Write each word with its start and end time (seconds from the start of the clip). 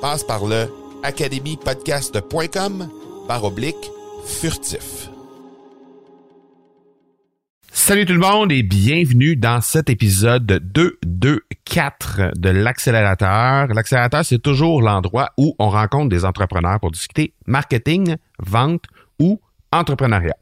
Passe 0.00 0.24
par 0.24 0.46
le 0.46 0.66
academypodcast.com 1.02 2.88
par 3.28 3.44
oblique 3.44 3.90
furtif. 4.24 5.10
Salut 7.70 8.06
tout 8.06 8.14
le 8.14 8.18
monde 8.18 8.50
et 8.50 8.62
bienvenue 8.62 9.36
dans 9.36 9.60
cet 9.60 9.90
épisode 9.90 10.46
224 10.46 12.32
de 12.38 12.48
l'accélérateur. 12.48 13.66
L'accélérateur, 13.68 14.24
c'est 14.24 14.38
toujours 14.38 14.80
l'endroit 14.80 15.30
où 15.36 15.54
on 15.58 15.68
rencontre 15.68 16.08
des 16.08 16.24
entrepreneurs 16.24 16.80
pour 16.80 16.92
discuter 16.92 17.34
marketing, 17.46 18.16
vente 18.38 18.84
ou 19.18 19.40
entrepreneuriat. 19.70 20.36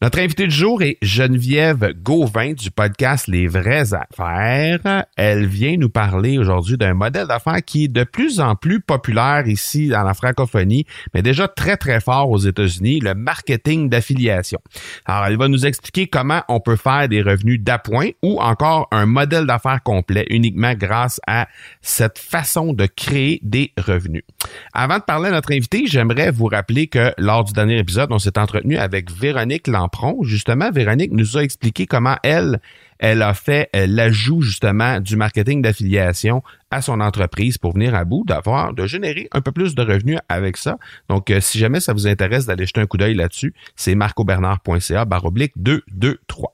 Notre 0.00 0.20
invité 0.20 0.46
du 0.46 0.54
jour 0.54 0.80
est 0.80 0.96
Geneviève 1.02 1.92
Gauvin 2.04 2.52
du 2.52 2.70
podcast 2.70 3.26
Les 3.26 3.48
vraies 3.48 3.94
affaires. 3.94 5.04
Elle 5.16 5.46
vient 5.46 5.76
nous 5.76 5.88
parler 5.88 6.38
aujourd'hui 6.38 6.76
d'un 6.76 6.94
modèle 6.94 7.26
d'affaires 7.26 7.64
qui 7.66 7.84
est 7.84 7.88
de 7.88 8.04
plus 8.04 8.38
en 8.38 8.54
plus 8.54 8.78
populaire 8.78 9.48
ici 9.48 9.88
dans 9.88 10.04
la 10.04 10.14
francophonie, 10.14 10.86
mais 11.14 11.22
déjà 11.22 11.48
très 11.48 11.76
très 11.76 11.98
fort 12.00 12.30
aux 12.30 12.38
États-Unis, 12.38 13.00
le 13.00 13.14
marketing 13.14 13.88
d'affiliation. 13.88 14.60
Alors, 15.04 15.26
elle 15.26 15.36
va 15.36 15.48
nous 15.48 15.66
expliquer 15.66 16.06
comment 16.06 16.42
on 16.48 16.60
peut 16.60 16.76
faire 16.76 17.08
des 17.08 17.20
revenus 17.20 17.60
d'appoint 17.60 18.10
ou 18.22 18.40
encore 18.40 18.86
un 18.92 19.06
modèle 19.06 19.46
d'affaires 19.46 19.82
complet 19.82 20.26
uniquement 20.30 20.74
grâce 20.74 21.20
à 21.26 21.48
cette 21.82 22.20
façon 22.20 22.72
de 22.72 22.86
créer 22.86 23.40
des 23.42 23.72
revenus. 23.76 24.22
Avant 24.72 24.98
de 24.98 25.02
parler 25.02 25.30
à 25.30 25.32
notre 25.32 25.52
invité, 25.52 25.86
j'aimerais 25.86 26.30
vous 26.30 26.46
rappeler 26.46 26.86
que 26.86 27.12
lors 27.18 27.42
du 27.42 27.52
dernier 27.52 27.78
épisode, 27.78 28.12
on 28.12 28.20
s'est 28.20 28.38
entretenu 28.38 28.76
avec 28.76 29.10
Véronique 29.10 29.66
Justement, 30.22 30.70
Véronique 30.70 31.12
nous 31.12 31.36
a 31.36 31.42
expliqué 31.42 31.86
comment 31.86 32.16
elle, 32.22 32.60
elle 32.98 33.22
a 33.22 33.34
fait 33.34 33.68
euh, 33.74 33.86
l'ajout 33.88 34.42
justement 34.42 35.00
du 35.00 35.16
marketing 35.16 35.62
d'affiliation 35.62 36.42
à 36.70 36.82
son 36.82 37.00
entreprise 37.00 37.58
pour 37.58 37.74
venir 37.74 37.94
à 37.94 38.04
bout 38.04 38.24
d'avoir, 38.26 38.74
de 38.74 38.86
générer 38.86 39.28
un 39.32 39.40
peu 39.40 39.52
plus 39.52 39.74
de 39.74 39.82
revenus 39.82 40.18
avec 40.28 40.56
ça. 40.56 40.78
Donc, 41.08 41.30
euh, 41.30 41.40
si 41.40 41.58
jamais 41.58 41.80
ça 41.80 41.92
vous 41.92 42.06
intéresse 42.06 42.46
d'aller 42.46 42.66
jeter 42.66 42.80
un 42.80 42.86
coup 42.86 42.96
d'œil 42.96 43.14
là-dessus, 43.14 43.54
c'est 43.76 43.94
marcobernard.ca 43.94 45.04
baroblique 45.04 45.52
223. 45.56 46.52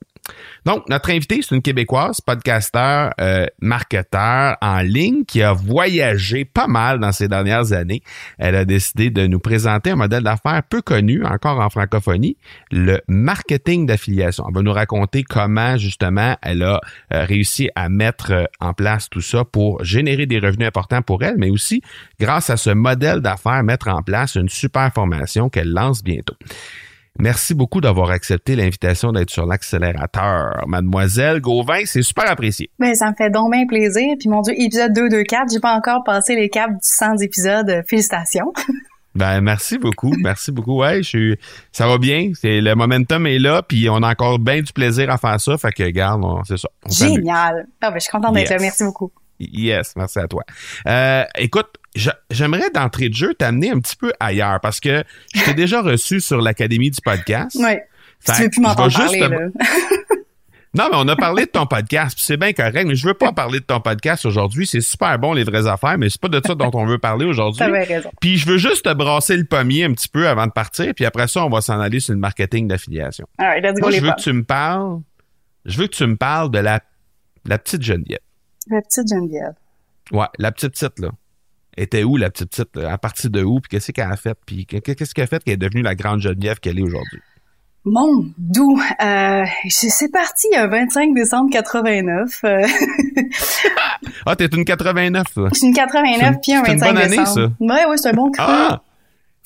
Donc, 0.65 0.89
notre 0.89 1.11
invité, 1.11 1.41
c'est 1.41 1.53
une 1.53 1.61
Québécoise, 1.61 2.21
podcasteur, 2.21 3.13
euh, 3.21 3.45
marketeur 3.61 4.57
en 4.61 4.79
ligne 4.79 5.23
qui 5.25 5.43
a 5.43 5.53
voyagé 5.53 6.43
pas 6.43 6.67
mal 6.67 6.99
dans 6.99 7.11
ces 7.11 7.27
dernières 7.27 7.71
années. 7.71 8.01
Elle 8.39 8.55
a 8.55 8.65
décidé 8.65 9.11
de 9.11 9.27
nous 9.27 9.39
présenter 9.39 9.91
un 9.91 9.95
modèle 9.95 10.23
d'affaires 10.23 10.63
peu 10.67 10.81
connu 10.81 11.23
encore 11.23 11.59
en 11.59 11.69
francophonie, 11.69 12.37
le 12.71 12.99
marketing 13.07 13.85
d'affiliation. 13.85 14.45
Elle 14.47 14.55
va 14.55 14.61
nous 14.63 14.73
raconter 14.73 15.23
comment 15.23 15.77
justement 15.77 16.35
elle 16.41 16.63
a 16.63 16.81
euh, 17.13 17.25
réussi 17.25 17.69
à 17.75 17.89
mettre 17.89 18.31
euh, 18.31 18.45
en 18.59 18.73
place 18.73 19.09
tout 19.09 19.21
ça 19.21 19.45
pour 19.45 19.83
générer 19.83 20.25
des 20.25 20.39
revenus 20.39 20.67
importants 20.67 21.01
pour 21.01 21.23
elle, 21.23 21.35
mais 21.37 21.49
aussi 21.51 21.81
grâce 22.19 22.49
à 22.49 22.57
ce 22.57 22.71
modèle 22.71 23.21
d'affaires 23.21 23.63
mettre 23.63 23.87
en 23.87 24.01
place 24.01 24.35
une 24.35 24.49
super 24.49 24.91
formation 24.93 25.49
qu'elle 25.49 25.71
lance 25.71 26.03
bientôt. 26.03 26.35
Merci 27.17 27.53
beaucoup 27.53 27.79
d'avoir 27.79 28.09
accepté 28.09 28.55
l'invitation 28.55 29.11
d'être 29.11 29.29
sur 29.29 29.45
l'accélérateur. 29.45 30.65
Mademoiselle 30.67 31.39
Gauvin, 31.39 31.85
c'est 31.85 32.01
super 32.01 32.29
apprécié. 32.29 32.69
Ben, 32.77 32.93
ça 32.93 33.09
me 33.09 33.15
fait 33.15 33.29
donc 33.29 33.51
bien 33.51 33.65
plaisir. 33.65 34.15
Puis 34.19 34.27
mon 34.27 34.41
Dieu, 34.41 34.53
épisode 34.57 34.91
224, 34.93 35.53
j'ai 35.53 35.59
pas 35.59 35.73
encore 35.73 36.03
passé 36.03 36.35
les 36.35 36.49
caps 36.49 36.73
du 36.73 36.79
100 36.81 37.17
épisodes. 37.21 37.83
Félicitations. 37.87 38.51
Ben 39.15 39.39
merci 39.39 39.77
beaucoup, 39.77 40.13
merci 40.17 40.51
beaucoup. 40.51 40.81
Ouais, 40.81 40.97
je 40.97 41.07
suis, 41.07 41.39
ça 41.71 41.87
va 41.87 41.97
bien. 41.97 42.31
C'est 42.33 42.59
le 42.59 42.75
momentum 42.75 43.25
est 43.27 43.39
là, 43.39 43.63
puis 43.63 43.89
on 43.89 44.03
a 44.03 44.11
encore 44.11 44.39
bien 44.39 44.61
du 44.61 44.73
plaisir 44.73 45.09
à 45.09 45.17
faire 45.17 45.39
ça. 45.39 45.57
Fait 45.57 45.71
que 45.71 45.89
garde, 45.89 46.21
c'est 46.45 46.57
ça. 46.57 46.67
Génial. 46.89 47.65
Ah 47.81 47.91
ben 47.91 47.95
je 47.95 48.01
suis 48.01 48.11
contente 48.11 48.33
d'être 48.33 48.49
là. 48.49 48.57
Merci 48.59 48.83
beaucoup. 48.83 49.13
Yes, 49.39 49.93
merci 49.95 50.19
à 50.19 50.27
toi. 50.27 50.43
Euh, 50.85 51.23
écoute, 51.37 51.77
j'aimerais 52.29 52.69
d'entrée 52.71 53.09
de 53.09 53.13
jeu 53.13 53.33
t'amener 53.33 53.71
un 53.71 53.79
petit 53.79 53.95
peu 53.95 54.11
ailleurs 54.19 54.59
parce 54.61 54.79
que 54.79 55.03
je 55.33 55.43
t'ai 55.43 55.53
déjà 55.53 55.81
reçu 55.81 56.19
sur 56.19 56.41
l'Académie 56.41 56.91
du 56.91 57.01
podcast. 57.01 57.55
Oui. 57.59 57.75
tu 58.25 58.43
veux 58.43 58.49
plus 58.49 58.61
m'entendre 58.61 58.93
parler, 58.93 59.19
là. 59.19 59.29
Non, 60.75 60.89
mais 60.91 60.97
on 60.97 61.07
a 61.07 61.15
parlé 61.15 61.45
de 61.45 61.51
ton 61.51 61.65
podcast, 61.65 62.17
c'est 62.19 62.35
bien 62.35 62.51
correct, 62.51 62.85
mais 62.85 62.95
je 62.95 63.07
veux 63.07 63.13
pas 63.13 63.31
parler 63.31 63.61
de 63.61 63.63
ton 63.63 63.79
podcast 63.79 64.25
aujourd'hui. 64.25 64.67
C'est 64.67 64.81
super 64.81 65.17
bon, 65.17 65.31
les 65.31 65.45
vraies 65.45 65.67
affaires, 65.67 65.97
mais 65.97 66.09
c'est 66.09 66.19
pas 66.19 66.27
de 66.27 66.41
ça 66.45 66.53
dont 66.53 66.69
on 66.73 66.85
veut 66.85 66.97
parler 66.97 67.25
aujourd'hui. 67.25 67.63
raison. 67.63 68.11
Puis 68.19 68.35
je 68.35 68.45
veux 68.45 68.57
juste 68.57 68.83
te 68.83 68.93
brasser 68.93 69.37
le 69.37 69.45
pommier 69.45 69.85
un 69.85 69.93
petit 69.93 70.09
peu 70.09 70.27
avant 70.27 70.47
de 70.47 70.51
partir, 70.51 70.93
puis 70.93 71.05
après 71.05 71.29
ça, 71.29 71.45
on 71.45 71.49
va 71.49 71.61
s'en 71.61 71.79
aller 71.79 72.01
sur 72.01 72.13
le 72.13 72.19
marketing 72.19 72.67
d'affiliation. 72.67 73.25
Moi, 73.39 73.91
je 73.91 74.01
veux 74.01 74.11
que 74.11 74.21
tu 74.21 74.33
me 74.33 74.43
parles, 74.43 74.99
je 75.63 75.77
veux 75.77 75.87
que 75.87 75.95
tu 75.95 76.05
me 76.05 76.17
parles 76.17 76.51
de 76.51 76.59
la, 76.59 76.81
la 77.45 77.57
petite 77.57 77.81
Geneviève. 77.81 78.19
La 78.69 78.81
petite 78.81 79.07
Geneviève. 79.07 79.53
Ouais, 80.11 80.27
la 80.39 80.51
petite 80.51 80.73
petite, 80.73 80.99
là 80.99 81.11
était 81.77 82.03
où 82.03 82.17
la 82.17 82.29
petite 82.29 82.49
petite, 82.49 82.77
à 82.77 82.97
partir 82.97 83.29
de 83.29 83.43
où, 83.43 83.59
puis 83.59 83.69
qu'est-ce 83.69 83.91
qu'elle 83.91 84.11
a 84.11 84.17
fait, 84.17 84.37
puis 84.45 84.65
qu'est-ce 84.65 85.13
qu'elle 85.13 85.25
a 85.25 85.27
fait 85.27 85.43
qu'elle 85.43 85.55
est 85.55 85.57
devenue 85.57 85.81
la 85.81 85.95
grande 85.95 86.21
Geneviève 86.21 86.59
qu'elle 86.59 86.79
est 86.79 86.83
aujourd'hui? 86.83 87.19
Mon 87.87 88.25
doux, 88.39 88.81
euh, 89.03 89.43
c'est 89.69 90.11
parti 90.11 90.47
le 90.51 90.67
25 90.67 91.13
décembre 91.13 91.51
89. 91.51 92.41
Euh. 92.43 92.65
ah, 94.25 94.35
t'es 94.35 94.47
une 94.47 94.65
89, 94.65 95.23
toi? 95.31 95.49
Je 95.53 95.59
suis 95.59 95.67
une 95.67 95.73
89 95.73 96.37
puis 96.41 96.53
un 96.53 96.63
25 96.63 96.71
une 96.71 96.79
bonne 96.79 96.97
année, 96.97 97.17
décembre. 97.17 97.27
Ça. 97.27 97.41
Ouais, 97.59 97.85
ouais, 97.85 97.97
c'est 97.97 98.09
un 98.09 98.13
bon 98.13 98.31
cru. 98.31 98.43
Ah! 98.43 98.81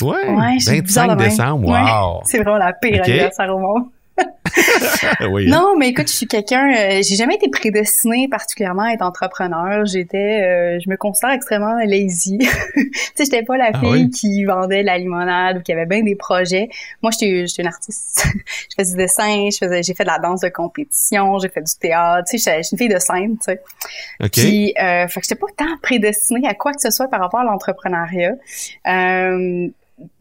Ouais, 0.02 0.30
ouais 0.30 0.58
25 0.66 1.18
décembre, 1.18 1.68
wow! 1.68 2.22
c'est 2.24 2.38
vraiment 2.38 2.58
la 2.58 2.72
pire 2.72 3.04
anniversaire 3.04 3.54
au 3.54 3.60
monde. 3.60 3.90
Non, 5.48 5.76
mais 5.78 5.90
écoute, 5.90 6.08
je 6.08 6.14
suis 6.14 6.28
quelqu'un, 6.28 6.72
euh, 6.74 7.02
j'ai 7.02 7.16
jamais 7.16 7.36
été 7.36 7.50
prédestinée 7.50 8.28
particulièrement 8.28 8.84
à 8.84 8.94
être 8.94 9.02
entrepreneur. 9.02 9.86
J'étais, 9.86 10.42
euh, 10.44 10.80
je 10.84 10.90
me 10.90 10.98
considère 10.98 11.32
extrêmement 11.32 11.78
lazy. 11.86 12.38
tu 12.76 12.92
sais, 13.16 13.26
j'étais 13.26 13.44
pas 13.44 13.58
la 13.58 13.72
ah 13.74 13.80
fille 13.80 14.10
qui 14.10 14.44
vendait 14.46 14.84
la 14.84 14.98
limonade 14.98 15.58
ou 15.58 15.62
qui 15.62 15.72
avait 15.72 15.86
bien 15.86 16.04
des 16.04 16.16
projets. 16.16 16.70
Moi, 17.02 17.12
j'étais, 17.12 17.48
j'étais 17.48 17.62
une 17.62 17.68
artiste. 17.68 18.28
je 18.46 18.76
faisais 18.78 18.92
du 18.92 18.98
dessin, 18.98 19.50
je 19.52 19.58
faisais, 19.58 19.84
j'ai 19.84 19.94
fait 19.94 20.04
de 20.04 20.10
la 20.10 20.20
danse 20.20 20.42
de 20.42 20.50
compétition, 20.50 21.38
j'ai 21.40 21.50
fait 21.50 21.62
du 21.62 21.74
théâtre. 21.80 22.28
Tu 22.30 22.38
sais, 22.38 22.58
j'étais 22.58 22.70
une 22.72 22.78
fille 22.78 22.94
de 22.94 23.00
scène, 23.00 23.38
tu 23.38 23.46
sais. 23.46 23.62
Puis, 24.32 24.74
euh, 24.82 25.08
fait 25.08 25.20
que 25.20 25.28
j'étais 25.28 25.40
pas 25.40 25.48
tant 25.58 25.78
prédestinée 25.82 26.48
à 26.48 26.54
quoi 26.54 26.74
que 26.74 26.82
ce 26.82 26.92
soit 26.92 27.08
par 27.08 27.20
rapport 27.20 27.42
à 27.42 27.44
l'entrepreneuriat. 27.44 28.36
Euh, 28.88 29.68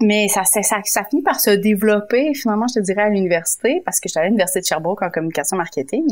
mais 0.00 0.28
ça, 0.28 0.44
ça, 0.44 0.60
ça, 0.62 1.04
finit 1.04 1.22
par 1.22 1.40
se 1.40 1.50
développer, 1.50 2.32
finalement, 2.34 2.66
je 2.68 2.80
te 2.80 2.84
dirais, 2.84 3.02
à 3.02 3.08
l'université, 3.08 3.82
parce 3.84 4.00
que 4.00 4.08
j'étais 4.08 4.20
à 4.20 4.24
l'université 4.24 4.60
de 4.60 4.64
Sherbrooke 4.66 5.02
en 5.02 5.10
communication 5.10 5.56
marketing. 5.56 6.06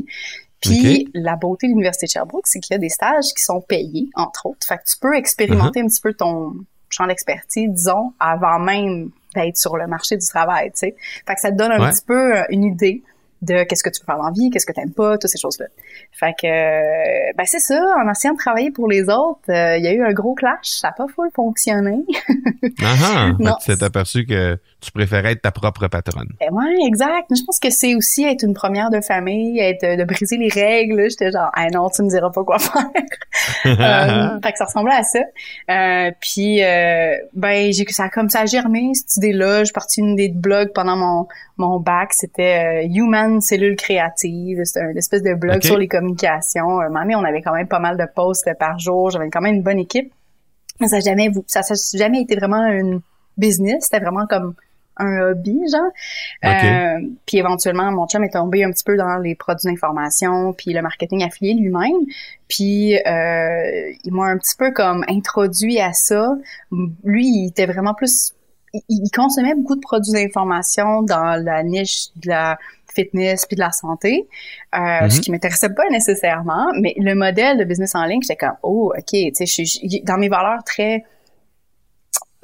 Puis 0.60 1.08
la 1.14 1.36
beauté 1.36 1.66
de 1.66 1.72
l'université 1.72 2.06
de 2.06 2.10
Sherbrooke, 2.12 2.46
c'est 2.46 2.60
qu'il 2.60 2.74
y 2.74 2.76
a 2.76 2.78
des 2.78 2.88
stages 2.88 3.32
qui 3.36 3.42
sont 3.42 3.60
payés, 3.60 4.08
entre 4.14 4.46
autres. 4.46 4.66
Fait 4.66 4.78
que 4.78 4.84
tu 4.84 4.96
peux 4.98 5.14
expérimenter 5.14 5.80
uh-huh. 5.80 5.84
un 5.84 5.88
petit 5.88 6.00
peu 6.00 6.14
ton 6.14 6.54
champ 6.88 7.06
d'expertise, 7.06 7.68
disons, 7.70 8.12
avant 8.18 8.58
même 8.58 9.10
d'être 9.34 9.56
sur 9.56 9.76
le 9.76 9.86
marché 9.86 10.16
du 10.16 10.26
travail, 10.26 10.70
tu 10.70 10.78
sais. 10.78 10.96
Fait 11.26 11.34
que 11.34 11.40
ça 11.40 11.50
te 11.50 11.56
donne 11.56 11.72
un 11.72 11.90
petit 11.90 12.04
peu 12.06 12.36
euh, 12.36 12.44
une 12.48 12.64
idée 12.64 13.02
de 13.46 13.64
qu'est-ce 13.64 13.82
que 13.82 13.90
tu 13.90 14.00
veux 14.00 14.06
faire 14.06 14.19
dans 14.19 14.26
la 14.26 14.32
vie, 14.32 14.50
qu'est-ce 14.50 14.66
que 14.66 14.72
tu 14.72 14.81
n'aimes 14.81 14.93
pas, 14.93 15.19
toutes 15.19 15.31
ces 15.31 15.38
choses-là. 15.38 15.66
Fait 16.12 16.34
que, 16.40 16.46
euh, 16.46 17.32
ben 17.37 17.44
c'est 17.46 17.60
ça, 17.60 17.81
en 18.02 18.10
essayant 18.10 18.34
de 18.34 18.38
travailler 18.38 18.70
pour 18.70 18.88
les 18.88 19.08
autres, 19.08 19.40
euh, 19.48 19.76
il 19.76 19.84
y 19.84 19.88
a 19.88 19.93
eu 19.93 20.02
un 20.02 20.12
gros 20.12 20.34
clash, 20.34 20.69
ça 20.69 20.88
n'a 20.88 20.93
pas 20.93 21.06
full 21.14 21.28
fonctionné. 21.34 22.04
ah 22.82 22.94
ah, 23.44 23.58
tu 23.64 23.76
t'es 23.76 23.84
aperçu 23.84 24.26
que 24.26 24.58
tu 24.81 24.93
préférais 24.93 25.32
être 25.32 25.43
ta 25.43 25.50
propre 25.50 25.88
patronne. 25.88 26.28
Ben 26.40 26.52
ouais, 26.52 26.87
exact. 26.87 27.31
Je 27.31 27.43
pense 27.44 27.58
que 27.58 27.70
c'est 27.70 27.94
aussi 27.94 28.25
être 28.25 28.44
une 28.44 28.54
première 28.54 28.90
de 28.90 29.00
famille, 29.00 29.58
être 29.58 29.99
de 29.99 30.04
briser 30.04 30.37
les 30.37 30.49
règles. 30.49 31.10
J'étais 31.10 31.31
genre, 31.31 31.50
ah 31.54 31.66
non, 31.72 31.88
tu 31.90 32.02
me 32.02 32.08
diras 32.08 32.31
pas 32.31 32.44
quoi 32.44 32.58
faire. 32.58 32.87
euh, 33.66 34.40
fait 34.42 34.52
que 34.52 34.58
ça 34.58 34.64
ressemblait 34.64 34.94
à 34.94 35.02
ça. 35.02 35.20
Euh, 35.70 36.10
puis, 36.20 36.62
euh, 36.62 37.16
ben, 37.34 37.72
j'ai 37.72 37.84
ça 37.88 38.08
comme 38.08 38.28
ça 38.28 38.40
a 38.40 38.46
germé 38.46 38.92
cette 38.94 39.16
idée-là. 39.16 39.64
J'ai 39.64 39.72
parti 39.72 40.00
une 40.00 40.12
idée 40.12 40.28
de 40.28 40.38
blog 40.38 40.72
pendant 40.75 40.96
mon 40.96 41.28
mon 41.56 41.81
bac. 41.81 42.12
C'était 42.12 42.85
euh, 42.85 42.88
Human 42.88 43.41
Cellule 43.41 43.76
Créative. 43.76 44.61
C'était 44.64 44.91
une 44.91 44.99
espèce 44.99 45.23
de 45.23 45.35
blog 45.35 45.62
sur 45.62 45.79
les 45.79 45.88
communications. 45.88 46.81
Euh, 46.81 46.88
on 46.91 47.25
avait 47.25 47.43
quand 47.43 47.55
même 47.55 47.69
pas 47.69 47.81
mal 47.81 47.97
de 47.97 48.06
posts 48.14 48.49
par 48.58 48.79
jour. 48.79 49.11
J'avais 49.11 49.31
quand 49.31 49.41
même 49.41 49.56
une 49.56 49.62
bonne 49.62 49.79
équipe. 49.79 50.12
Mais 50.81 50.88
ça 50.88 50.97
n'a 50.97 51.00
jamais, 51.00 51.31
ça, 51.47 51.62
ça 51.62 51.75
jamais 51.97 52.23
été 52.23 52.37
vraiment 52.37 52.64
une 52.67 53.00
business. 53.38 53.85
C'était 53.85 54.03
vraiment 54.03 54.26
comme 54.26 54.55
un 54.99 55.31
hobby, 55.31 55.58
genre. 55.70 55.91
Euh, 56.44 57.08
puis 57.26 57.38
éventuellement, 57.38 57.91
mon 57.93 58.06
chum 58.06 58.25
est 58.25 58.32
tombé 58.32 58.64
un 58.64 58.70
petit 58.70 58.85
peu 58.85 58.97
dans 58.97 59.19
les 59.19 59.35
produits 59.35 59.70
d'information, 59.70 60.52
puis 60.52 60.73
le 60.73 60.82
marketing 60.82 61.23
affilié 61.25 61.55
lui-même. 61.55 62.06
Puis 62.49 62.97
euh, 62.97 63.93
il 64.05 64.12
m'a 64.12 64.26
un 64.26 64.38
petit 64.38 64.56
peu 64.56 64.73
comme 64.73 65.05
introduit 65.09 65.81
à 65.81 65.93
ça. 65.93 66.35
Lui, 67.05 67.26
il 67.26 67.49
était 67.49 67.67
vraiment 67.67 67.94
plus... 67.94 68.32
Il, 68.88 69.10
consommait 69.10 69.54
beaucoup 69.54 69.76
de 69.76 69.80
produits 69.80 70.12
d'information 70.12 71.02
dans 71.02 71.42
la 71.42 71.62
niche 71.62 72.08
de 72.16 72.28
la 72.28 72.58
fitness 72.94 73.46
puis 73.46 73.56
de 73.56 73.60
la 73.60 73.72
santé, 73.72 74.26
euh, 74.74 75.08
ce 75.08 75.20
qui 75.20 75.30
m'intéressait 75.30 75.74
pas 75.74 75.88
nécessairement, 75.90 76.68
mais 76.80 76.94
le 76.96 77.14
modèle 77.14 77.58
de 77.58 77.64
business 77.64 77.94
en 77.94 78.04
ligne, 78.04 78.22
j'étais 78.22 78.36
comme, 78.36 78.56
oh, 78.62 78.92
ok, 78.96 79.04
tu 79.06 79.46
sais, 79.46 80.00
dans 80.04 80.16
mes 80.16 80.28
valeurs 80.28 80.64
très 80.64 81.04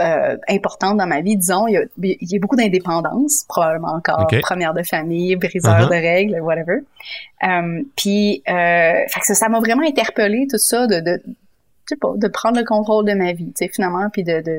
euh, 0.01 0.37
importante 0.49 0.97
dans 0.97 1.07
ma 1.07 1.21
vie, 1.21 1.37
disons, 1.37 1.67
il 1.69 1.75
y 1.75 1.77
a, 1.77 1.83
il 2.03 2.33
y 2.33 2.37
a 2.37 2.39
beaucoup 2.41 2.57
d'indépendance, 2.57 3.45
probablement 3.49 3.93
encore, 3.95 4.27
première 4.41 4.75
de 4.75 4.83
famille, 4.83 5.37
briseur 5.37 5.81
uh-huh. 5.81 5.89
de 5.89 5.91
règles, 5.91 6.41
whatever. 6.41 6.79
Euh, 7.45 7.83
puis, 7.95 8.43
euh, 8.49 8.53
fait 9.09 9.21
que 9.21 9.35
ça 9.35 9.49
m'a 9.49 9.61
vraiment 9.61 9.87
interpellé 9.87 10.47
tout 10.51 10.59
ça 10.59 10.87
de, 10.87 11.01
de 11.01 11.23
sais 11.93 11.99
pas, 11.99 12.13
de 12.17 12.29
prendre 12.29 12.59
le 12.59 12.65
contrôle 12.65 13.05
de 13.05 13.15
ma 13.15 13.33
vie, 13.33 13.53
tu 13.57 13.67
sais, 13.67 13.69
finalement, 13.69 14.09
puis 14.11 14.25
de, 14.25 14.41
de 14.41 14.59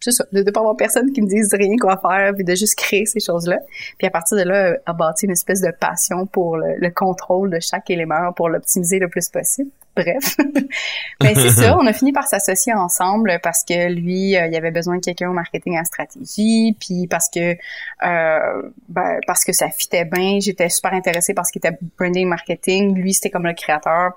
c'est 0.00 0.10
ça, 0.10 0.24
de, 0.32 0.50
pas 0.50 0.60
avoir 0.60 0.76
personne 0.76 1.12
qui 1.12 1.22
me 1.22 1.28
dise 1.28 1.52
rien 1.54 1.76
quoi 1.80 1.96
faire, 1.96 2.32
puis 2.34 2.44
de 2.44 2.54
juste 2.54 2.76
créer 2.76 3.06
ces 3.06 3.20
choses-là. 3.20 3.58
Puis 3.98 4.06
à 4.06 4.10
partir 4.10 4.36
de 4.36 4.42
là, 4.42 4.76
a 4.86 4.92
bâti 4.92 5.26
une 5.26 5.32
espèce 5.32 5.60
de 5.60 5.70
passion 5.70 6.26
pour 6.26 6.56
le, 6.56 6.90
contrôle 6.90 7.50
de 7.50 7.60
chaque 7.60 7.90
élément, 7.90 8.32
pour 8.32 8.48
l'optimiser 8.48 8.98
le 8.98 9.08
plus 9.08 9.28
possible. 9.28 9.70
Bref, 9.94 10.36
mais 11.22 11.34
c'est 11.34 11.50
ça, 11.50 11.76
on 11.80 11.86
a 11.86 11.92
fini 11.94 12.12
par 12.12 12.24
s'associer 12.24 12.74
ensemble 12.74 13.38
parce 13.42 13.64
que 13.64 13.90
lui, 13.90 14.36
euh, 14.36 14.46
il 14.46 14.54
avait 14.54 14.70
besoin 14.70 14.96
de 14.96 15.00
quelqu'un 15.00 15.30
au 15.30 15.32
marketing 15.32 15.78
en 15.78 15.84
stratégie, 15.84 16.76
puis 16.78 17.06
parce 17.06 17.30
que 17.30 17.56
euh, 18.04 18.70
ben, 18.88 19.18
parce 19.26 19.42
que 19.42 19.52
ça 19.52 19.70
fitait 19.70 20.04
bien, 20.04 20.38
j'étais 20.38 20.68
super 20.68 20.92
intéressée 20.92 21.32
parce 21.32 21.50
qu'il 21.50 21.60
était 21.60 21.78
branding 21.98 22.28
marketing, 22.28 22.94
lui 22.94 23.14
c'était 23.14 23.30
comme 23.30 23.46
le 23.46 23.54
créateur 23.54 24.12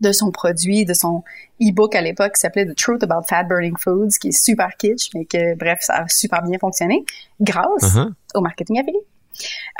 de 0.00 0.12
son 0.12 0.30
produit, 0.30 0.84
de 0.84 0.94
son 0.94 1.22
e-book 1.60 1.94
à 1.94 2.00
l'époque 2.00 2.34
qui 2.34 2.40
s'appelait 2.40 2.66
The 2.66 2.76
Truth 2.76 3.02
About 3.02 3.26
Fat 3.28 3.44
Burning 3.44 3.76
Foods, 3.78 4.18
qui 4.20 4.28
est 4.28 4.38
super 4.38 4.76
kitsch, 4.76 5.10
mais 5.14 5.24
que, 5.24 5.54
bref, 5.56 5.78
ça 5.80 5.94
a 5.94 6.08
super 6.08 6.42
bien 6.42 6.58
fonctionné 6.58 7.04
grâce 7.40 7.96
uh-huh. 7.96 8.12
au 8.34 8.40
marketing 8.40 8.80
affilié. 8.80 9.00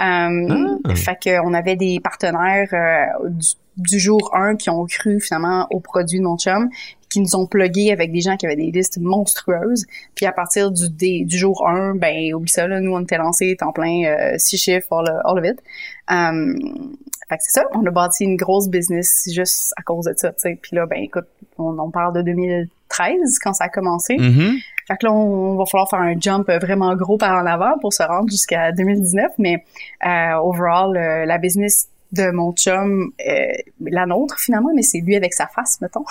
Euh, 0.00 0.78
ah. 0.84 0.94
Fait 0.94 1.18
qu'on 1.22 1.54
avait 1.54 1.76
des 1.76 2.00
partenaires 2.00 2.68
euh, 2.72 3.28
du, 3.76 3.98
jour 3.98 4.34
1 4.34 4.56
qui 4.56 4.70
ont 4.70 4.86
cru 4.86 5.20
finalement 5.20 5.66
au 5.70 5.80
produit 5.80 6.18
de 6.18 6.24
mon 6.24 6.36
chum, 6.38 6.70
qui 7.10 7.20
nous 7.20 7.36
ont 7.36 7.46
plugué 7.46 7.92
avec 7.92 8.12
des 8.12 8.20
gens 8.20 8.36
qui 8.36 8.46
avaient 8.46 8.56
des 8.56 8.70
listes 8.70 8.98
monstrueuses. 8.98 9.84
Puis 10.14 10.26
à 10.26 10.32
partir 10.32 10.70
du, 10.70 10.88
du 11.24 11.36
jour 11.36 11.68
1, 11.68 11.96
ben 11.96 12.32
oublie 12.34 12.50
ça, 12.50 12.66
là, 12.66 12.80
nous 12.80 12.92
on 12.92 13.00
était 13.00 13.18
lancés 13.18 13.56
en 13.60 13.72
plein 13.72 14.04
euh, 14.04 14.34
six 14.38 14.56
chiffres, 14.56 14.86
all, 14.92 15.20
all 15.24 15.38
of 15.38 15.44
it. 15.44 15.60
Um, 16.08 16.96
fait 17.28 17.36
que 17.36 17.42
c'est 17.44 17.60
ça, 17.60 17.66
on 17.74 17.86
a 17.86 17.90
bâti 17.90 18.24
une 18.24 18.36
grosse 18.36 18.68
business 18.68 19.28
juste 19.32 19.72
à 19.76 19.82
cause 19.82 20.06
de 20.06 20.14
ça, 20.16 20.30
tu 20.30 20.38
sais. 20.38 20.58
Puis 20.60 20.74
là, 20.74 20.86
ben 20.86 20.98
écoute, 21.00 21.26
on, 21.58 21.90
parle 21.90 22.14
de 22.14 22.22
2013 22.22 23.38
quand 23.38 23.52
ça 23.52 23.64
a 23.64 23.68
commencé. 23.68 24.16
Mm-hmm. 24.16 24.58
Fait 24.88 24.96
que 24.96 25.06
là, 25.06 25.12
on, 25.12 25.56
va 25.56 25.64
falloir 25.66 25.88
faire 25.88 26.00
un 26.00 26.18
jump 26.18 26.50
vraiment 26.50 26.96
gros 26.96 27.18
par 27.18 27.40
en 27.40 27.46
avant 27.46 27.78
pour 27.80 27.92
se 27.92 28.02
rendre 28.02 28.28
jusqu'à 28.28 28.72
2019. 28.72 29.30
Mais 29.38 29.64
euh, 30.04 30.38
overall, 30.38 30.96
euh, 30.96 31.24
la 31.24 31.38
business 31.38 31.88
de 32.12 32.30
mon 32.30 32.52
chum, 32.52 33.12
euh, 33.26 33.46
la 33.80 34.06
nôtre 34.06 34.38
finalement, 34.38 34.70
mais 34.74 34.82
c'est 34.82 34.98
lui 34.98 35.14
avec 35.14 35.32
sa 35.32 35.46
face, 35.46 35.80
mettons. 35.80 36.04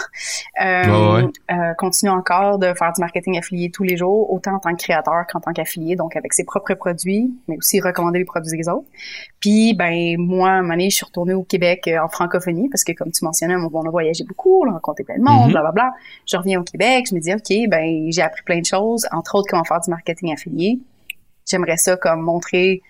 Euh, 0.61 1.27
euh, 1.51 1.73
continue 1.77 2.11
encore 2.11 2.57
de 2.57 2.73
faire 2.73 2.91
du 2.93 3.01
marketing 3.01 3.37
affilié 3.37 3.69
tous 3.69 3.83
les 3.83 3.97
jours, 3.97 4.31
autant 4.31 4.55
en 4.55 4.59
tant 4.59 4.71
que 4.71 4.83
créateur 4.83 5.25
qu'en 5.31 5.39
tant 5.39 5.53
qu'affilié, 5.53 5.95
donc 5.95 6.15
avec 6.15 6.33
ses 6.33 6.43
propres 6.43 6.73
produits, 6.73 7.33
mais 7.47 7.57
aussi 7.57 7.79
recommander 7.79 8.19
les 8.19 8.25
produits 8.25 8.57
des 8.57 8.69
autres. 8.69 8.87
Puis, 9.39 9.73
ben 9.73 10.17
moi, 10.17 10.49
à 10.49 10.53
un 10.53 10.61
moment 10.61 10.73
donné, 10.73 10.89
je 10.89 10.95
suis 10.95 11.05
retournée 11.05 11.33
au 11.33 11.43
Québec 11.43 11.87
euh, 11.87 11.99
en 11.99 12.07
francophonie, 12.07 12.69
parce 12.69 12.83
que 12.83 12.91
comme 12.93 13.11
tu 13.11 13.23
mentionnais, 13.23 13.55
on 13.55 13.85
a 13.85 13.89
voyagé 13.89 14.23
beaucoup, 14.23 14.63
on 14.63 14.69
a 14.69 14.73
rencontré 14.73 15.03
plein 15.03 15.17
de 15.17 15.23
monde, 15.23 15.51
mm-hmm. 15.51 15.73
bla 15.73 15.91
Je 16.25 16.37
reviens 16.37 16.59
au 16.59 16.63
Québec, 16.63 17.07
je 17.09 17.15
me 17.15 17.19
dis, 17.19 17.33
OK, 17.33 17.69
ben 17.69 18.11
j'ai 18.11 18.21
appris 18.21 18.43
plein 18.43 18.59
de 18.59 18.65
choses, 18.65 19.07
entre 19.11 19.35
autres 19.35 19.47
comment 19.49 19.63
faire 19.63 19.81
du 19.81 19.89
marketing 19.89 20.33
affilié. 20.33 20.79
J'aimerais 21.45 21.77
ça 21.77 21.97
comme 21.97 22.21
montrer 22.21 22.81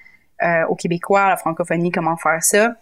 euh, 0.44 0.66
aux 0.68 0.76
Québécois, 0.76 1.22
à 1.22 1.30
la 1.30 1.38
francophonie, 1.38 1.92
comment 1.92 2.18
faire 2.18 2.44
ça 2.44 2.76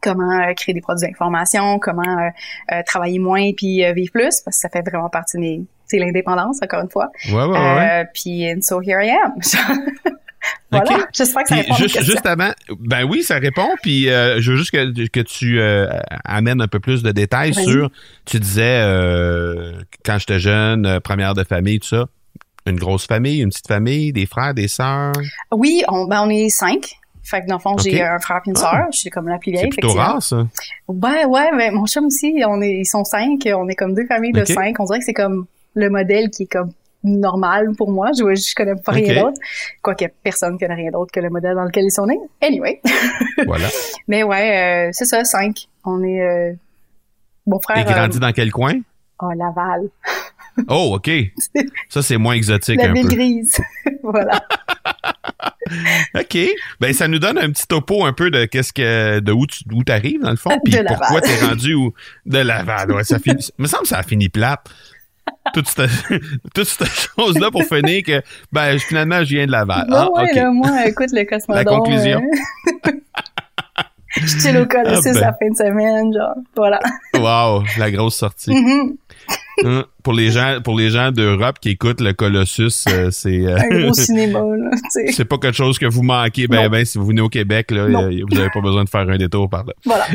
comment 0.00 0.40
euh, 0.40 0.54
créer 0.54 0.74
des 0.74 0.80
produits 0.80 1.06
d'information, 1.06 1.78
comment 1.78 2.02
euh, 2.02 2.30
euh, 2.72 2.82
travailler 2.86 3.18
moins 3.18 3.52
puis 3.56 3.82
vivre 3.94 4.12
plus, 4.12 4.40
parce 4.40 4.56
que 4.56 4.60
ça 4.60 4.68
fait 4.68 4.82
vraiment 4.82 5.08
partie 5.08 5.38
de 5.38 5.64
c'est 5.86 5.98
l'indépendance 5.98 6.58
encore 6.62 6.82
une 6.82 6.90
fois. 6.90 7.10
Ouais, 7.30 7.44
ouais, 7.44 7.58
ouais. 7.58 8.04
Puis 8.14 8.48
and 8.48 8.60
so 8.62 8.80
here 8.80 9.02
I 9.02 9.10
am. 9.10 9.32
voilà, 10.70 11.08
j'espère 11.12 11.42
que 11.42 11.48
ça 11.48 11.56
répond 11.56 11.74
juste, 11.74 12.02
juste 12.04 12.26
avant, 12.26 12.52
ben 12.78 13.02
oui, 13.02 13.24
ça 13.24 13.38
répond. 13.38 13.68
Puis 13.82 14.04
je 14.04 14.50
veux 14.50 14.56
juste 14.56 14.70
que, 14.70 15.08
que 15.08 15.20
tu 15.20 15.60
amènes 16.24 16.60
un 16.60 16.68
peu 16.68 16.78
plus 16.78 17.02
de 17.02 17.10
détails 17.10 17.54
sur. 17.54 17.90
Tu 18.24 18.38
disais 18.38 18.82
quand 20.04 20.18
j'étais 20.18 20.38
jeune, 20.38 21.00
première 21.00 21.34
de 21.34 21.42
famille, 21.42 21.80
tout 21.80 21.88
ça. 21.88 22.06
Une 22.66 22.78
grosse 22.78 23.06
famille, 23.06 23.40
une 23.40 23.48
petite 23.48 23.68
famille, 23.68 24.12
des 24.12 24.26
frères, 24.26 24.52
des 24.52 24.68
sœurs? 24.68 25.12
Oui, 25.50 25.82
on, 25.88 26.06
ben 26.06 26.22
on 26.24 26.30
est 26.30 26.50
cinq. 26.50 26.99
Fait 27.30 27.42
que 27.42 27.46
dans 27.46 27.56
le 27.56 27.60
fond, 27.60 27.78
j'ai 27.78 28.02
un 28.02 28.18
frère 28.18 28.40
et 28.44 28.48
une 28.48 28.56
sœur. 28.56 28.86
Je 28.92 28.98
suis 28.98 29.10
comme 29.10 29.28
la 29.28 29.38
plus 29.38 29.52
vieille. 29.52 29.68
C'est 29.72 29.80
plutôt 29.80 29.94
rare, 29.94 30.20
ça. 30.20 30.46
Ouais, 30.88 31.24
ouais, 31.24 31.50
mais 31.54 31.70
mon 31.70 31.86
chum 31.86 32.06
aussi, 32.06 32.42
on 32.46 32.60
est, 32.60 32.78
ils 32.78 32.86
sont 32.86 33.04
cinq. 33.04 33.48
On 33.54 33.68
est 33.68 33.76
comme 33.76 33.94
deux 33.94 34.06
familles 34.06 34.32
de 34.32 34.44
cinq. 34.44 34.80
On 34.80 34.84
dirait 34.84 34.98
que 34.98 35.04
c'est 35.04 35.14
comme 35.14 35.46
le 35.74 35.90
modèle 35.90 36.30
qui 36.30 36.44
est 36.44 36.46
comme 36.46 36.72
normal 37.04 37.70
pour 37.76 37.90
moi. 37.90 38.10
Je, 38.18 38.22
je 38.34 38.54
connais 38.54 38.74
pas 38.74 38.92
rien 38.92 39.22
d'autre. 39.22 39.38
Quoique 39.82 40.06
personne 40.22 40.58
connaît 40.58 40.74
rien 40.74 40.90
d'autre 40.90 41.12
que 41.12 41.20
le 41.20 41.30
modèle 41.30 41.54
dans 41.54 41.64
lequel 41.64 41.84
ils 41.84 41.92
sont 41.92 42.06
nés. 42.06 42.18
Anyway. 42.42 42.80
voilà. 43.46 43.68
Mais 44.08 44.22
ouais, 44.22 44.88
euh, 44.88 44.90
c'est 44.92 45.06
ça, 45.06 45.24
cinq. 45.24 45.68
On 45.84 46.02
est, 46.02 46.20
euh, 46.20 46.52
mon 47.46 47.60
frère. 47.60 47.78
Et 47.78 47.84
grandi 47.84 48.16
euh, 48.16 48.20
dans 48.20 48.32
quel 48.32 48.50
coin? 48.50 48.74
Oh, 49.22 49.30
Laval. 49.36 49.88
oh, 50.68 50.96
OK. 50.96 51.10
Ça, 51.88 52.02
c'est 52.02 52.16
moins 52.16 52.34
exotique 52.34 52.80
La 52.80 52.88
un 52.88 52.92
ville 52.92 53.08
grise. 53.08 53.60
voilà. 54.02 54.40
OK. 56.14 56.38
Ben, 56.80 56.92
ça 56.92 57.08
nous 57.08 57.18
donne 57.18 57.38
un 57.38 57.50
petit 57.50 57.66
topo 57.66 58.04
un 58.04 58.12
peu 58.12 58.30
de 58.30 58.44
qu'est-ce 58.44 58.72
que, 58.72 59.20
de 59.20 59.32
où 59.32 59.46
tu, 59.46 59.64
où 59.72 59.84
t'arrives, 59.84 60.20
dans 60.20 60.30
le 60.30 60.36
fond, 60.36 60.58
puis 60.64 60.74
pourquoi 60.86 61.20
t'es 61.20 61.44
rendu 61.44 61.74
où, 61.74 61.92
de 62.26 62.38
Laval. 62.38 62.92
Ouais, 62.92 63.04
ça 63.04 63.18
finit, 63.24 63.48
me 63.58 63.66
semble 63.66 63.82
que 63.84 63.88
ça 63.88 63.98
a 63.98 64.02
fini 64.02 64.28
plate. 64.28 64.60
toute 65.54 65.68
cette, 65.68 65.90
toute 66.54 66.66
cette 66.66 66.88
chose-là 66.88 67.50
pour 67.50 67.64
finir 67.64 68.02
que, 68.02 68.22
ben, 68.52 68.78
finalement, 68.78 69.20
je 69.24 69.34
viens 69.34 69.46
de 69.46 69.52
Laval. 69.52 69.86
ah, 69.90 70.10
ouais, 70.12 70.32
là, 70.34 70.50
moi, 70.50 70.86
écoute, 70.86 71.10
le 71.12 71.24
Cosmodome. 71.24 71.64
La 71.64 71.64
conclusion. 71.64 72.22
Euh, 72.86 72.90
je 74.16 74.38
suis 74.38 74.56
au 74.56 74.66
Colossus 74.66 75.08
ah, 75.08 75.12
ben. 75.12 75.20
la 75.20 75.32
fin 75.32 75.50
de 75.50 75.56
semaine, 75.56 76.12
genre, 76.12 76.34
voilà. 76.56 76.80
wow, 77.14 77.62
la 77.78 77.90
grosse 77.90 78.16
sortie. 78.16 78.50
Mm-hmm. 78.50 78.96
Hein, 79.64 79.84
pour 80.02 80.14
les 80.14 80.30
gens, 80.30 80.58
pour 80.64 80.78
les 80.78 80.90
gens 80.90 81.12
d'Europe 81.12 81.58
qui 81.60 81.70
écoutent 81.70 82.00
le 82.00 82.12
Colossus, 82.12 82.84
euh, 82.88 83.08
c'est 83.12 83.46
euh, 83.46 83.56
un 83.56 83.68
gros 83.68 83.92
cinéma. 83.94 84.40
C'est 85.10 85.24
pas 85.24 85.38
quelque 85.38 85.56
chose 85.56 85.78
que 85.78 85.86
vous 85.86 86.02
manquez. 86.02 86.46
Ben, 86.46 86.68
ben, 86.68 86.84
si 86.84 86.98
vous 86.98 87.06
venez 87.06 87.20
au 87.20 87.28
Québec, 87.28 87.70
là, 87.70 87.86
vous 87.86 88.34
n'avez 88.34 88.50
pas 88.52 88.60
besoin 88.60 88.84
de 88.84 88.88
faire 88.88 89.08
un 89.08 89.18
détour 89.18 89.48
par 89.48 89.64
là. 89.64 89.74
Voilà. 89.84 90.06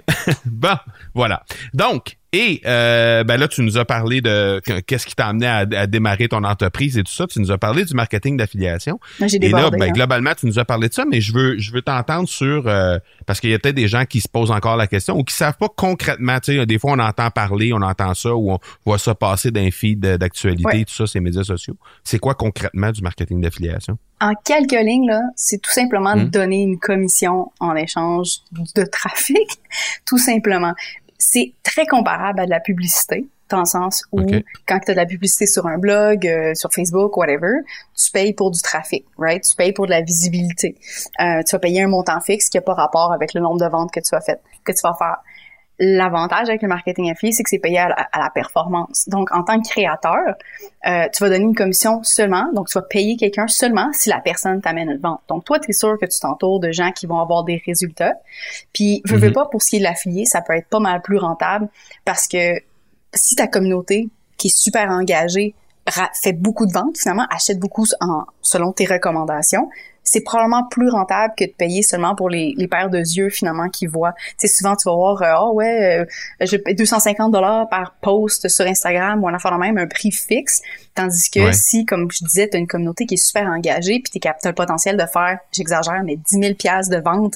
bon, 0.45 0.75
voilà. 1.13 1.43
Donc, 1.73 2.17
Et 2.37 2.61
euh, 2.65 3.23
ben 3.23 3.37
là, 3.37 3.47
tu 3.47 3.61
nous 3.61 3.77
as 3.77 3.85
parlé 3.85 4.19
de 4.19 4.59
qu'est-ce 4.85 5.05
qui 5.05 5.15
t'a 5.15 5.27
amené 5.27 5.47
à, 5.47 5.87
démarrer 5.87 6.27
ton 6.27 6.43
entreprise 6.43 6.97
et 6.97 7.03
tout 7.03 7.13
ça. 7.13 7.25
Tu 7.27 7.39
nous 7.39 7.49
as 7.49 7.57
parlé 7.57 7.85
du 7.85 7.93
marketing 7.93 8.35
d'affiliation. 8.35 8.99
Et 9.21 9.47
là, 9.47 9.69
ben, 9.69 9.83
hein. 9.83 9.91
globalement, 9.93 10.33
tu 10.37 10.45
nous 10.45 10.59
as 10.59 10.65
parlé 10.65 10.89
de 10.89 10.93
ça, 10.93 11.05
mais 11.09 11.21
je 11.21 11.31
veux, 11.31 11.57
je 11.57 11.71
veux 11.71 11.81
t'entendre 11.81 12.27
sur 12.27 12.67
euh, 12.67 12.97
parce 13.25 13.39
qu'il 13.39 13.51
y 13.51 13.53
a 13.53 13.59
peut-être 13.59 13.75
des 13.75 13.87
gens 13.87 14.03
qui 14.03 14.19
se 14.19 14.27
posent 14.27 14.51
encore 14.51 14.75
la 14.75 14.87
question 14.87 15.17
ou 15.17 15.23
qui 15.23 15.33
savent 15.33 15.55
pas 15.55 15.69
concrètement. 15.73 16.37
Tu 16.41 16.57
sais, 16.57 16.65
des 16.65 16.77
fois, 16.77 16.91
on 16.91 16.99
entend 16.99 17.31
parler, 17.31 17.71
on 17.71 17.81
entend 17.81 18.13
ça 18.13 18.35
ou 18.35 18.51
on 18.51 18.59
voit 18.85 18.99
ça 18.99 19.15
passer 19.15 19.51
d'un 19.51 19.71
feed 19.71 20.01
d'actualité, 20.01 20.83
tout 20.83 20.93
ça, 20.93 21.07
ces 21.07 21.21
médias 21.21 21.45
sociaux. 21.45 21.77
C'est 22.03 22.19
quoi 22.19 22.33
concrètement 22.33 22.91
du 22.91 23.01
marketing 23.01 23.39
d'affiliation? 23.39 23.97
En 24.19 24.33
quelques 24.43 24.71
lignes, 24.71 25.07
là, 25.07 25.21
c'est 25.37 25.61
tout 25.61 25.71
simplement 25.71 26.17
de 26.17 26.23
hmm. 26.23 26.29
donner 26.31 26.61
une 26.63 26.79
commission 26.79 27.53
en 27.61 27.77
échange 27.77 28.39
de 28.75 28.83
trafic, 28.83 29.47
tout 30.05 30.17
simplement 30.17 30.73
c'est 31.17 31.53
très 31.63 31.85
comparable 31.85 32.39
à 32.39 32.45
de 32.45 32.49
la 32.49 32.59
publicité, 32.59 33.27
dans 33.49 33.59
le 33.59 33.65
sens 33.65 34.03
où 34.11 34.21
quand 34.67 34.79
tu 34.79 34.91
as 34.91 34.93
de 34.93 34.99
la 34.99 35.05
publicité 35.05 35.45
sur 35.45 35.67
un 35.67 35.77
blog, 35.77 36.27
euh, 36.27 36.53
sur 36.55 36.73
Facebook, 36.73 37.15
whatever, 37.17 37.61
tu 37.95 38.11
payes 38.11 38.33
pour 38.33 38.51
du 38.51 38.61
trafic, 38.61 39.05
right? 39.17 39.43
Tu 39.43 39.55
payes 39.55 39.73
pour 39.73 39.85
de 39.85 39.91
la 39.91 40.01
visibilité. 40.01 40.75
Euh, 41.19 41.43
tu 41.43 41.51
vas 41.51 41.59
payer 41.59 41.83
un 41.83 41.87
montant 41.87 42.19
fixe 42.21 42.49
qui 42.49 42.57
n'a 42.57 42.61
pas 42.61 42.73
rapport 42.73 43.11
avec 43.11 43.33
le 43.33 43.41
nombre 43.41 43.59
de 43.59 43.69
ventes 43.69 43.91
que 43.91 43.99
tu 43.99 44.09
vas 44.11 44.21
faire, 44.21 44.37
que 44.63 44.71
tu 44.71 44.81
vas 44.83 44.95
faire. 44.95 45.17
L'avantage 45.77 46.49
avec 46.49 46.61
le 46.61 46.67
marketing 46.67 47.11
affilié, 47.11 47.33
c'est 47.33 47.43
que 47.43 47.49
c'est 47.49 47.59
payé 47.59 47.79
à 47.79 47.87
la, 47.89 48.29
performance. 48.33 49.09
Donc, 49.09 49.29
en 49.33 49.43
tant 49.43 49.61
que 49.61 49.67
créateur, 49.67 50.35
euh, 50.87 51.07
tu 51.13 51.23
vas 51.23 51.29
donner 51.29 51.43
une 51.43 51.55
commission 51.55 52.01
seulement, 52.03 52.51
donc 52.53 52.69
tu 52.69 52.77
vas 52.77 52.81
payer 52.83 53.17
quelqu'un 53.17 53.47
seulement 53.47 53.89
si 53.91 54.09
la 54.09 54.19
personne 54.19 54.61
t'amène 54.61 54.89
une 54.89 54.99
vente. 54.99 55.21
Donc, 55.27 55.43
toi, 55.43 55.59
tu 55.59 55.71
es 55.71 55.73
sûr 55.73 55.97
que 55.99 56.05
tu 56.05 56.19
t'entoures 56.19 56.59
de 56.59 56.71
gens 56.71 56.91
qui 56.91 57.07
vont 57.07 57.19
avoir 57.19 57.43
des 57.43 57.61
résultats. 57.65 58.13
Puis, 58.73 59.01
je 59.05 59.15
veux 59.15 59.27
mhm. 59.27 59.33
pas, 59.33 59.45
pour 59.45 59.61
ce 59.61 59.71
qui 59.71 59.75
est 59.77 59.79
de 59.79 59.83
l'affilié, 59.83 60.25
ça 60.25 60.41
peut 60.41 60.53
être 60.53 60.69
pas 60.69 60.79
mal 60.79 61.01
plus 61.01 61.17
rentable 61.17 61.67
parce 62.05 62.27
que 62.27 62.59
si 63.13 63.35
ta 63.35 63.47
communauté, 63.47 64.09
qui 64.37 64.47
est 64.47 64.57
super 64.57 64.89
engagée, 64.89 65.55
fait 65.91 66.33
beaucoup 66.33 66.65
de 66.65 66.73
ventes, 66.73 66.97
finalement, 66.97 67.27
achète 67.29 67.59
beaucoup 67.59 67.85
en, 68.01 68.23
selon 68.41 68.71
tes 68.71 68.85
recommandations, 68.85 69.69
c'est 70.05 70.21
probablement 70.21 70.63
plus 70.67 70.89
rentable 70.89 71.33
que 71.35 71.45
de 71.45 71.51
payer 71.51 71.81
seulement 71.81 72.15
pour 72.15 72.29
les, 72.29 72.53
les 72.57 72.67
paires 72.67 72.89
de 72.89 72.99
yeux 72.99 73.29
finalement 73.29 73.69
qui 73.69 73.87
voient. 73.87 74.13
Tu 74.39 74.47
sais, 74.47 74.47
souvent 74.47 74.75
tu 74.75 74.87
vas 74.87 74.95
voir, 74.95 75.21
euh, 75.23 75.33
oh 75.41 75.53
ouais, 75.55 76.05
euh, 76.41 76.45
je 76.45 76.57
paye 76.57 76.75
250 76.75 77.31
dollars 77.31 77.67
par 77.69 77.95
post 78.01 78.47
sur 78.47 78.65
Instagram 78.65 79.23
ou 79.23 79.27
en 79.27 79.33
affaire 79.33 79.51
de 79.51 79.57
même 79.57 79.77
un 79.79 79.87
prix 79.87 80.11
fixe, 80.11 80.61
tandis 80.93 81.29
que 81.31 81.51
si, 81.51 81.85
comme 81.85 82.09
je 82.11 82.23
disais, 82.23 82.47
tu 82.47 82.55
as 82.55 82.59
une 82.59 82.67
communauté 82.67 83.07
qui 83.07 83.15
est 83.15 83.25
super 83.25 83.47
engagée, 83.47 83.99
puis 83.99 84.19
tu 84.19 84.27
as 84.27 84.35
le 84.45 84.53
potentiel 84.53 84.95
de 84.95 85.05
faire, 85.05 85.39
j'exagère, 85.51 86.03
mais 86.05 86.17
10 86.17 86.39
000 86.39 86.53
pièces 86.53 86.89
de 86.89 86.97
vente 86.97 87.35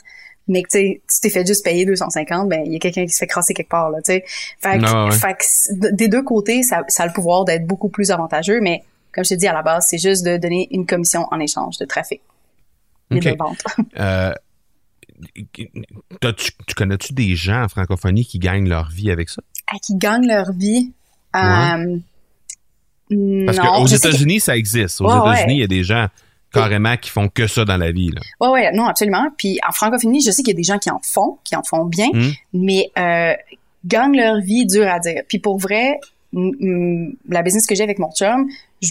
mais 0.50 0.64
que 0.64 0.70
tu 0.70 1.00
t'es 1.22 1.30
fait 1.30 1.48
juste 1.48 1.64
payer 1.64 1.86
250, 1.86 2.50
ben 2.50 2.64
il 2.66 2.74
y 2.74 2.76
a 2.76 2.80
quelqu'un 2.80 3.06
qui 3.06 3.12
se 3.12 3.20
fait 3.20 3.28
crasser 3.28 3.54
quelque 3.54 3.70
part 3.70 3.90
là, 3.90 4.00
tu 4.00 4.12
sais. 4.14 4.26
Fait, 4.60 4.80
que, 4.80 5.96
des 5.96 6.08
deux 6.08 6.24
côtés, 6.24 6.64
ça, 6.64 6.84
ça 6.88 7.04
a 7.04 7.08
le 7.08 7.14
pouvoir 7.14 7.46
d'être 7.46 7.66
beaucoup 7.66 7.90
plus 7.90 8.12
avantageux, 8.12 8.60
mais 8.60 8.84
comme 9.14 9.24
je 9.24 9.30
t'ai 9.30 9.38
dit 9.38 9.48
à 9.48 9.54
la 9.54 9.62
base, 9.62 9.88
c'est 9.90 9.98
juste 9.98 10.26
de 10.26 10.38
donner 10.38 10.68
une 10.72 10.86
commission 10.86 11.28
en 11.32 11.40
échange 11.40 11.78
de 11.78 11.86
trafic. 11.86 12.22
Euh, 14.00 14.32
tu, 16.38 16.76
connais-tu 16.76 17.14
des 17.14 17.36
gens 17.36 17.64
en 17.64 17.68
francophonie 17.68 18.24
qui 18.24 18.40
gagnent 18.40 18.70
leur 18.70 18.90
vie 18.90 19.12
avec 19.12 19.30
ça? 19.30 19.42
Ah, 19.68 19.78
qui 19.82 19.96
gagnent 19.96 20.28
leur 20.28 20.54
vie? 20.54 20.94
Euh, 21.36 21.98
Parce 23.46 23.60
qu'aux 23.60 23.88
États-Unis, 23.88 24.40
ça 24.40 24.56
existe. 24.56 25.02
Aux 25.02 25.10
États-Unis, 25.10 25.56
il 25.56 25.60
y 25.60 25.64
a 25.64 25.68
des 25.68 25.84
gens 25.84 26.08
carrément 26.54 26.98
qui 26.98 27.10
font 27.10 27.30
que 27.30 27.48
ça 27.48 27.66
dans 27.66 27.78
la 27.78 27.92
vie. 27.92 28.10
Là. 28.10 28.22
Ouais, 28.42 28.50
ouais, 28.50 28.72
non, 28.72 28.86
absolument. 28.86 29.28
Puis 29.38 29.60
en 29.68 29.72
francophonie, 29.72 30.22
je 30.22 30.32
sais 30.32 30.42
qu'il 30.44 30.54
y 30.54 30.56
a 30.56 30.58
des 30.58 30.64
gens 30.64 30.80
qui 30.80 30.90
en 30.90 31.00
font, 31.04 31.38
qui 31.44 31.56
en 31.56 31.64
font 31.64 31.86
bien, 31.86 32.10
hmm. 32.12 32.32
mais 32.54 32.92
euh, 32.98 33.34
gagnent 33.86 34.18
leur 34.18 34.40
vie, 34.42 34.66
dur 34.66 34.88
à 34.88 35.00
dire. 35.00 35.22
Puis 35.28 35.40
pour 35.40 35.58
vrai, 35.58 36.00
la 36.34 37.42
business 37.42 37.66
que 37.66 37.76
j'ai 37.76 37.84
avec 37.84 38.00
mon 38.00 38.12
chum, 38.12 38.48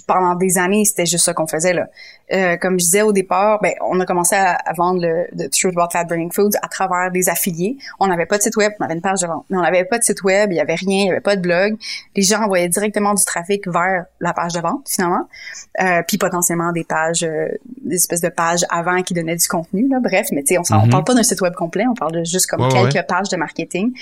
pendant 0.07 0.35
des 0.35 0.59
années, 0.59 0.85
c'était 0.85 1.07
juste 1.07 1.25
ça 1.25 1.35
qu'on 1.35 1.47
faisait 1.47 1.73
là. 1.73 1.87
Euh, 2.31 2.57
comme 2.59 2.79
je 2.79 2.85
disais 2.85 3.03
au 3.03 3.13
départ, 3.13 3.59
ben 3.63 3.73
on 3.81 3.99
a 4.01 4.05
commencé 4.07 4.35
à, 4.37 4.59
vendre 4.77 5.01
le, 5.01 5.27
le, 5.33 5.49
Truth 5.49 5.75
About 5.77 5.91
Fat 5.91 6.05
Burning 6.05 6.31
Foods 6.31 6.57
à 6.63 6.69
travers 6.69 7.11
des 7.11 7.31
affiliés. 7.31 7.79
On 8.01 8.07
n'avait 8.07 8.27
pas 8.27 8.37
de 8.37 8.43
site 8.43 8.57
web, 8.57 8.73
on 8.79 8.85
avait 8.85 8.95
une 8.95 9.01
page 9.01 9.23
de 9.23 9.27
vente, 9.27 9.47
mais 9.49 9.57
on 9.57 9.63
n'avait 9.63 9.85
pas 9.85 9.99
de 9.99 10.05
site 10.05 10.23
web, 10.23 10.53
il 10.53 10.57
y 10.57 10.61
avait 10.61 10.75
rien, 10.75 11.05
il 11.05 11.07
y 11.07 11.11
avait 11.11 11.21
pas 11.21 11.37
de 11.37 11.41
blog. 11.41 11.77
Les 12.15 12.23
gens 12.23 12.43
envoyaient 12.43 12.69
directement 12.69 13.15
du 13.15 13.25
trafic 13.25 13.67
vers 13.67 14.05
la 14.21 14.35
page 14.35 14.53
de 14.53 14.61
vente 14.61 14.87
finalement, 14.89 15.27
euh, 15.81 16.03
puis 16.07 16.19
potentiellement 16.19 16.73
des 16.73 16.85
pages, 16.85 17.23
euh, 17.23 17.49
des 17.83 17.97
espèces 17.97 18.21
de 18.21 18.29
pages 18.29 18.67
avant 18.69 19.03
qui 19.03 19.15
donnaient 19.15 19.37
du 19.37 19.49
contenu 19.49 19.89
là. 19.89 19.99
Bref, 20.01 20.27
mais 20.33 20.43
tu 20.43 20.55
sais, 20.55 20.59
on, 20.59 20.63
mm 20.63 20.91
parle 20.91 21.05
pas 21.05 21.15
d'un 21.15 21.23
site 21.23 21.41
web 21.41 21.55
complet, 21.55 21.85
on 21.91 21.95
parle 21.95 22.13
de 22.13 22.25
juste 22.25 22.47
comme 22.47 22.69
quelques 22.71 23.07
pages 23.07 23.29
de 23.31 23.37
marketing. 23.37 23.93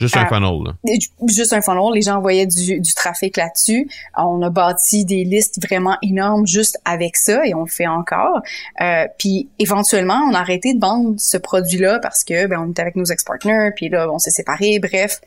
Juste 0.00 0.16
un 0.16 0.24
euh, 0.24 0.28
funnel. 0.28 0.58
Là. 0.64 0.94
Juste 1.28 1.52
un 1.52 1.62
funnel. 1.62 1.92
Les 1.94 2.02
gens 2.02 2.16
envoyaient 2.16 2.46
du, 2.46 2.80
du 2.80 2.94
trafic 2.94 3.36
là-dessus. 3.36 3.88
On 4.16 4.40
a 4.42 4.50
bâti 4.50 5.04
des 5.04 5.24
listes 5.32 5.58
vraiment 5.64 5.96
énormes 6.02 6.46
juste 6.46 6.78
avec 6.84 7.16
ça 7.16 7.44
et 7.46 7.54
on 7.54 7.64
le 7.64 7.70
fait 7.70 7.86
encore. 7.86 8.42
Euh, 8.80 9.06
puis 9.18 9.48
éventuellement, 9.58 10.20
on 10.30 10.34
a 10.34 10.38
arrêté 10.38 10.74
de 10.74 10.80
vendre 10.80 11.14
ce 11.18 11.36
produit-là 11.36 11.98
parce 12.00 12.24
que 12.24 12.46
ben, 12.46 12.60
on 12.60 12.70
était 12.70 12.82
avec 12.82 12.96
nos 12.96 13.04
ex-partners, 13.04 13.70
puis 13.74 13.88
là, 13.88 14.10
on 14.10 14.18
s'est 14.18 14.30
séparés. 14.30 14.78
Bref, 14.78 15.20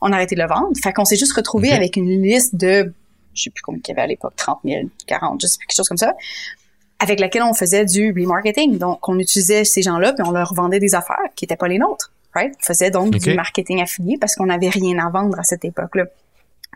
on 0.00 0.12
a 0.12 0.16
arrêté 0.16 0.34
de 0.34 0.40
le 0.42 0.48
vendre. 0.48 0.72
Fait 0.82 0.92
qu'on 0.92 1.04
s'est 1.04 1.16
juste 1.16 1.34
retrouvé 1.34 1.72
avec 1.72 1.96
une 1.96 2.22
liste 2.22 2.54
de, 2.54 2.92
je 3.34 3.42
sais 3.42 3.50
plus 3.50 3.62
combien 3.62 3.80
il 3.84 3.88
y 3.88 3.92
avait 3.92 4.02
à 4.02 4.06
l'époque, 4.06 4.34
30 4.36 4.60
000, 4.64 4.82
40, 5.06 5.40
je 5.42 5.46
sais 5.46 5.58
plus, 5.58 5.66
quelque 5.66 5.76
chose 5.76 5.88
comme 5.88 5.98
ça 5.98 6.14
avec 7.00 7.20
laquelle 7.20 7.42
on 7.42 7.54
faisait 7.54 7.84
du 7.84 8.10
remarketing. 8.10 8.76
Donc, 8.78 9.08
on 9.08 9.18
utilisait 9.18 9.64
ces 9.64 9.82
gens-là, 9.82 10.12
puis 10.12 10.26
on 10.26 10.32
leur 10.32 10.52
vendait 10.54 10.80
des 10.80 10.96
affaires 10.96 11.28
qui 11.36 11.44
étaient 11.44 11.56
pas 11.56 11.68
les 11.68 11.78
nôtres. 11.78 12.12
Right? 12.34 12.54
On 12.60 12.66
faisait 12.66 12.90
donc 12.90 13.14
du 13.14 13.34
marketing 13.34 13.80
affilié 13.80 14.18
parce 14.20 14.34
qu'on 14.34 14.46
n'avait 14.46 14.68
rien 14.68 14.98
à 14.98 15.08
vendre 15.08 15.38
à 15.38 15.44
cette 15.44 15.64
époque-là 15.64 16.06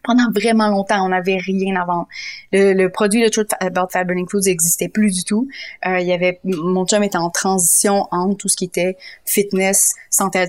pendant 0.02 0.30
vraiment 0.30 0.68
longtemps, 0.68 1.04
on 1.04 1.10
n'avait 1.10 1.38
rien 1.38 1.76
à 1.76 1.84
vendre. 1.84 2.08
Le, 2.52 2.88
produit 2.88 3.22
de 3.22 3.28
Truth 3.28 3.52
About 3.60 3.88
Fat 3.90 4.04
Burning 4.04 4.28
Foods 4.28 4.42
n'existait 4.46 4.88
plus 4.88 5.10
du 5.12 5.24
tout. 5.24 5.48
Euh, 5.86 6.00
il 6.00 6.06
y 6.06 6.12
avait 6.12 6.40
mon 6.44 6.84
chum 6.86 7.02
était 7.02 7.16
en 7.16 7.30
transition 7.30 8.08
entre 8.10 8.36
tout 8.36 8.48
ce 8.48 8.56
qui 8.56 8.64
était 8.64 8.96
fitness, 9.24 9.94
santé, 10.10 10.46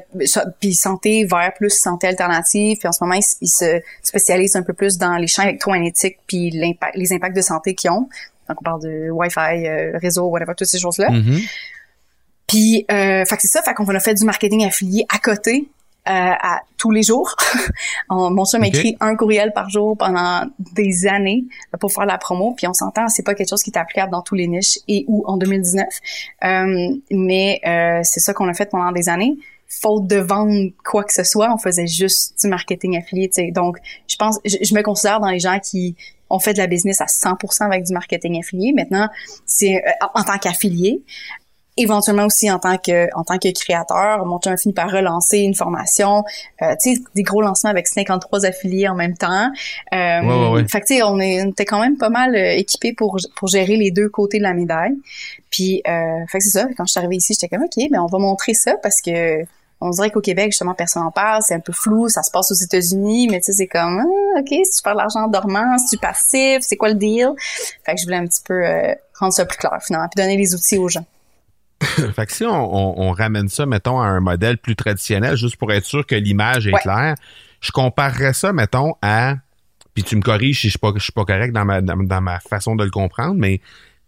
puis 0.59 0.73
santé 0.73 1.25
vers 1.25 1.53
plus 1.53 1.69
santé 1.69 2.07
alternative. 2.07 2.77
Puis 2.79 2.87
en 2.87 2.91
ce 2.91 3.03
moment, 3.03 3.19
il, 3.41 3.47
se 3.47 3.81
spécialise 4.01 4.55
un 4.55 4.63
peu 4.63 4.73
plus 4.73 4.97
dans 4.97 5.17
les 5.17 5.27
champs 5.27 5.43
électromagnétiques 5.43 6.17
puis 6.27 6.49
l'impact, 6.49 6.95
les 6.95 7.13
impacts 7.13 7.35
de 7.35 7.41
santé 7.41 7.75
qu'ils 7.75 7.91
ont. 7.91 8.09
Donc 8.49 8.57
on 8.59 8.63
parle 8.63 8.81
de 8.81 9.09
Wi-Fi, 9.11 9.67
euh, 9.67 9.97
réseau, 9.99 10.25
whatever, 10.25 10.53
toutes 10.57 10.67
ces 10.67 10.79
choses-là. 10.79 11.09
Mm-hmm. 11.09 11.49
Puis, 12.47 12.85
euh, 12.91 13.25
fait 13.25 13.35
que 13.35 13.41
c'est 13.41 13.47
ça, 13.47 13.61
fait 13.61 13.73
qu'on 13.73 13.87
a 13.87 13.99
fait 13.99 14.13
du 14.13 14.25
marketing 14.25 14.65
affilié 14.65 15.05
à 15.09 15.17
côté 15.17 15.67
à 16.05 16.61
tous 16.77 16.91
les 16.91 17.03
jours. 17.03 17.33
mon 18.09 18.45
chum 18.45 18.63
écrit 18.63 18.97
un 18.99 19.15
courriel 19.15 19.53
par 19.53 19.69
jour 19.69 19.97
pendant 19.97 20.43
des 20.73 21.07
années 21.07 21.45
pour 21.79 21.91
faire 21.91 22.05
la 22.05 22.17
promo, 22.17 22.53
puis 22.55 22.67
on 22.67 22.73
s'entend, 22.73 23.07
c'est 23.07 23.23
pas 23.23 23.33
quelque 23.35 23.49
chose 23.49 23.63
qui 23.63 23.69
est 23.69 23.77
applicable 23.77 24.11
dans 24.11 24.21
tous 24.21 24.35
les 24.35 24.47
niches 24.47 24.79
et 24.87 25.05
ou 25.07 25.23
en 25.27 25.37
2019. 25.37 25.87
Euh, 26.43 26.95
mais 27.11 27.61
euh, 27.65 28.01
c'est 28.03 28.19
ça 28.19 28.33
qu'on 28.33 28.49
a 28.49 28.53
fait 28.53 28.69
pendant 28.69 28.91
des 28.91 29.09
années. 29.09 29.37
Faute 29.67 30.05
de 30.05 30.17
vendre 30.17 30.71
quoi 30.83 31.03
que 31.03 31.13
ce 31.13 31.23
soit, 31.23 31.51
on 31.53 31.57
faisait 31.57 31.87
juste 31.87 32.39
du 32.41 32.47
marketing 32.47 32.97
affilié. 32.97 33.29
sais. 33.31 33.51
Donc, 33.51 33.77
je 34.07 34.15
pense, 34.17 34.39
je, 34.45 34.57
je, 34.61 34.75
me 34.75 34.83
considère 34.83 35.19
dans 35.19 35.29
les 35.29 35.39
gens 35.39 35.57
qui 35.59 35.95
ont 36.29 36.39
fait 36.39 36.53
de 36.53 36.59
la 36.59 36.67
business 36.67 37.01
à 37.01 37.05
100% 37.05 37.63
avec 37.63 37.83
du 37.83 37.93
marketing 37.93 38.39
affilié. 38.39 38.73
Maintenant, 38.73 39.07
c'est 39.45 39.77
euh, 39.77 40.07
en 40.13 40.23
tant 40.23 40.37
qu'affilié 40.37 41.01
éventuellement 41.77 42.25
aussi 42.25 42.51
en 42.51 42.59
tant 42.59 42.77
que 42.77 43.09
en 43.15 43.23
tant 43.23 43.37
que 43.37 43.51
créateur 43.51 44.25
mon 44.25 44.37
a 44.37 44.57
fini 44.57 44.73
par 44.73 44.91
relancer 44.91 45.39
une 45.39 45.55
formation 45.55 46.23
euh, 46.61 46.75
tu 46.81 46.95
sais 46.95 47.01
des 47.15 47.23
gros 47.23 47.41
lancements 47.41 47.69
avec 47.69 47.87
53 47.87 48.45
affiliés 48.45 48.87
en 48.87 48.95
même 48.95 49.15
temps. 49.15 49.49
Euh, 49.93 50.65
fait 50.67 50.81
que 50.81 50.85
tu 50.85 50.95
sais 50.95 51.03
on, 51.03 51.19
était 51.19 51.65
quand 51.65 51.79
même 51.79 51.97
pas 51.97 52.09
mal 52.09 52.35
euh, 52.35 52.57
équipé 52.57 52.93
pour 52.93 53.17
pour 53.35 53.47
gérer 53.47 53.75
les 53.75 53.91
deux 53.91 54.09
côtés 54.09 54.37
de 54.37 54.43
la 54.43 54.53
médaille. 54.53 54.95
Puis 55.49 55.81
euh, 55.87 56.25
fait 56.31 56.39
que 56.39 56.43
c'est 56.43 56.59
ça. 56.59 56.67
Quand 56.77 56.85
je 56.85 56.91
suis 56.91 56.99
arrivée 56.99 57.15
ici 57.17 57.33
j'étais 57.33 57.53
comme 57.53 57.65
ok 57.65 57.89
ben 57.89 57.99
on 57.99 58.07
va 58.07 58.19
montrer 58.19 58.53
ça 58.53 58.75
parce 58.81 59.01
que 59.01 59.45
on 59.83 59.89
dirait 59.89 60.11
qu'au 60.11 60.21
Québec, 60.21 60.51
justement, 60.51 60.73
personne 60.73 61.03
n'en 61.03 61.11
parle, 61.11 61.41
c'est 61.43 61.55
un 61.55 61.59
peu 61.59 61.73
flou, 61.73 62.07
ça 62.07 62.23
se 62.23 62.31
passe 62.31 62.51
aux 62.51 62.55
États-Unis, 62.55 63.27
mais 63.29 63.39
tu 63.39 63.47
sais, 63.47 63.51
c'est 63.51 63.67
comme, 63.67 63.99
ah, 63.99 64.39
OK, 64.39 64.47
si 64.47 64.77
tu 64.77 64.81
perds 64.81 64.95
l'argent 64.95 65.27
dormant, 65.27 65.77
si 65.77 65.97
tu 65.97 65.97
passif, 65.97 66.59
c'est 66.61 66.77
quoi 66.77 66.87
le 66.87 66.95
deal? 66.95 67.31
Fait 67.85 67.93
que 67.93 67.99
je 67.99 68.05
voulais 68.05 68.17
un 68.17 68.25
petit 68.25 68.41
peu 68.45 68.65
euh, 68.65 68.93
rendre 69.19 69.33
ça 69.33 69.45
plus 69.45 69.57
clair, 69.57 69.77
finalement, 69.85 70.07
puis 70.07 70.23
donner 70.23 70.37
les 70.37 70.55
outils 70.55 70.77
aux 70.77 70.87
gens. 70.87 71.05
fait 72.15 72.25
que 72.25 72.31
si 72.31 72.43
on, 72.45 73.11
ramène 73.11 73.49
ça, 73.49 73.65
mettons, 73.65 73.99
à 73.99 74.05
un 74.05 74.19
modèle 74.19 74.57
plus 74.57 74.75
traditionnel, 74.75 75.35
juste 75.35 75.57
pour 75.57 75.71
être 75.71 75.85
sûr 75.85 76.05
que 76.05 76.15
l'image 76.15 76.67
est 76.67 76.73
claire, 76.81 77.15
je 77.61 77.71
comparerais 77.71 78.33
ça, 78.33 78.53
mettons, 78.53 78.95
à. 79.01 79.35
Puis 79.93 80.03
tu 80.03 80.15
me 80.15 80.21
corriges 80.21 80.61
si 80.61 80.67
je 80.67 80.71
suis 80.71 80.79
pas, 80.79 80.91
je 80.95 81.03
suis 81.03 81.11
pas 81.11 81.25
correct 81.25 81.53
dans 81.53 81.65
ma, 81.65 81.81
dans, 81.81 82.21
ma 82.21 82.39
façon 82.39 82.75
de 82.75 82.83
le 82.83 82.89
comprendre, 82.89 83.35
mais 83.35 83.61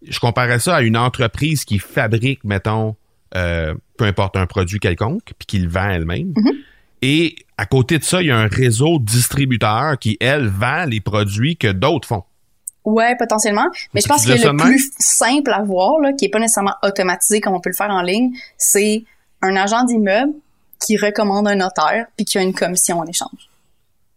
je 0.08 0.20
comparerais 0.20 0.60
ça 0.60 0.78
à 0.78 0.82
une 0.82 0.98
entreprise 0.98 1.64
qui 1.64 1.78
fabrique, 1.78 2.44
mettons, 2.44 2.96
euh, 3.36 3.76
peu 3.98 4.06
importe 4.06 4.36
un 4.36 4.48
produit 4.48 4.80
quelconque, 4.80 5.34
puis 5.38 5.46
qui 5.46 5.60
le 5.60 5.70
vend 5.70 5.90
elle-même. 5.90 6.32
Mm-hmm. 6.32 6.56
Et 7.02 7.36
à 7.58 7.66
côté 7.66 8.00
de 8.00 8.04
ça, 8.04 8.22
il 8.22 8.28
y 8.28 8.32
a 8.32 8.38
un 8.38 8.48
réseau 8.48 9.00
de 9.00 9.06
distributeurs 9.06 10.00
qui, 10.00 10.18
elle, 10.20 10.48
vend 10.48 10.86
les 10.86 11.02
produits 11.02 11.56
que 11.56 11.72
d'autres 11.72 12.08
font. 12.08 12.24
Ouais, 12.86 13.16
potentiellement. 13.18 13.68
Mais 13.94 14.02
je 14.02 14.08
pense 14.08 14.26
que 14.26 14.32
le 14.32 14.58
plus 14.58 14.92
simple 15.00 15.52
à 15.52 15.64
voir, 15.64 16.00
là, 16.00 16.14
qui 16.14 16.26
est 16.26 16.30
pas 16.30 16.40
nécessairement 16.40 16.76
automatisé 16.84 17.42
comme 17.42 17.56
on 17.56 17.60
peut 17.60 17.72
le 17.72 17.76
faire 17.76 17.90
en 17.90 18.02
ligne, 18.02 18.32
c'est 18.58 19.04
un 19.42 19.56
agent 19.56 19.84
d'immeuble 19.86 20.34
qui 20.80 20.98
recommande 20.98 21.48
un 21.48 21.56
notaire 21.56 22.08
puis 22.16 22.26
qui 22.26 22.38
a 22.38 22.42
une 22.42 22.54
commission 22.54 23.00
en 23.00 23.06
échange. 23.06 23.50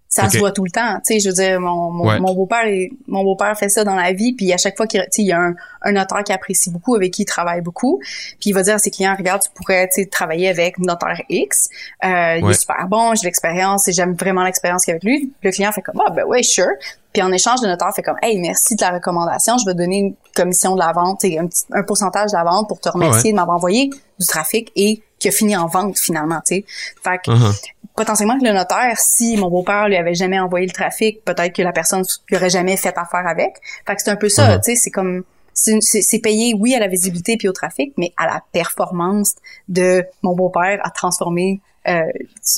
Ça 0.09 0.29
se 0.31 0.39
voit 0.39 0.53
tout 0.53 0.65
le 0.65 0.71
temps. 0.71 0.97
Tu 1.07 1.15
sais, 1.15 1.21
je 1.21 1.29
veux 1.29 1.35
dire, 1.35 1.61
mon, 1.61 1.93
mon, 1.93 2.35
beau-père 2.35 2.65
mon 3.07 3.23
beau-père 3.23 3.57
fait 3.59 3.69
ça 3.69 3.85
dans 3.85 3.95
la 3.95 4.13
vie, 4.13 4.33
puis 4.33 4.53
à 4.53 4.57
chaque 4.57 4.77
fois 4.77 4.87
qu'il 4.87 5.07
il 5.19 5.27
y 5.27 5.33
a 5.33 5.39
un, 5.39 5.55
un 5.83 5.93
notaire 5.93 6.25
qui 6.25 6.33
apprécie 6.33 6.71
beaucoup, 6.71 6.95
avec 6.95 7.13
qui 7.13 7.23
il 7.23 7.25
travaille 7.27 7.61
beaucoup, 7.61 8.01
puis 8.41 8.51
il 8.51 8.53
va 8.53 8.63
dire 8.63 8.77
à 8.77 8.79
ses 8.79 8.91
clients, 8.91 9.15
regarde, 9.17 9.43
tu 9.43 9.51
pourrais 9.51 9.89
travailler 10.11 10.49
avec 10.49 10.79
notaire 10.79 11.21
X, 11.29 11.69
euh, 12.05 12.39
il 12.39 12.51
est 12.51 12.61
super 12.61 12.87
bon, 12.89 13.15
j'ai 13.15 13.27
l'expérience 13.27 13.87
et 13.89 13.93
j'aime 13.93 14.15
vraiment 14.15 14.45
l'expérience 14.45 14.85
qu'il 14.85 14.93
a 14.93 14.97
avec 14.97 15.05
lui. 15.05 15.33
Le 15.43 15.51
client 15.51 15.73
fait 15.73 15.83
comme, 15.83 16.01
ah 16.07 16.11
ben 16.11 16.25
ouais, 16.25 16.43
sure. 16.43 16.67
Puis 17.13 17.23
en 17.23 17.33
échange, 17.33 17.61
le 17.63 17.69
notaire 17.69 17.93
fait 17.95 18.03
comme, 18.03 18.19
hey, 18.23 18.39
merci 18.39 18.77
de 18.77 18.81
la 18.83 18.91
recommandation, 18.91 19.59
je 19.59 19.67
vais 19.67 19.75
donner 19.75 19.99
une 19.99 20.15
commission 20.35 20.75
de 20.75 20.81
la 20.81 20.93
vente, 20.93 21.25
un, 21.25 21.47
petit, 21.47 21.65
un 21.73 21.83
pourcentage 21.83 22.33
de 22.33 22.37
la 22.37 22.45
vente 22.45 22.69
pour 22.69 22.81
te 22.81 22.89
remercier 22.89 23.33
de 23.33 23.37
m'avoir 23.37 23.57
envoyé 23.57 23.91
du 24.19 24.27
trafic 24.27 24.73
et 24.75 25.03
qui 25.19 25.29
a 25.29 25.31
fini 25.31 25.57
en 25.57 25.67
vente 25.67 25.99
finalement, 25.99 26.41
tu 26.47 26.57
sais. 26.57 26.65
Fait 27.03 27.19
que 27.19 27.31
uh-huh. 27.31 27.61
Potentiellement 27.99 28.39
que 28.39 28.45
le 28.45 28.53
notaire, 28.53 28.97
si 28.97 29.37
mon 29.37 29.51
beau-père 29.51 29.89
lui 29.89 29.97
avait 29.97 30.15
jamais 30.15 30.39
envoyé 30.39 30.67
le 30.67 30.73
trafic, 30.73 31.25
peut-être 31.25 31.53
que 31.53 31.63
la 31.63 31.73
personne 31.73 32.05
lui 32.29 32.37
aurait 32.37 32.49
jamais 32.49 32.77
fait 32.77 32.97
affaire 32.97 33.27
avec. 33.27 33.57
Fait 33.85 33.97
que 33.97 34.03
c'est 34.03 34.11
un 34.11 34.17
peu 34.17 34.29
ça, 34.29 34.55
uh-huh. 34.55 34.61
tu 34.61 34.71
sais, 34.71 34.77
c'est 34.77 34.91
comme 34.91 35.25
c'est 35.53 36.21
payé, 36.21 36.55
oui, 36.55 36.77
à 36.77 36.79
la 36.79 36.87
visibilité 36.87 37.37
puis 37.37 37.49
au 37.49 37.53
trafic, 37.53 37.93
mais 37.97 38.13
à 38.17 38.27
la 38.27 38.45
performance 38.53 39.35
de 39.67 40.05
mon 40.23 40.37
beau-père 40.37 40.79
à 40.85 40.91
transformer 40.91 41.61
euh, 41.89 42.03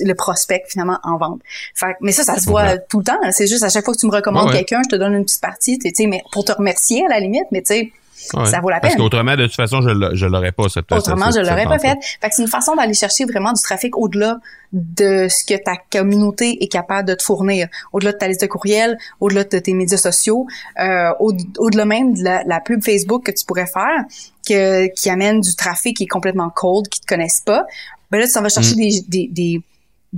le 0.00 0.12
prospect 0.12 0.64
finalement 0.68 0.98
en 1.02 1.16
vente. 1.16 1.40
Fait, 1.74 1.96
mais 2.02 2.12
ça, 2.12 2.22
ça 2.22 2.36
se 2.36 2.44
voit 2.44 2.76
tout 2.76 2.98
le 2.98 3.04
temps. 3.04 3.18
C'est 3.30 3.46
juste 3.46 3.62
à 3.62 3.70
chaque 3.70 3.86
fois 3.86 3.94
que 3.94 3.98
tu 3.98 4.06
me 4.06 4.12
recommandes 4.12 4.52
quelqu'un, 4.52 4.82
je 4.84 4.90
te 4.90 4.96
donne 4.96 5.14
une 5.14 5.24
petite 5.24 5.40
partie, 5.40 5.78
tu 5.78 5.90
sais, 5.94 6.06
mais 6.06 6.22
pour 6.32 6.44
te 6.44 6.52
remercier 6.52 7.06
à 7.06 7.08
la 7.08 7.20
limite, 7.20 7.46
mais 7.50 7.62
tu 7.62 7.74
sais, 7.74 7.92
ça 8.20 8.60
vaut 8.60 8.70
la 8.70 8.80
peine. 8.80 8.90
Parce 8.90 8.96
qu'autrement, 8.96 9.36
de 9.36 9.46
toute 9.46 9.56
façon, 9.56 9.80
je 9.82 10.26
l'aurais 10.26 10.52
pas, 10.52 10.68
cette 10.68 10.90
Autrement, 10.92 11.30
je 11.30 11.40
l'aurais 11.40 11.64
pas 11.64 11.78
fait. 11.78 11.96
Fait 12.20 12.28
que 12.28 12.34
c'est 12.34 12.42
une 12.42 12.48
façon 12.48 12.74
d'aller 12.76 12.94
chercher 12.94 13.24
vraiment 13.24 13.52
du 13.52 13.62
trafic 13.62 13.96
au-delà 13.96 14.38
de 14.72 15.26
ce 15.28 15.44
que 15.44 15.60
ta 15.60 15.72
communauté 15.90 16.62
est 16.62 16.68
capable 16.68 17.08
de 17.08 17.14
te 17.14 17.22
fournir. 17.22 17.68
Au-delà 17.92 18.12
de 18.12 18.18
ta 18.18 18.28
liste 18.28 18.42
de 18.42 18.46
courriels, 18.46 18.98
au-delà 19.20 19.44
de 19.44 19.58
tes 19.58 19.72
médias 19.74 19.98
sociaux, 19.98 20.46
euh, 20.78 21.10
au-delà 21.18 21.84
même 21.84 22.14
de 22.14 22.22
la, 22.22 22.60
pub 22.60 22.84
Facebook 22.84 23.24
que 23.24 23.32
tu 23.32 23.44
pourrais 23.44 23.66
faire, 23.66 24.04
que, 24.46 24.86
qui 24.94 25.10
amène 25.10 25.40
du 25.40 25.54
trafic 25.56 25.96
qui 25.96 26.04
est 26.04 26.08
complètement 26.08 26.50
cold, 26.50 26.88
qui 26.88 27.00
te 27.00 27.06
connaissent 27.06 27.42
pas. 27.44 27.64
Ben 28.10 28.18
là, 28.18 28.26
tu 28.26 28.40
vas 28.40 28.48
chercher 28.48 28.74
mm. 28.74 28.76
des, 28.76 29.04
des 29.08 29.28
des 29.28 29.62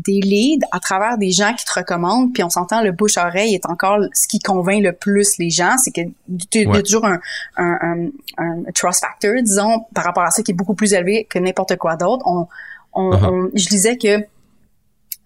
leads 0.06 0.66
à 0.72 0.80
travers 0.80 1.18
des 1.18 1.30
gens 1.32 1.54
qui 1.54 1.64
te 1.64 1.72
recommandent, 1.74 2.32
puis 2.32 2.42
on 2.42 2.50
s'entend, 2.50 2.82
le 2.82 2.92
bouche-oreille 2.92 3.54
est 3.54 3.66
encore 3.66 3.98
ce 4.14 4.26
qui 4.26 4.38
convainc 4.38 4.82
le 4.82 4.92
plus 4.92 5.38
les 5.38 5.50
gens, 5.50 5.76
c'est 5.78 5.90
qu'il 5.90 6.12
y 6.54 6.66
a 6.66 6.82
toujours 6.82 7.04
un, 7.04 7.20
un, 7.56 8.08
un, 8.38 8.62
trust 8.74 9.00
factor, 9.00 9.34
disons, 9.42 9.84
par 9.94 10.04
rapport 10.04 10.24
à 10.24 10.30
ça 10.30 10.42
qui 10.42 10.52
est 10.52 10.54
beaucoup 10.54 10.74
plus 10.74 10.94
élevé 10.94 11.26
que 11.28 11.38
n'importe 11.38 11.76
quoi 11.76 11.96
d'autre. 11.96 12.26
On, 12.26 12.48
on, 12.94 13.10
uh-huh. 13.12 13.50
je 13.54 13.68
disais 13.68 13.96
que 13.96 14.24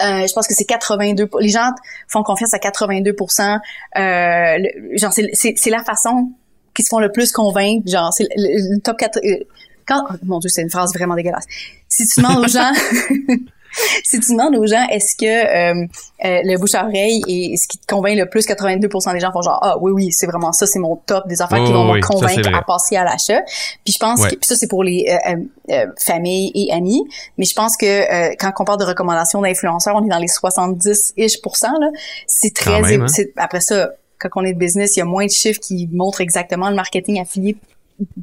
euh, 0.03 0.27
je 0.27 0.33
pense 0.35 0.47
que 0.47 0.53
c'est 0.53 0.69
82% 0.69 1.41
les 1.41 1.49
gens 1.49 1.71
font 2.07 2.23
confiance 2.23 2.53
à 2.53 2.59
82% 2.59 3.59
euh, 3.97 4.59
genre 4.93 5.13
c'est 5.13 5.71
la 5.71 5.83
façon 5.83 6.33
qui 6.75 6.83
se 6.83 6.89
font 6.91 6.99
le 6.99 7.11
plus 7.11 7.33
convaincre 7.33 7.89
genre 7.91 8.13
c'est 8.13 8.29
le, 8.37 8.79
top 8.81 8.99
4 8.99 9.17
euh, 9.17 9.45
quand 9.87 10.05
oh, 10.11 10.15
mon 10.25 10.39
dieu 10.39 10.51
c'est 10.51 10.61
une 10.61 10.69
phrase 10.69 10.93
vraiment 10.93 11.15
dégueulasse 11.15 11.47
si 11.89 12.07
tu 12.07 12.21
demandes 12.21 12.45
aux 12.45 12.49
gens 12.49 12.73
si 14.05 14.21
tu 14.21 14.33
demandes 14.33 14.57
aux 14.57 14.67
gens 14.67 14.87
est-ce 14.91 15.17
que 15.17 15.25
euh, 15.27 15.87
euh, 16.25 16.41
le 16.45 16.59
bouche 16.59 16.75
à 16.75 16.85
oreille 16.85 17.23
est 17.29 17.57
ce 17.57 17.69
qui 17.69 17.79
te 17.79 17.87
convainc 17.87 18.17
le 18.17 18.27
plus 18.27 18.47
82% 18.47 19.13
des 19.13 19.21
gens 19.21 19.33
font 19.33 19.43
genre 19.43 19.59
ah 19.63 19.77
oui 19.81 19.93
oui 19.93 20.13
c'est 20.13 20.27
vraiment 20.27 20.53
ça 20.53 20.67
c'est 20.67 20.79
mon 20.79 20.97
top 20.97 21.27
des 21.29 21.43
affaires 21.43 21.65
qui 21.65 21.73
vont 21.73 21.85
me 21.85 22.01
convaincre 22.01 22.55
à 22.55 22.63
passer 22.63 22.97
à 22.97 23.05
l'achat. 23.05 23.41
Puis 23.85 23.95
je 23.95 23.99
pense 23.99 24.27
que 24.27 24.35
puis 24.35 24.47
ça 24.47 24.57
c'est 24.57 24.69
pour 24.69 24.85
les 24.85 25.07
euh, 25.71 25.87
familles 25.99 26.53
et 26.55 26.73
amis. 26.73 27.03
Mais 27.39 27.45
je 27.45 27.55
pense 27.55 27.77
que 27.77 28.35
quand 28.37 28.53
on 28.61 28.65
parle 28.65 28.81
de 28.81 28.85
recommandations 28.85 29.43
d'influenceurs 29.43 29.97
on 29.97 30.05
est 30.05 30.11
dans 30.11 30.19
les 30.19 30.29
70 30.29 31.15
ish 31.17 31.39
là. 31.63 31.89
C'est 32.27 32.55
très 32.55 32.95
hein. 32.95 33.07
après 33.37 33.61
ça 33.61 33.91
quand 34.19 34.31
on 34.37 34.45
est 34.45 34.55
de 34.55 34.59
business, 34.59 34.97
il 34.97 35.01
y 35.01 35.03
a 35.03 35.05
moins 35.05 35.27
de 35.27 35.31
chiffres 35.31 35.61
qui 35.61 35.89
montrent 35.93 36.21
exactement 36.21 36.71
le 36.71 36.77
marketing 36.77 37.21
affilié 37.21 37.57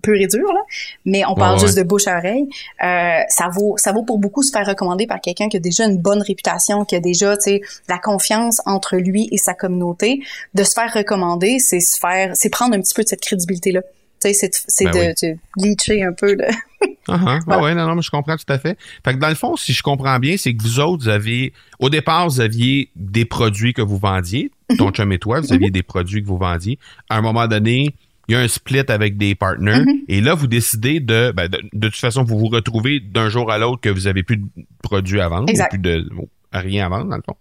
pur 0.01 0.15
et 0.15 0.27
dur, 0.27 0.47
là, 0.53 0.61
mais 1.05 1.23
on 1.25 1.35
parle 1.35 1.59
juste 1.59 1.77
de 1.77 1.83
bouche 1.83 2.07
à 2.07 2.17
oreille. 2.17 2.47
Euh, 2.83 3.21
ça 3.27 3.49
vaut 3.49 3.75
ça 3.77 3.91
vaut 3.91 4.03
pour 4.03 4.19
beaucoup 4.19 4.43
se 4.43 4.51
faire 4.51 4.67
recommander 4.67 5.07
par 5.07 5.21
quelqu'un 5.21 5.49
qui 5.49 5.57
a 5.57 5.59
déjà 5.59 5.85
une 5.85 5.97
bonne 5.97 6.21
réputation, 6.21 6.85
qui 6.85 6.95
a 6.95 6.99
déjà, 6.99 7.37
tu 7.37 7.43
sais, 7.43 7.61
la 7.89 7.97
confiance 7.97 8.61
entre 8.65 8.97
lui 8.97 9.27
et 9.31 9.37
sa 9.37 9.53
communauté. 9.53 10.21
De 10.53 10.63
se 10.63 10.73
faire 10.73 10.91
recommander, 10.93 11.59
c'est 11.59 11.79
se 11.79 11.97
faire, 11.97 12.31
c'est 12.35 12.49
prendre 12.49 12.75
un 12.75 12.81
petit 12.81 12.93
peu 12.93 13.03
de 13.03 13.07
cette 13.07 13.21
crédibilité-là. 13.21 13.81
Tu 14.21 14.33
sais, 14.33 14.49
c'est 14.67 14.85
ben 14.85 15.13
de, 15.21 15.37
leacher 15.57 16.03
un 16.03 16.13
peu. 16.13 16.35
Là. 16.35 16.49
uh 17.09 17.61
ouais, 17.61 17.75
non, 17.75 17.87
non, 17.87 17.95
mais 17.95 18.01
je 18.01 18.09
comprends 18.09 18.37
tout 18.37 18.51
à 18.51 18.57
fait. 18.57 18.77
Fait 19.03 19.13
que 19.13 19.19
dans 19.19 19.29
le 19.29 19.35
fond, 19.35 19.57
si 19.57 19.73
je 19.73 19.83
comprends 19.83 20.17
bien, 20.19 20.37
c'est 20.37 20.53
que 20.53 20.63
vous 20.63 20.79
autres, 20.79 21.03
vous 21.03 21.09
avez, 21.09 21.51
au 21.79 21.89
départ, 21.89 22.29
vous 22.29 22.39
aviez 22.39 22.89
des 22.95 23.25
produits 23.25 23.73
que 23.73 23.81
vous 23.81 23.97
vendiez, 23.97 24.51
ton 24.77 24.91
chum 24.91 25.11
et 25.11 25.19
toi, 25.19 25.41
vous 25.41 25.51
aviez 25.51 25.71
des 25.71 25.83
produits 25.83 26.21
que 26.21 26.27
vous 26.27 26.37
vendiez. 26.37 26.79
À 27.09 27.17
un 27.17 27.21
moment 27.21 27.47
donné, 27.47 27.93
il 28.27 28.35
y 28.35 28.37
a 28.37 28.39
un 28.39 28.47
split 28.47 28.83
avec 28.87 29.17
des 29.17 29.35
partners 29.35 29.81
mm-hmm. 29.81 30.05
et 30.07 30.21
là 30.21 30.33
vous 30.33 30.47
décidez 30.47 30.99
de, 30.99 31.33
ben, 31.35 31.47
de, 31.47 31.59
de 31.73 31.87
toute 31.89 31.99
façon 31.99 32.23
vous 32.23 32.37
vous 32.37 32.47
retrouvez 32.47 32.99
d'un 32.99 33.29
jour 33.29 33.51
à 33.51 33.57
l'autre 33.57 33.81
que 33.81 33.89
vous 33.89 34.07
avez 34.07 34.23
plus 34.23 34.37
de 34.37 34.45
produits 34.81 35.19
à 35.19 35.27
vendre 35.27 35.51
ou 35.51 35.69
plus 35.69 35.79
de 35.79 36.07
rien 36.53 36.85
à 36.85 36.89
vendre 36.89 37.09
dans 37.09 37.15
le 37.15 37.23
fond. 37.25 37.35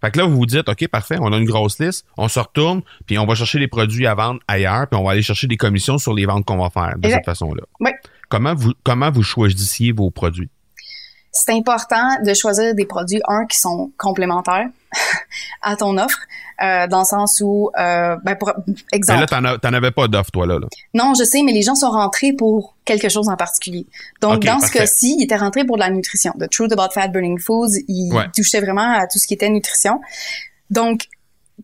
Fait 0.00 0.10
que 0.10 0.18
là 0.18 0.26
vous 0.26 0.36
vous 0.36 0.46
dites 0.46 0.68
OK 0.68 0.86
parfait, 0.88 1.16
on 1.20 1.32
a 1.32 1.36
une 1.36 1.46
grosse 1.46 1.78
liste, 1.80 2.06
on 2.16 2.28
se 2.28 2.38
retourne 2.38 2.82
puis 3.06 3.18
on 3.18 3.26
va 3.26 3.34
chercher 3.34 3.58
des 3.58 3.68
produits 3.68 4.06
à 4.06 4.14
vendre 4.14 4.40
ailleurs 4.46 4.86
puis 4.88 5.00
on 5.00 5.04
va 5.04 5.12
aller 5.12 5.22
chercher 5.22 5.46
des 5.46 5.56
commissions 5.56 5.98
sur 5.98 6.14
les 6.14 6.26
ventes 6.26 6.44
qu'on 6.44 6.58
va 6.58 6.70
faire 6.70 6.94
de 6.98 7.08
cette 7.08 7.24
façon-là. 7.24 7.62
Oui. 7.80 7.90
Comment 8.28 8.54
vous 8.54 8.72
comment 8.84 9.10
vous 9.10 9.22
choisissiez 9.22 9.92
vos 9.92 10.10
produits? 10.10 10.50
C'est 11.30 11.52
important 11.52 12.22
de 12.24 12.34
choisir 12.34 12.74
des 12.74 12.86
produits, 12.86 13.20
un, 13.28 13.46
qui 13.46 13.58
sont 13.58 13.92
complémentaires 13.96 14.68
à 15.62 15.76
ton 15.76 15.96
offre, 15.98 16.18
euh, 16.62 16.86
dans 16.88 17.00
le 17.00 17.04
sens 17.04 17.40
où, 17.44 17.70
euh, 17.78 18.16
ben 18.24 18.34
pour 18.34 18.52
exemple... 18.92 19.26
Mais 19.30 19.40
là, 19.40 19.58
t'en 19.58 19.72
avais 19.72 19.90
pas 19.90 20.08
d'offre, 20.08 20.30
toi, 20.30 20.46
là, 20.46 20.58
Non, 20.94 21.14
je 21.18 21.24
sais, 21.24 21.42
mais 21.42 21.52
les 21.52 21.62
gens 21.62 21.74
sont 21.74 21.90
rentrés 21.90 22.32
pour 22.32 22.74
quelque 22.84 23.08
chose 23.08 23.28
en 23.28 23.36
particulier. 23.36 23.86
Donc, 24.20 24.44
dans 24.44 24.58
ce 24.60 24.72
cas-ci, 24.72 25.16
ils 25.18 25.24
étaient 25.24 25.36
rentrés 25.36 25.64
pour 25.64 25.76
de 25.76 25.82
la 25.82 25.90
nutrition. 25.90 26.32
The 26.38 26.48
Truth 26.50 26.72
About 26.72 26.92
Fat 26.92 27.08
Burning 27.08 27.38
Foods, 27.38 27.78
ils 27.86 28.12
touchaient 28.34 28.60
vraiment 28.60 28.98
à 28.98 29.06
tout 29.06 29.18
ce 29.18 29.26
qui 29.26 29.34
était 29.34 29.50
nutrition. 29.50 30.00
Donc, 30.70 31.04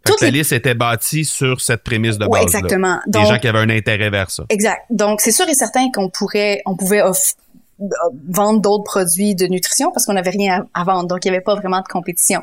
toute 0.04 0.20
la 0.20 0.30
liste 0.30 0.52
était 0.52 0.74
bâtie 0.74 1.24
sur 1.24 1.60
cette 1.60 1.84
prémisse 1.84 2.18
de 2.18 2.26
base. 2.26 2.42
Exactement. 2.42 3.00
Des 3.06 3.24
gens 3.24 3.38
qui 3.38 3.48
avaient 3.48 3.60
un 3.60 3.70
intérêt 3.70 4.10
vers 4.10 4.30
ça. 4.30 4.44
Exact. 4.48 4.82
Donc, 4.90 5.20
c'est 5.20 5.30
sûr 5.30 5.48
et 5.48 5.54
certain 5.54 5.90
qu'on 5.92 6.08
pourrait, 6.10 6.62
on 6.66 6.76
pouvait 6.76 7.02
vendre 8.28 8.60
d'autres 8.60 8.84
produits 8.84 9.34
de 9.34 9.46
nutrition 9.46 9.90
parce 9.92 10.06
qu'on 10.06 10.12
n'avait 10.12 10.30
rien 10.30 10.66
à, 10.74 10.84
vendre. 10.84 11.08
Donc, 11.08 11.24
il 11.24 11.30
n'y 11.30 11.36
avait 11.36 11.44
pas 11.44 11.54
vraiment 11.54 11.80
de 11.80 11.88
compétition. 11.88 12.42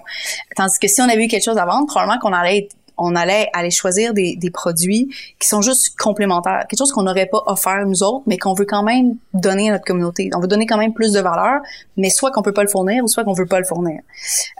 Tandis 0.56 0.80
que 0.80 0.88
si 0.88 1.02
on 1.02 1.06
avait 1.06 1.26
eu 1.26 1.28
quelque 1.28 1.44
chose 1.44 1.58
à 1.58 1.65
vendre, 1.65 1.88
probablement 1.88 2.20
qu'on 2.20 2.34
allait 2.34 2.70
on 2.98 3.15
allait 3.15 3.50
aller 3.54 3.72
choisir 3.72 4.13
des, 4.13 4.36
des, 4.36 4.52
produits 4.52 5.10
qui 5.39 5.48
sont 5.48 5.62
juste 5.62 5.98
complémentaires, 5.98 6.65
quelque 6.70 6.78
chose 6.78 6.91
qu'on 6.91 7.02
n'aurait 7.02 7.26
pas 7.26 7.41
offert 7.48 7.84
nous 7.88 8.04
autres, 8.04 8.24
mais 8.28 8.38
qu'on 8.38 8.54
veut 8.54 8.65
quand 8.65 8.84
même 8.84 9.15
donner 9.34 9.70
à 9.70 9.74
notre 9.74 9.86
communauté. 9.86 10.30
On 10.36 10.39
veut 10.39 10.48
donner 10.48 10.67
quand 10.67 10.78
même 10.78 10.94
plus 10.94 11.12
de 11.13 11.20
valeur, 11.20 11.62
mais 11.98 12.12
soit 12.12 12.32
qu'on 12.32 12.44
peut 12.44 12.54
pas 12.54 12.62
le 12.62 12.70
fournir 12.70 13.04
ou 13.04 13.08
soit 13.08 13.24
qu'on 13.24 13.34
veut 13.34 13.48
pas 13.48 13.60
le 13.60 13.65
fournir. 13.65 14.02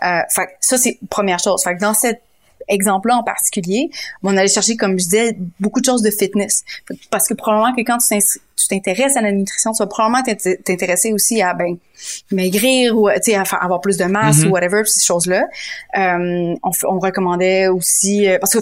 Euh, 0.02 0.20
fait, 0.28 0.48
ça 0.60 0.76
c'est 0.76 0.98
première 1.08 1.38
chose. 1.38 1.62
Fait 1.62 1.76
dans 1.76 1.94
cette 1.94 2.22
exemple-là 2.68 3.16
en 3.16 3.22
particulier, 3.22 3.90
on 4.22 4.36
allait 4.36 4.48
chercher, 4.48 4.76
comme 4.76 4.92
je 4.92 5.04
disais, 5.04 5.36
beaucoup 5.60 5.80
de 5.80 5.86
choses 5.86 6.02
de 6.02 6.10
fitness. 6.10 6.64
Parce 7.10 7.28
que 7.28 7.34
probablement 7.34 7.74
que 7.74 7.82
quand 7.82 7.98
tu 7.98 8.68
t'intéresses 8.68 9.16
à 9.16 9.20
la 9.20 9.32
nutrition, 9.32 9.72
tu 9.72 9.82
vas 9.82 9.86
probablement 9.86 10.22
t'intéresser 10.64 11.12
aussi 11.12 11.42
à 11.42 11.54
ben 11.54 11.76
maigrir 12.30 12.98
ou 12.98 13.08
à 13.08 13.14
avoir 13.60 13.80
plus 13.80 13.96
de 13.96 14.04
masse 14.04 14.38
mm-hmm. 14.38 14.48
ou 14.48 14.50
whatever, 14.50 14.82
ces 14.84 15.04
choses-là. 15.04 15.46
Euh, 15.96 16.54
on, 16.62 16.98
recommandait 16.98 17.68
aussi 17.68 18.28
euh, 18.28 18.38
parce 18.38 18.52
que 18.52 18.60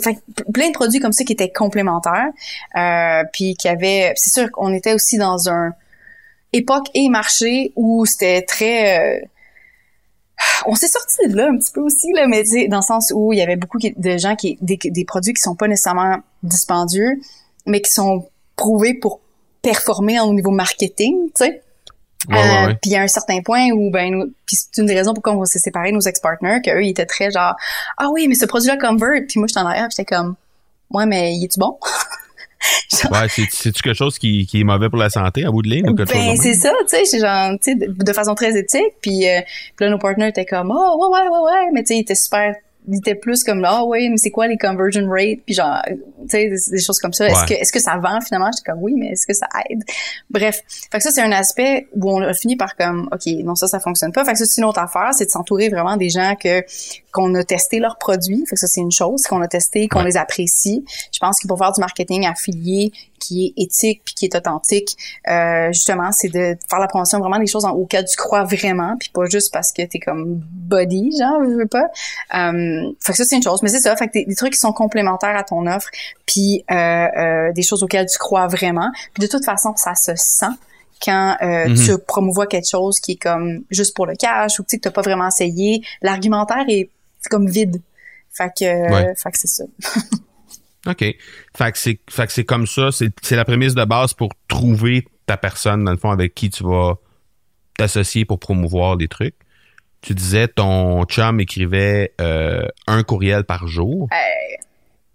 plein 0.52 0.68
de 0.68 0.72
produits 0.72 1.00
comme 1.00 1.12
ça 1.12 1.24
qui 1.24 1.32
étaient 1.32 1.50
complémentaires, 1.50 2.30
euh, 2.76 3.22
puis 3.32 3.54
qui 3.54 3.68
avaient. 3.68 4.12
C'est 4.16 4.40
sûr 4.40 4.50
qu'on 4.50 4.72
était 4.72 4.94
aussi 4.94 5.18
dans 5.18 5.48
un 5.48 5.72
époque 6.52 6.86
et 6.94 7.08
marché 7.08 7.72
où 7.76 8.04
c'était 8.06 8.42
très 8.42 9.22
on 10.66 10.74
s'est 10.74 10.88
sorti 10.88 11.28
de 11.28 11.36
là 11.36 11.48
un 11.48 11.56
petit 11.56 11.72
peu 11.72 11.80
aussi 11.80 12.12
là 12.12 12.26
mais 12.26 12.42
dans 12.68 12.78
le 12.78 12.82
sens 12.82 13.12
où 13.14 13.32
il 13.32 13.38
y 13.38 13.42
avait 13.42 13.56
beaucoup 13.56 13.78
de 13.78 14.18
gens 14.18 14.36
qui 14.36 14.58
des, 14.60 14.78
des 14.82 15.04
produits 15.04 15.32
qui 15.32 15.42
sont 15.42 15.54
pas 15.54 15.68
nécessairement 15.68 16.18
dispendieux 16.42 17.20
mais 17.66 17.80
qui 17.80 17.90
sont 17.90 18.28
prouvés 18.56 18.94
pour 18.94 19.20
performer 19.62 20.20
au 20.20 20.32
niveau 20.32 20.50
marketing 20.50 21.30
tu 21.34 21.44
sais. 21.44 21.62
Euh, 22.30 22.74
puis 22.82 22.94
à 22.94 23.02
un 23.02 23.08
certain 23.08 23.40
point 23.40 23.70
où 23.70 23.90
ben 23.90 24.30
puis 24.44 24.56
c'est 24.56 24.80
une 24.80 24.86
des 24.86 24.94
raisons 24.94 25.14
pourquoi 25.14 25.32
on 25.32 25.44
s'est 25.46 25.58
séparés 25.58 25.90
nos 25.90 26.00
ex-partners 26.00 26.60
qu'eux 26.62 26.82
ils 26.82 26.90
étaient 26.90 27.06
très 27.06 27.30
genre 27.30 27.54
ah 27.96 28.08
oui 28.12 28.28
mais 28.28 28.34
ce 28.34 28.44
produit 28.44 28.68
là 28.68 28.76
convert 28.76 29.22
puis 29.26 29.40
moi 29.40 29.46
j'étais 29.46 29.60
en 29.60 29.66
arrière 29.66 29.88
j'étais 29.90 30.04
comme 30.04 30.36
ouais 30.90 31.06
mais 31.06 31.34
il 31.34 31.44
est 31.44 31.48
tu 31.48 31.58
bon 31.58 31.78
ouais, 33.10 33.28
c'est-tu 33.28 33.82
quelque 33.82 33.94
chose 33.94 34.18
qui, 34.18 34.46
qui, 34.46 34.60
est 34.60 34.64
mauvais 34.64 34.88
pour 34.88 34.98
la 34.98 35.10
santé 35.10 35.44
à 35.44 35.50
bout 35.50 35.62
de 35.62 35.68
ligne 35.68 35.88
ou 35.88 35.94
quelque 35.94 36.12
ben, 36.12 36.36
c'est 36.36 36.54
ça, 36.54 36.72
tu 36.82 36.88
sais, 36.88 37.04
c'est 37.04 37.20
genre, 37.20 37.52
tu 37.62 37.72
sais, 37.72 37.74
de, 37.74 38.12
façon 38.12 38.34
très 38.34 38.58
éthique. 38.58 38.94
Puis, 39.00 39.28
euh, 39.28 39.40
puis 39.76 39.86
là, 39.86 39.90
nos 39.90 39.98
partenaires 39.98 40.28
étaient 40.28 40.44
comme, 40.44 40.70
oh, 40.74 41.10
ouais, 41.10 41.20
ouais, 41.20 41.28
ouais, 41.28 41.52
ouais. 41.52 41.70
Mais 41.72 41.82
tu 41.82 41.88
sais, 41.88 41.96
ils 41.96 42.00
étaient 42.00 42.14
super 42.14 42.54
il 42.88 42.96
était 42.96 43.14
plus 43.14 43.44
comme 43.44 43.64
ah 43.64 43.84
oui, 43.84 44.08
mais 44.08 44.16
c'est 44.16 44.30
quoi 44.30 44.46
les 44.46 44.56
conversion 44.56 45.08
rates, 45.08 45.40
puis 45.44 45.54
genre, 45.54 45.80
tu 45.84 46.28
sais, 46.28 46.48
des, 46.48 46.80
choses 46.80 46.98
comme 46.98 47.12
ça. 47.12 47.28
Est-ce 47.28 47.44
que 47.44 47.54
est-ce 47.54 47.72
que 47.72 47.78
ça 47.80 47.96
vend 47.98 48.20
finalement? 48.20 48.50
J'étais 48.56 48.70
comme 48.70 48.82
oui, 48.82 48.94
mais 48.96 49.08
est-ce 49.08 49.26
que 49.26 49.34
ça 49.34 49.46
aide? 49.68 49.82
Bref, 50.30 50.62
fait 50.90 50.98
que 50.98 51.02
ça 51.02 51.10
c'est 51.10 51.22
un 51.22 51.32
aspect 51.32 51.88
où 51.94 52.10
on 52.10 52.22
a 52.22 52.32
fini 52.32 52.56
par 52.56 52.76
comme, 52.76 53.08
ok, 53.12 53.26
non 53.44 53.54
ça 53.54 53.68
ça 53.68 53.80
fonctionne 53.80 54.12
pas. 54.12 54.24
Fait 54.24 54.32
que 54.32 54.38
ça 54.38 54.46
c'est 54.46 54.60
une 54.60 54.66
autre 54.66 54.80
affaire, 54.80 55.10
c'est 55.12 55.26
de 55.26 55.30
s'entourer 55.30 55.68
vraiment 55.68 55.96
des 55.96 56.08
gens 56.08 56.34
que 56.42 56.64
qu'on 57.12 57.34
a 57.34 57.44
testé 57.44 57.80
leurs 57.80 57.98
produits. 57.98 58.44
Fait 58.46 58.54
que 58.54 58.60
ça 58.60 58.66
c'est 58.66 58.80
une 58.80 58.92
chose 58.92 59.22
qu'on 59.24 59.42
a 59.42 59.48
testé, 59.48 59.88
qu'on 59.88 60.02
les 60.02 60.16
apprécie. 60.16 60.84
Je 61.12 61.18
pense 61.18 61.38
que 61.38 61.46
pour 61.46 61.58
faire 61.58 61.72
du 61.72 61.80
marketing 61.80 62.26
affilié 62.26 62.92
qui 63.20 63.46
est 63.46 63.62
éthique 63.62 64.02
puis 64.04 64.14
qui 64.14 64.24
est 64.24 64.34
authentique, 64.34 64.96
euh, 65.28 65.68
justement, 65.72 66.10
c'est 66.10 66.28
de 66.28 66.56
faire 66.68 66.80
la 66.80 66.88
promotion 66.88 67.18
vraiment 67.20 67.38
des 67.38 67.46
choses 67.46 67.64
en, 67.64 67.72
auxquelles 67.72 68.06
tu 68.06 68.16
crois 68.16 68.44
vraiment, 68.44 68.96
puis 68.98 69.10
pas 69.12 69.26
juste 69.26 69.52
parce 69.52 69.72
que 69.72 69.82
t'es 69.82 69.98
comme 69.98 70.40
body, 70.40 71.12
genre, 71.18 71.44
je 71.44 71.50
veux 71.50 71.66
pas. 71.66 71.88
Euh, 72.70 72.92
fait 73.00 73.12
que 73.12 73.18
ça, 73.18 73.24
c'est 73.24 73.36
une 73.36 73.42
chose. 73.42 73.62
Mais 73.62 73.68
c'est 73.68 73.80
ça, 73.80 73.96
fait 73.96 74.08
que 74.08 74.12
des, 74.12 74.24
des, 74.24 74.34
trucs 74.34 74.52
qui 74.52 74.58
sont 74.58 74.72
complémentaires 74.72 75.36
à 75.36 75.44
ton 75.44 75.66
offre, 75.66 75.88
puis 76.26 76.64
euh, 76.70 76.74
euh, 76.74 77.52
des 77.52 77.62
choses 77.62 77.82
auxquelles 77.82 78.06
tu 78.06 78.18
crois 78.18 78.46
vraiment. 78.46 78.90
Puis 79.14 79.22
de 79.22 79.30
toute 79.30 79.44
façon, 79.44 79.74
ça 79.76 79.94
se 79.94 80.12
sent 80.16 80.54
quand 81.02 81.36
euh, 81.42 81.66
mm-hmm. 81.66 81.86
tu 81.86 81.98
promouvois 82.06 82.46
quelque 82.46 82.68
chose 82.68 83.00
qui 83.00 83.12
est 83.12 83.22
comme 83.22 83.64
juste 83.70 83.94
pour 83.96 84.06
le 84.06 84.14
cash 84.14 84.60
ou 84.60 84.64
tu 84.64 84.76
que 84.76 84.82
t'as 84.82 84.90
pas 84.90 85.02
vraiment 85.02 85.28
essayé. 85.28 85.82
L'argumentaire 86.02 86.64
est 86.68 86.90
comme 87.30 87.48
vide. 87.48 87.80
Fait 88.32 88.50
que, 88.56 89.14
fait 89.16 89.30
que 89.32 89.38
c'est 89.38 89.48
ça. 89.48 89.64
OK. 90.86 91.04
Fait 91.56 91.72
que 91.72 92.32
c'est, 92.32 92.44
comme 92.44 92.66
ça, 92.66 92.90
c'est, 92.92 93.10
c'est 93.22 93.36
la 93.36 93.44
prémisse 93.44 93.74
de 93.74 93.84
base 93.84 94.14
pour 94.14 94.30
trouver 94.48 95.06
ta 95.26 95.36
personne, 95.36 95.84
dans 95.84 95.90
le 95.90 95.98
fond, 95.98 96.10
avec 96.10 96.34
qui 96.34 96.48
tu 96.48 96.64
vas 96.64 96.94
t'associer 97.76 98.24
pour 98.24 98.38
promouvoir 98.38 98.96
des 98.96 99.08
trucs. 99.08 99.34
Tu 100.02 100.14
disais 100.14 100.48
ton 100.48 101.04
chum 101.04 101.40
écrivait 101.40 102.14
euh, 102.20 102.66
un 102.86 103.02
courriel 103.02 103.44
par 103.44 103.66
jour. 103.66 104.08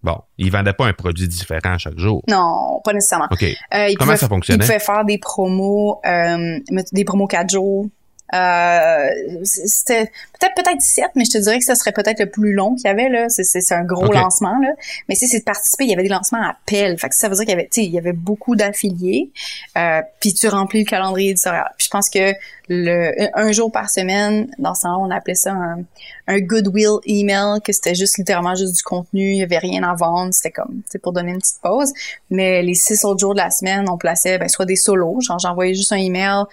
Bon, 0.03 0.17
il 0.37 0.51
vendait 0.51 0.73
pas 0.73 0.85
un 0.85 0.93
produit 0.93 1.27
différent 1.27 1.79
chaque 1.79 1.97
jour. 1.97 2.21
Non, 2.29 2.79
pas 2.83 2.93
nécessairement. 2.93 3.27
OK. 3.31 3.43
Euh, 3.43 3.87
Comment 3.97 4.15
ça 4.15 4.27
fonctionnait? 4.27 4.63
Il 4.63 4.67
pouvait 4.67 4.79
faire 4.79 5.03
des 5.03 5.17
promos, 5.17 5.99
euh, 6.05 6.59
des 6.91 7.03
promos 7.03 7.25
quatre 7.25 7.49
jours, 7.49 7.87
euh, 8.33 9.09
c'était 9.43 10.05
peut-être 10.39 10.55
peut-être 10.55 10.81
7, 10.81 11.11
mais 11.15 11.25
je 11.25 11.31
te 11.31 11.37
dirais 11.37 11.59
que 11.59 11.65
ce 11.65 11.75
serait 11.75 11.91
peut-être 11.91 12.19
le 12.19 12.29
plus 12.29 12.53
long 12.53 12.75
qu'il 12.75 12.85
y 12.85 12.87
avait 12.87 13.07
là. 13.07 13.29
C'est 13.29 13.71
un 13.71 13.83
gros 13.83 14.11
lancement 14.11 14.57
là. 14.59 14.69
Mais 15.07 15.15
si 15.15 15.27
c'est 15.27 15.39
de 15.39 15.43
participer, 15.43 15.83
il 15.83 15.91
y 15.91 15.93
avait 15.93 16.03
des 16.03 16.09
lancements 16.09 16.41
à 16.41 16.49
appel. 16.49 16.97
Fait 16.97 17.09
que 17.09 17.15
ça 17.15 17.29
veut 17.29 17.35
dire 17.35 17.45
qu'il 17.45 17.53
y 17.53 17.53
avait, 17.53 17.69
il 17.77 17.91
y 17.91 17.97
avait 17.99 18.13
beaucoup 18.13 18.55
d'affiliés. 18.55 19.29
Euh, 19.77 20.01
puis 20.19 20.33
tu 20.33 20.47
remplis 20.47 20.79
le 20.79 20.89
calendrier 20.89 21.31
éditorial. 21.31 21.71
Puis 21.77 21.85
je 21.85 21.91
pense 21.91 22.09
que 22.09 22.33
le 22.67 23.13
un 23.35 23.51
jour 23.51 23.71
par 23.71 23.91
semaine, 23.91 24.49
dans 24.57 24.73
ce 24.73 24.81
temps 24.81 25.05
on 25.05 25.11
appelait 25.11 25.35
ça 25.35 25.51
un, 25.51 25.83
un 26.27 26.39
goodwill 26.39 26.97
email, 27.05 27.61
que 27.63 27.71
c'était 27.71 27.93
juste 27.93 28.17
littéralement 28.17 28.55
juste 28.55 28.75
du 28.75 28.81
contenu. 28.83 29.33
Il 29.33 29.37
y 29.37 29.43
avait 29.43 29.59
rien 29.59 29.83
à 29.83 29.93
vendre. 29.93 30.33
C'était 30.33 30.51
comme, 30.51 30.81
c'est 30.89 30.99
pour 30.99 31.13
donner 31.13 31.31
une 31.31 31.39
petite 31.39 31.61
pause. 31.61 31.93
Mais 32.31 32.63
les 32.63 32.73
six 32.73 33.05
autres 33.05 33.19
jours 33.19 33.33
de 33.33 33.39
la 33.39 33.51
semaine, 33.51 33.85
on 33.87 33.97
plaçait 33.97 34.39
ben, 34.39 34.49
soit 34.49 34.65
des 34.65 34.75
solos, 34.75 35.21
genre 35.21 35.37
j'envoyais 35.37 35.75
juste 35.75 35.91
un 35.91 35.97
email 35.97 36.43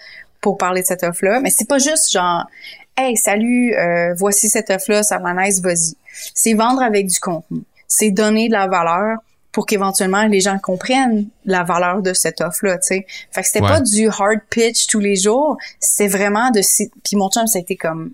pour 0.43 0.57
parler 0.57 0.81
de 0.81 0.85
cette 0.85 1.01
offre-là. 1.01 1.39
Mais 1.39 1.49
c'est 1.49 1.67
pas 1.67 1.79
juste 1.79 2.11
genre 2.11 2.45
Hey, 2.95 3.17
salut, 3.17 3.73
euh, 3.73 4.13
voici 4.15 4.49
cette 4.49 4.69
offre-là, 4.69 5.01
ça 5.01 5.17
m'a 5.17 5.33
nice, 5.33 5.61
vas-y. 5.61 5.95
C'est 6.35 6.53
vendre 6.53 6.83
avec 6.83 7.07
du 7.07 7.19
contenu. 7.19 7.63
C'est 7.87 8.11
donner 8.11 8.49
de 8.49 8.53
la 8.53 8.67
valeur 8.67 9.17
pour 9.51 9.65
qu'éventuellement 9.65 10.27
les 10.27 10.41
gens 10.41 10.59
comprennent 10.59 11.27
la 11.45 11.63
valeur 11.63 12.03
de 12.03 12.13
cette 12.13 12.39
offre-là, 12.41 12.77
tu 12.77 12.87
sais. 12.87 13.05
Fait 13.31 13.41
que 13.41 13.47
c'était 13.47 13.61
pas 13.61 13.81
du 13.81 14.09
hard 14.09 14.41
pitch 14.51 14.85
tous 14.85 14.99
les 14.99 15.15
jours, 15.15 15.57
c'est 15.79 16.07
vraiment 16.07 16.51
de... 16.51 16.61
Puis 17.03 17.15
mon 17.15 17.31
chum, 17.31 17.47
ça 17.47 17.57
a 17.57 17.61
été 17.61 17.75
comme... 17.75 18.11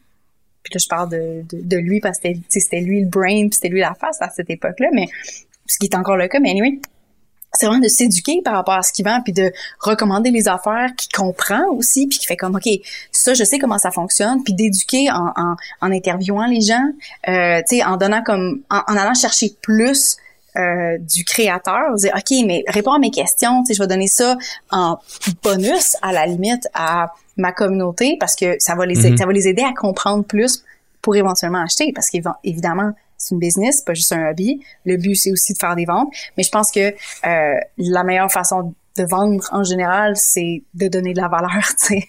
Puis 0.63 0.73
là, 0.73 0.79
je 0.81 0.87
parle 0.87 1.09
de, 1.09 1.43
de, 1.51 1.77
lui 1.77 1.99
parce 1.99 2.19
que 2.19 2.29
c'était 2.47 2.81
lui 2.81 3.01
le 3.01 3.07
brain, 3.07 3.47
puis 3.47 3.55
c'était 3.55 3.69
lui 3.69 3.79
la 3.81 3.95
face 3.95 4.21
à 4.21 4.29
cette 4.29 4.49
époque-là, 4.49 4.89
mais... 4.93 5.07
Ce 5.67 5.77
qui 5.77 5.85
est 5.85 5.95
encore 5.95 6.17
le 6.17 6.27
cas, 6.27 6.39
mais 6.39 6.49
anyway, 6.49 6.79
c'est 7.53 7.65
vraiment 7.65 7.81
de 7.81 7.87
s'éduquer 7.87 8.41
par 8.43 8.53
rapport 8.53 8.75
à 8.75 8.83
ce 8.83 8.93
qu'il 8.93 9.05
vend 9.05 9.21
puis 9.23 9.33
de 9.33 9.51
recommander 9.79 10.31
les 10.31 10.47
affaires 10.47 10.89
qu'il 10.95 11.11
comprend 11.11 11.65
aussi 11.71 12.07
puis 12.07 12.19
qui 12.19 12.25
fait 12.25 12.37
comme 12.37 12.55
ok 12.55 12.69
ça 13.11 13.33
je 13.33 13.43
sais 13.43 13.57
comment 13.59 13.77
ça 13.77 13.91
fonctionne 13.91 14.43
puis 14.43 14.53
d'éduquer 14.53 15.09
en, 15.11 15.33
en, 15.35 15.55
en, 15.81 15.91
interviewant 15.91 16.45
les 16.45 16.61
gens 16.61 16.85
euh, 17.27 17.61
tu 17.67 17.77
sais 17.77 17.83
en 17.83 17.97
donnant 17.97 18.23
comme 18.23 18.61
en, 18.69 18.79
allant 18.79 19.13
chercher 19.13 19.53
plus 19.61 20.17
euh, 20.57 20.97
du 20.99 21.23
créateur 21.23 21.95
dire 21.95 22.13
ok 22.15 22.37
mais 22.45 22.63
réponds 22.67 22.93
à 22.93 22.99
mes 22.99 23.11
questions 23.11 23.63
tu 23.63 23.67
sais 23.67 23.73
je 23.73 23.81
vais 23.81 23.87
donner 23.87 24.07
ça 24.07 24.37
en 24.71 24.97
bonus 25.43 25.95
à 26.01 26.11
la 26.11 26.25
limite 26.25 26.67
à 26.73 27.13
ma 27.37 27.51
communauté 27.51 28.17
parce 28.19 28.35
que 28.35 28.55
ça 28.59 28.75
va 28.75 28.85
les 28.85 28.95
mm-hmm. 28.95 29.17
ça 29.17 29.25
va 29.25 29.31
les 29.31 29.47
aider 29.47 29.63
à 29.63 29.73
comprendre 29.73 30.23
plus 30.23 30.63
pour 31.01 31.15
éventuellement 31.15 31.63
acheter 31.63 31.91
parce 31.93 32.09
qu'évidemment 32.09 32.91
c'est 33.19 33.35
une 33.35 33.39
business, 33.39 33.81
pas 33.81 33.93
juste 33.93 34.11
un 34.13 34.29
hobby. 34.29 34.61
Le 34.85 34.97
but, 34.97 35.15
c'est 35.15 35.31
aussi 35.31 35.53
de 35.53 35.59
faire 35.59 35.75
des 35.75 35.85
ventes. 35.85 36.09
Mais 36.37 36.43
je 36.43 36.49
pense 36.49 36.71
que 36.71 36.89
euh, 36.89 37.59
la 37.77 38.03
meilleure 38.03 38.31
façon 38.31 38.73
de 38.97 39.03
vendre 39.03 39.43
en 39.51 39.63
général, 39.63 40.13
c'est 40.15 40.63
de 40.73 40.87
donner 40.87 41.13
de 41.13 41.21
la 41.21 41.27
valeur, 41.27 41.51
tu 41.79 41.99
sais. 41.99 42.03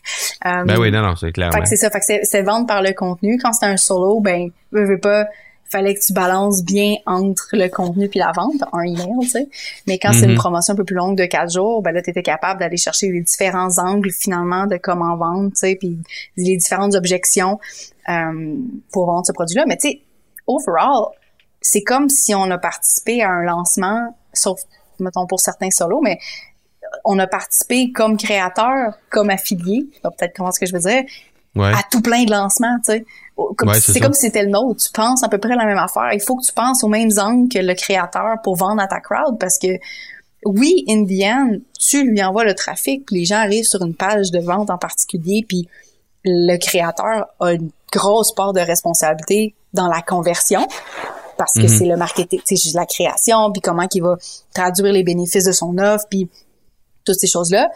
Euh, 0.46 0.64
ben 0.64 0.78
oui, 0.78 0.90
non, 0.90 1.02
non, 1.02 1.16
c'est 1.16 1.32
clair. 1.32 1.52
Fait 1.52 1.60
que 1.60 1.68
c'est 1.68 1.76
ça, 1.76 1.90
fait 1.90 2.00
que 2.00 2.24
c'est 2.24 2.42
vendre 2.42 2.66
par 2.66 2.80
le 2.80 2.92
contenu. 2.92 3.38
Quand 3.42 3.52
c'est 3.52 3.66
un 3.66 3.76
solo, 3.76 4.20
ben, 4.20 4.50
veux, 4.72 4.86
veux 4.86 4.98
pas, 4.98 5.26
fallait 5.68 5.94
que 5.94 6.00
tu 6.00 6.12
balances 6.12 6.64
bien 6.64 6.96
entre 7.06 7.48
le 7.52 7.68
contenu 7.68 8.08
puis 8.08 8.18
la 8.18 8.32
vente, 8.32 8.62
un 8.72 8.82
email, 8.82 9.18
tu 9.22 9.28
sais. 9.28 9.48
Mais 9.86 9.98
quand 9.98 10.12
c'est 10.12 10.24
une 10.24 10.32
mm-hmm. 10.32 10.36
promotion 10.36 10.74
un 10.74 10.76
peu 10.76 10.84
plus 10.84 10.96
longue 10.96 11.16
de 11.16 11.26
quatre 11.26 11.52
jours, 11.52 11.82
ben 11.82 11.92
là, 11.92 12.02
tu 12.02 12.10
étais 12.10 12.22
capable 12.22 12.60
d'aller 12.60 12.76
chercher 12.76 13.10
les 13.10 13.20
différents 13.20 13.78
angles 13.78 14.10
finalement 14.10 14.66
de 14.66 14.76
comment 14.76 15.16
vendre, 15.16 15.50
tu 15.50 15.56
sais, 15.56 15.76
puis 15.76 15.98
les 16.36 16.56
différentes 16.56 16.94
objections 16.94 17.58
euh, 18.08 18.56
pour 18.92 19.06
vendre 19.06 19.26
ce 19.26 19.32
produit-là. 19.32 19.64
Mais 19.66 19.76
tu 19.76 19.90
sais, 19.90 20.00
overall, 20.50 21.12
c'est 21.60 21.82
comme 21.82 22.08
si 22.08 22.34
on 22.34 22.50
a 22.50 22.58
participé 22.58 23.22
à 23.22 23.30
un 23.30 23.42
lancement, 23.42 24.14
sauf, 24.32 24.60
mettons, 24.98 25.26
pour 25.26 25.40
certains 25.40 25.70
solos, 25.70 26.00
mais 26.02 26.18
on 27.04 27.18
a 27.18 27.26
participé 27.26 27.92
comme 27.92 28.16
créateur, 28.16 28.94
comme 29.10 29.30
affilié, 29.30 29.86
peut-être 30.02 30.32
comment 30.36 30.50
ce 30.50 30.60
que 30.60 30.66
je 30.66 30.72
veux 30.72 30.80
dire, 30.80 31.04
à 31.58 31.82
tout 31.90 32.00
plein 32.00 32.24
de 32.24 32.30
lancements, 32.30 32.76
tu 32.84 32.92
sais. 32.92 33.04
c'est 33.80 34.00
comme 34.00 34.12
si 34.12 34.22
c'était 34.22 34.44
le 34.44 34.50
nôtre. 34.50 34.82
Tu 34.82 34.92
penses 34.92 35.22
à 35.24 35.28
peu 35.28 35.38
près 35.38 35.56
la 35.56 35.64
même 35.64 35.78
affaire. 35.78 36.10
Il 36.12 36.20
faut 36.20 36.36
que 36.36 36.44
tu 36.44 36.52
penses 36.52 36.84
aux 36.84 36.88
mêmes 36.88 37.10
angles 37.18 37.48
que 37.48 37.58
le 37.58 37.74
créateur 37.74 38.36
pour 38.42 38.56
vendre 38.56 38.80
à 38.80 38.86
ta 38.86 39.00
crowd 39.00 39.38
parce 39.38 39.58
que 39.58 39.78
oui, 40.44 40.84
in 40.88 41.04
the 41.04 41.22
end, 41.24 41.58
tu 41.78 42.04
lui 42.04 42.22
envoies 42.22 42.44
le 42.44 42.54
trafic, 42.54 43.04
puis 43.06 43.16
les 43.16 43.24
gens 43.24 43.36
arrivent 43.36 43.64
sur 43.64 43.82
une 43.82 43.94
page 43.94 44.30
de 44.30 44.38
vente 44.38 44.70
en 44.70 44.78
particulier, 44.78 45.44
puis 45.46 45.68
le 46.24 46.56
créateur 46.58 47.26
a 47.40 47.52
une 47.52 47.70
grosse 47.92 48.34
part 48.34 48.52
de 48.52 48.60
responsabilité 48.60 49.54
dans 49.72 49.88
la 49.88 50.02
conversion 50.02 50.66
parce 51.40 51.54
que 51.54 51.62
mhm. 51.62 51.68
c'est 51.68 51.86
le 51.86 51.96
marketing, 51.96 52.40
c'est 52.44 52.74
la 52.74 52.84
création, 52.84 53.50
puis 53.50 53.62
comment 53.62 53.88
il 53.94 54.02
va 54.02 54.18
traduire 54.54 54.92
les 54.92 55.02
bénéfices 55.02 55.44
de 55.44 55.52
son 55.52 55.78
offre, 55.78 56.04
puis 56.10 56.28
toutes 57.06 57.16
ces 57.16 57.26
choses-là. 57.26 57.70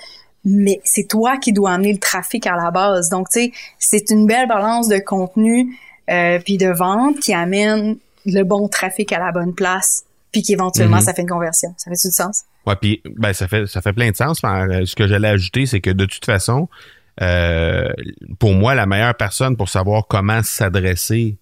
Mais 0.45 0.83
c'est 0.85 1.09
toi 1.09 1.39
qui 1.39 1.55
dois 1.55 1.71
amener 1.71 1.95
le 1.95 1.99
trafic 1.99 2.47
à 2.47 2.57
la 2.57 2.71
base. 2.71 3.09
Donc, 3.09 3.31
tu 3.31 3.41
sais, 3.41 3.53
c'est 3.79 4.11
une 4.11 4.27
belle 4.27 4.47
balance 4.47 4.89
de 4.89 4.99
contenu 4.99 5.79
euh, 6.11 6.39
puis 6.45 6.59
de 6.59 6.69
vente 6.69 7.21
qui 7.21 7.33
amène 7.33 7.97
le 8.27 8.43
bon 8.43 8.69
trafic 8.69 9.11
à 9.13 9.19
la 9.19 9.33
bonne 9.33 9.55
place, 9.55 10.05
puis 10.31 10.43
qu'éventuellement, 10.43 10.99
mhm. 10.99 11.03
ça 11.03 11.15
fait 11.15 11.23
une 11.23 11.31
conversion. 11.31 11.75
Ça 11.79 11.91
fait 11.91 11.97
tout 11.97 12.09
du 12.09 12.15
sens? 12.15 12.43
Ouais, 12.67 12.77
puis 12.77 13.01
ben, 13.17 13.33
ça 13.33 13.49
fait 13.49 13.67
ça 13.67 13.81
fait 13.81 13.95
plein 13.95 14.11
de 14.11 14.17
sens. 14.17 14.43
Euh, 14.45 14.85
ce 14.85 14.95
que 14.95 15.07
j'allais 15.07 15.29
ajouter, 15.29 15.65
c'est 15.65 15.81
que 15.81 15.91
de 15.91 16.05
toute 16.05 16.27
façon, 16.27 16.69
euh, 17.23 17.89
pour 18.39 18.55
moi, 18.55 18.75
la 18.75 18.87
meilleure 18.87 19.15
personne 19.15 19.57
pour 19.57 19.69
savoir 19.69 20.07
comment 20.09 20.43
s'adresser 20.43 21.37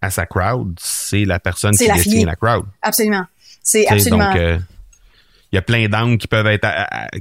à 0.00 0.10
sa 0.10 0.26
crowd, 0.26 0.74
c'est 0.78 1.24
la 1.24 1.40
personne 1.40 1.74
qui 1.74 1.90
détient 1.90 2.26
la 2.26 2.36
crowd. 2.36 2.66
Absolument. 2.82 3.24
C'est 3.62 3.86
absolument. 3.86 4.26
Donc, 4.26 4.36
euh, 4.36 4.58
il 5.50 5.54
y 5.54 5.58
a 5.58 5.62
plein 5.62 5.88
d'angles 5.88 6.18
qui 6.18 6.26
peuvent 6.26 6.48
être 6.48 6.66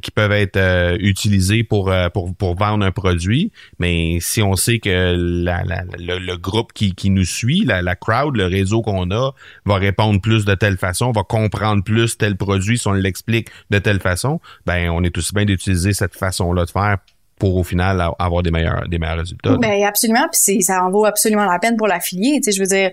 qui 0.01 0.09
peuvent 0.09 0.31
être 0.31 0.57
euh, 0.57 0.97
utilisés 0.99 1.63
pour, 1.63 1.93
pour, 2.15 2.35
pour 2.35 2.55
vendre 2.55 2.83
un 2.83 2.91
produit, 2.91 3.51
mais 3.77 4.17
si 4.21 4.41
on 4.41 4.55
sait 4.55 4.79
que 4.79 5.13
la, 5.15 5.63
le, 5.99 6.35
groupe 6.35 6.73
qui, 6.73 6.95
qui 6.95 7.11
nous 7.11 7.25
suit, 7.25 7.63
la, 7.63 7.83
la 7.83 7.95
crowd, 7.95 8.35
le 8.35 8.47
réseau 8.47 8.81
qu'on 8.81 9.11
a, 9.11 9.33
va 9.65 9.75
répondre 9.75 10.19
plus 10.19 10.45
de 10.45 10.55
telle 10.55 10.77
façon, 10.77 11.11
va 11.11 11.21
comprendre 11.21 11.83
plus 11.83 12.17
tel 12.17 12.35
produit 12.35 12.79
si 12.79 12.87
on 12.87 12.93
l'explique 12.93 13.49
de 13.69 13.77
telle 13.77 13.99
façon, 13.99 14.41
ben 14.65 14.89
on 14.89 15.03
est 15.03 15.15
aussi 15.15 15.31
bien 15.35 15.45
d'utiliser 15.45 15.93
cette 15.93 16.15
façon-là 16.15 16.65
de 16.65 16.71
faire 16.71 16.97
pour 17.43 17.57
au 17.57 17.63
final 17.65 18.01
avoir 18.19 18.41
des 18.41 18.51
meilleurs 18.51 19.17
résultats. 19.17 19.57
Ben 19.57 19.83
absolument, 19.83 20.27
puis 20.31 20.63
ça 20.63 20.81
en 20.81 20.89
vaut 20.89 21.03
absolument 21.03 21.43
la 21.43 21.59
peine 21.59 21.75
pour 21.75 21.87
l'affilié. 21.87 22.39
Tu 22.39 22.43
sais, 22.43 22.51
je 22.53 22.61
veux 22.61 22.67
dire, 22.67 22.91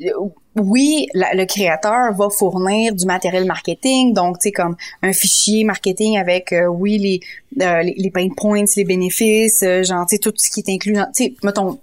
euh, 0.00 0.10
oui, 0.56 1.06
le 1.14 1.44
créateur 1.44 2.12
va 2.12 2.28
fournir 2.28 2.92
du 2.92 3.06
matériel 3.06 3.44
marketing, 3.44 4.12
donc 4.12 4.40
tu 4.40 4.48
sais 4.48 4.52
comme 4.52 4.74
un 5.02 5.12
fichier 5.12 5.62
marketing 5.62 6.18
avec 6.18 6.52
euh, 6.52 6.66
oui 6.66 6.98
les, 6.98 7.20
euh, 7.64 7.82
les, 7.82 8.10
pain 8.10 8.26
points, 8.36 8.64
les 8.76 8.84
bénéfices, 8.84 9.64
genre 9.82 10.06
tu 10.06 10.16
sais 10.16 10.18
tout 10.18 10.32
ce 10.36 10.50
qui 10.50 10.60
est 10.60 10.74
inclus, 10.74 10.94
tu 10.94 11.24
sais 11.24 11.34
mettons 11.44 11.78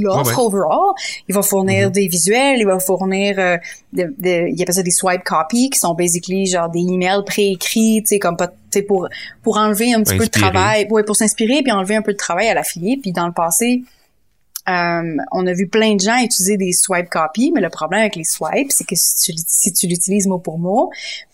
l'offre 0.00 0.38
overall. 0.38 0.94
Il 1.28 1.34
va 1.34 1.42
fournir 1.42 1.88
mm-hmm. 1.88 1.92
des 1.92 2.08
visuels, 2.08 2.58
il 2.58 2.66
va 2.66 2.78
fournir 2.78 3.38
euh, 3.38 3.56
de, 3.92 4.04
de, 4.18 4.48
il 4.48 4.62
appelle 4.62 4.74
ça 4.74 4.82
des 4.82 4.90
swipe 4.90 5.24
copies 5.24 5.70
qui 5.70 5.78
sont 5.78 5.94
basically 5.94 6.46
genre 6.46 6.68
des 6.68 6.80
emails 6.80 7.24
préécrits, 7.24 8.02
tu 8.02 8.08
sais 8.08 8.18
comme 8.18 8.36
pas 8.36 8.48
tu 8.48 8.54
sais 8.70 8.82
pour 8.82 9.08
pour 9.42 9.58
enlever 9.58 9.92
un 9.94 10.02
petit 10.02 10.16
peu 10.16 10.26
de 10.26 10.30
travail, 10.30 10.86
ouais, 10.90 11.02
pour 11.02 11.16
s'inspirer 11.16 11.62
puis 11.62 11.72
enlever 11.72 11.96
un 11.96 12.02
peu 12.02 12.12
de 12.12 12.18
travail 12.18 12.48
à 12.48 12.54
l'affilié. 12.54 12.98
Puis 13.00 13.12
dans 13.12 13.26
le 13.26 13.32
passé, 13.32 13.82
Euh, 14.70 15.16
on 15.32 15.46
a 15.46 15.52
vu 15.52 15.66
plein 15.66 15.96
de 15.96 16.00
gens 16.00 16.22
utiliser 16.22 16.56
des 16.56 16.72
swipe 16.72 17.08
copies, 17.08 17.50
mais 17.52 17.60
le 17.60 17.70
problème 17.70 18.00
avec 18.00 18.14
les 18.14 18.24
swipes, 18.24 18.70
c'est 18.70 18.86
que 18.86 18.94
si 18.94 19.16
tu, 19.16 19.32
si 19.46 19.72
tu 19.72 19.86
l'utilises 19.86 20.26
mot 20.26 20.38
pour 20.38 20.58
mot, 20.58 20.90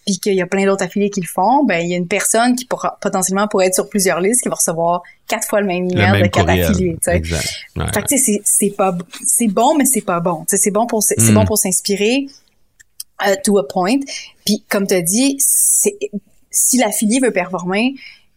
puis 0.06 0.18
qu'il 0.18 0.34
y 0.34 0.40
a 0.40 0.46
plein 0.46 0.64
d'autres 0.64 0.84
affiliés 0.84 1.10
qui 1.10 1.20
le 1.20 1.26
font, 1.26 1.64
ben 1.64 1.84
il 1.84 1.90
y 1.90 1.94
a 1.94 1.96
une 1.96 2.06
personne 2.06 2.54
qui 2.54 2.64
pourra 2.64 2.96
potentiellement 3.00 3.46
pourrait 3.48 3.66
être 3.66 3.74
sur 3.74 3.88
plusieurs 3.88 4.20
listes 4.20 4.42
qui 4.42 4.48
va 4.48 4.54
recevoir 4.54 5.02
quatre 5.26 5.46
fois 5.46 5.60
le 5.60 5.66
même 5.66 5.90
email 5.90 6.22
de 6.22 6.28
quatre 6.28 6.48
affiliés. 6.48 6.96
Fait 7.02 7.20
que 7.20 8.16
c'est 8.16 8.40
c'est 8.44 8.70
pas 8.70 8.96
c'est 9.24 9.48
bon 9.48 9.76
mais 9.76 9.84
c'est 9.84 10.02
pas 10.02 10.20
bon. 10.20 10.44
c'est 10.46 10.70
bon 10.70 10.86
pour 10.86 11.02
c'est 11.02 11.32
bon 11.32 11.42
mm. 11.42 11.46
pour 11.46 11.58
s'inspirer 11.58 12.26
uh, 13.22 13.34
to 13.44 13.58
a 13.58 13.68
point. 13.68 13.98
Puis 14.44 14.64
comme 14.68 14.86
tu 14.86 14.94
as 14.94 15.02
dit, 15.02 15.36
si 15.38 16.78
l'affilié 16.78 17.20
veut 17.20 17.32
performer, 17.32 17.94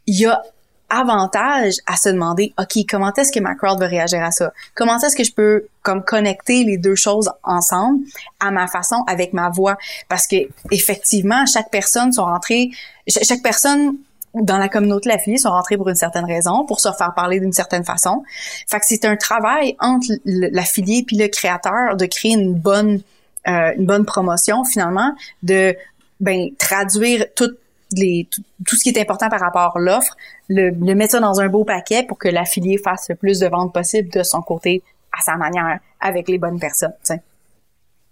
il 0.07 0.19
y 0.19 0.25
a 0.25 0.41
avantage 0.89 1.75
à 1.85 1.95
se 1.95 2.09
demander, 2.09 2.53
OK, 2.59 2.83
comment 2.89 3.13
est-ce 3.13 3.31
que 3.31 3.39
ma 3.39 3.55
crowd 3.55 3.79
va 3.79 3.87
réagir 3.87 4.23
à 4.23 4.31
ça? 4.31 4.51
Comment 4.75 4.99
est-ce 4.99 5.15
que 5.15 5.23
je 5.23 5.31
peux 5.31 5.65
comme 5.81 6.03
connecter 6.03 6.63
les 6.63 6.77
deux 6.77 6.95
choses 6.95 7.29
ensemble 7.43 8.05
à 8.39 8.51
ma 8.51 8.67
façon 8.67 9.03
avec 9.07 9.33
ma 9.33 9.49
voix? 9.49 9.77
Parce 10.07 10.27
que 10.27 10.37
effectivement, 10.71 11.45
chaque 11.45 11.69
personne 11.69 12.11
sont 12.11 12.25
rentrées, 12.25 12.71
chaque 13.07 13.41
personne 13.41 13.95
dans 14.35 14.57
la 14.57 14.69
communauté 14.69 15.09
l'affiliée 15.09 15.37
sont 15.37 15.49
rentrées 15.49 15.77
pour 15.77 15.89
une 15.89 15.95
certaine 15.95 16.25
raison, 16.25 16.65
pour 16.65 16.79
se 16.79 16.91
faire 16.91 17.13
parler 17.15 17.39
d'une 17.39 17.53
certaine 17.53 17.83
façon. 17.83 18.23
Fait 18.67 18.79
que 18.79 18.85
c'est 18.85 19.05
un 19.05 19.15
travail 19.15 19.75
entre 19.79 20.07
l'affilié 20.25 21.03
puis 21.05 21.17
le 21.17 21.27
créateur 21.27 21.95
de 21.97 22.05
créer 22.05 22.33
une 22.33 22.53
bonne 22.53 23.01
euh, 23.47 23.73
une 23.77 23.85
bonne 23.85 24.05
promotion 24.05 24.65
finalement, 24.65 25.15
de 25.43 25.75
ben 26.19 26.49
traduire 26.57 27.25
tout 27.35 27.51
les, 27.93 28.27
tout, 28.31 28.75
ce 28.75 28.83
qui 28.83 28.89
est 28.89 29.01
important 29.01 29.29
par 29.29 29.39
rapport 29.39 29.77
à 29.77 29.79
l'offre, 29.79 30.15
le, 30.47 30.69
le, 30.69 30.95
mettre 30.95 31.13
ça 31.13 31.19
dans 31.19 31.39
un 31.39 31.47
beau 31.47 31.63
paquet 31.63 32.03
pour 32.03 32.17
que 32.17 32.27
l'affilié 32.27 32.77
fasse 32.77 33.09
le 33.09 33.15
plus 33.15 33.39
de 33.39 33.47
ventes 33.47 33.73
possible 33.73 34.09
de 34.09 34.23
son 34.23 34.41
côté, 34.41 34.83
à 35.17 35.21
sa 35.21 35.35
manière, 35.37 35.79
avec 35.99 36.27
les 36.29 36.37
bonnes 36.37 36.59
personnes. 36.59 36.93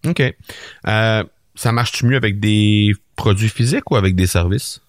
OK. 0.05 0.21
Euh, 0.87 1.23
ça 1.55 1.71
marche-tu 1.71 2.05
mieux 2.05 2.17
avec 2.17 2.39
des 2.39 2.93
produits 3.15 3.49
physiques 3.49 3.89
ou 3.91 3.95
avec 3.95 4.15
des 4.15 4.27
services? 4.27 4.81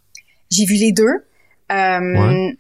J'ai 0.51 0.65
vu 0.65 0.75
les 0.75 0.93
deux. 0.93 1.25
Euh, 1.71 2.53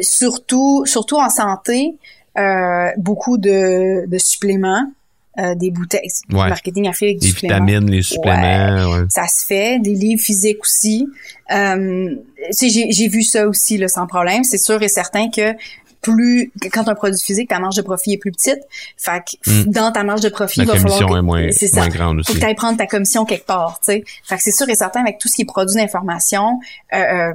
surtout, 0.00 0.84
surtout 0.86 1.16
en 1.16 1.28
santé, 1.28 1.96
euh, 2.38 2.88
beaucoup 2.96 3.38
de, 3.38 4.06
de 4.06 4.18
suppléments. 4.18 4.90
Euh, 5.36 5.56
des 5.56 5.72
bouteilles, 5.72 6.12
marketing 6.28 6.86
affilié 6.86 7.10
avec 7.10 7.20
des 7.20 7.32
vitamines, 7.32 7.90
les 7.90 8.02
suppléments, 8.02 8.92
ouais. 8.92 9.06
ça 9.08 9.26
se 9.26 9.44
fait, 9.44 9.80
des 9.80 9.94
livres 9.94 10.22
physiques 10.22 10.60
aussi. 10.60 11.08
Euh, 11.50 12.14
j'ai 12.60 13.08
vu 13.08 13.24
ça 13.24 13.48
aussi 13.48 13.76
là, 13.76 13.88
sans 13.88 14.06
problème. 14.06 14.44
C'est 14.44 14.58
sûr 14.58 14.80
et 14.80 14.86
certain 14.86 15.30
que 15.30 15.56
plus 16.04 16.52
quand 16.72 16.86
un 16.88 16.94
produit 16.94 17.20
physique, 17.20 17.48
ta 17.48 17.58
marge 17.58 17.76
de 17.76 17.82
profit 17.82 18.12
est 18.12 18.18
plus 18.18 18.30
petite. 18.30 18.60
Fait 18.96 19.24
que 19.24 19.50
hmm. 19.50 19.72
dans 19.72 19.90
ta 19.90 20.04
marge 20.04 20.20
de 20.20 20.28
profit, 20.28 20.60
il 20.60 20.66
va 20.66 20.76
falloir 20.76 20.98
que, 20.98 21.04
est 21.04 21.22
moins, 21.22 21.48
moins 21.72 21.88
grande 21.88 22.20
aussi. 22.20 22.32
Faut 22.32 22.38
que 22.38 22.46
tu 22.46 22.54
prendre 22.54 22.78
ta 22.78 22.86
commission 22.86 23.24
quelque 23.24 23.46
part, 23.46 23.80
tu 23.84 23.92
sais. 23.92 24.04
Fait 24.22 24.36
que 24.36 24.42
c'est 24.42 24.52
sûr 24.52 24.68
et 24.68 24.76
certain 24.76 25.00
avec 25.00 25.18
tout 25.18 25.28
ce 25.28 25.34
qui 25.34 25.42
est 25.42 25.46
produit 25.46 25.74
d'information, 25.74 26.60
euh, 26.92 26.96
euh 26.96 27.32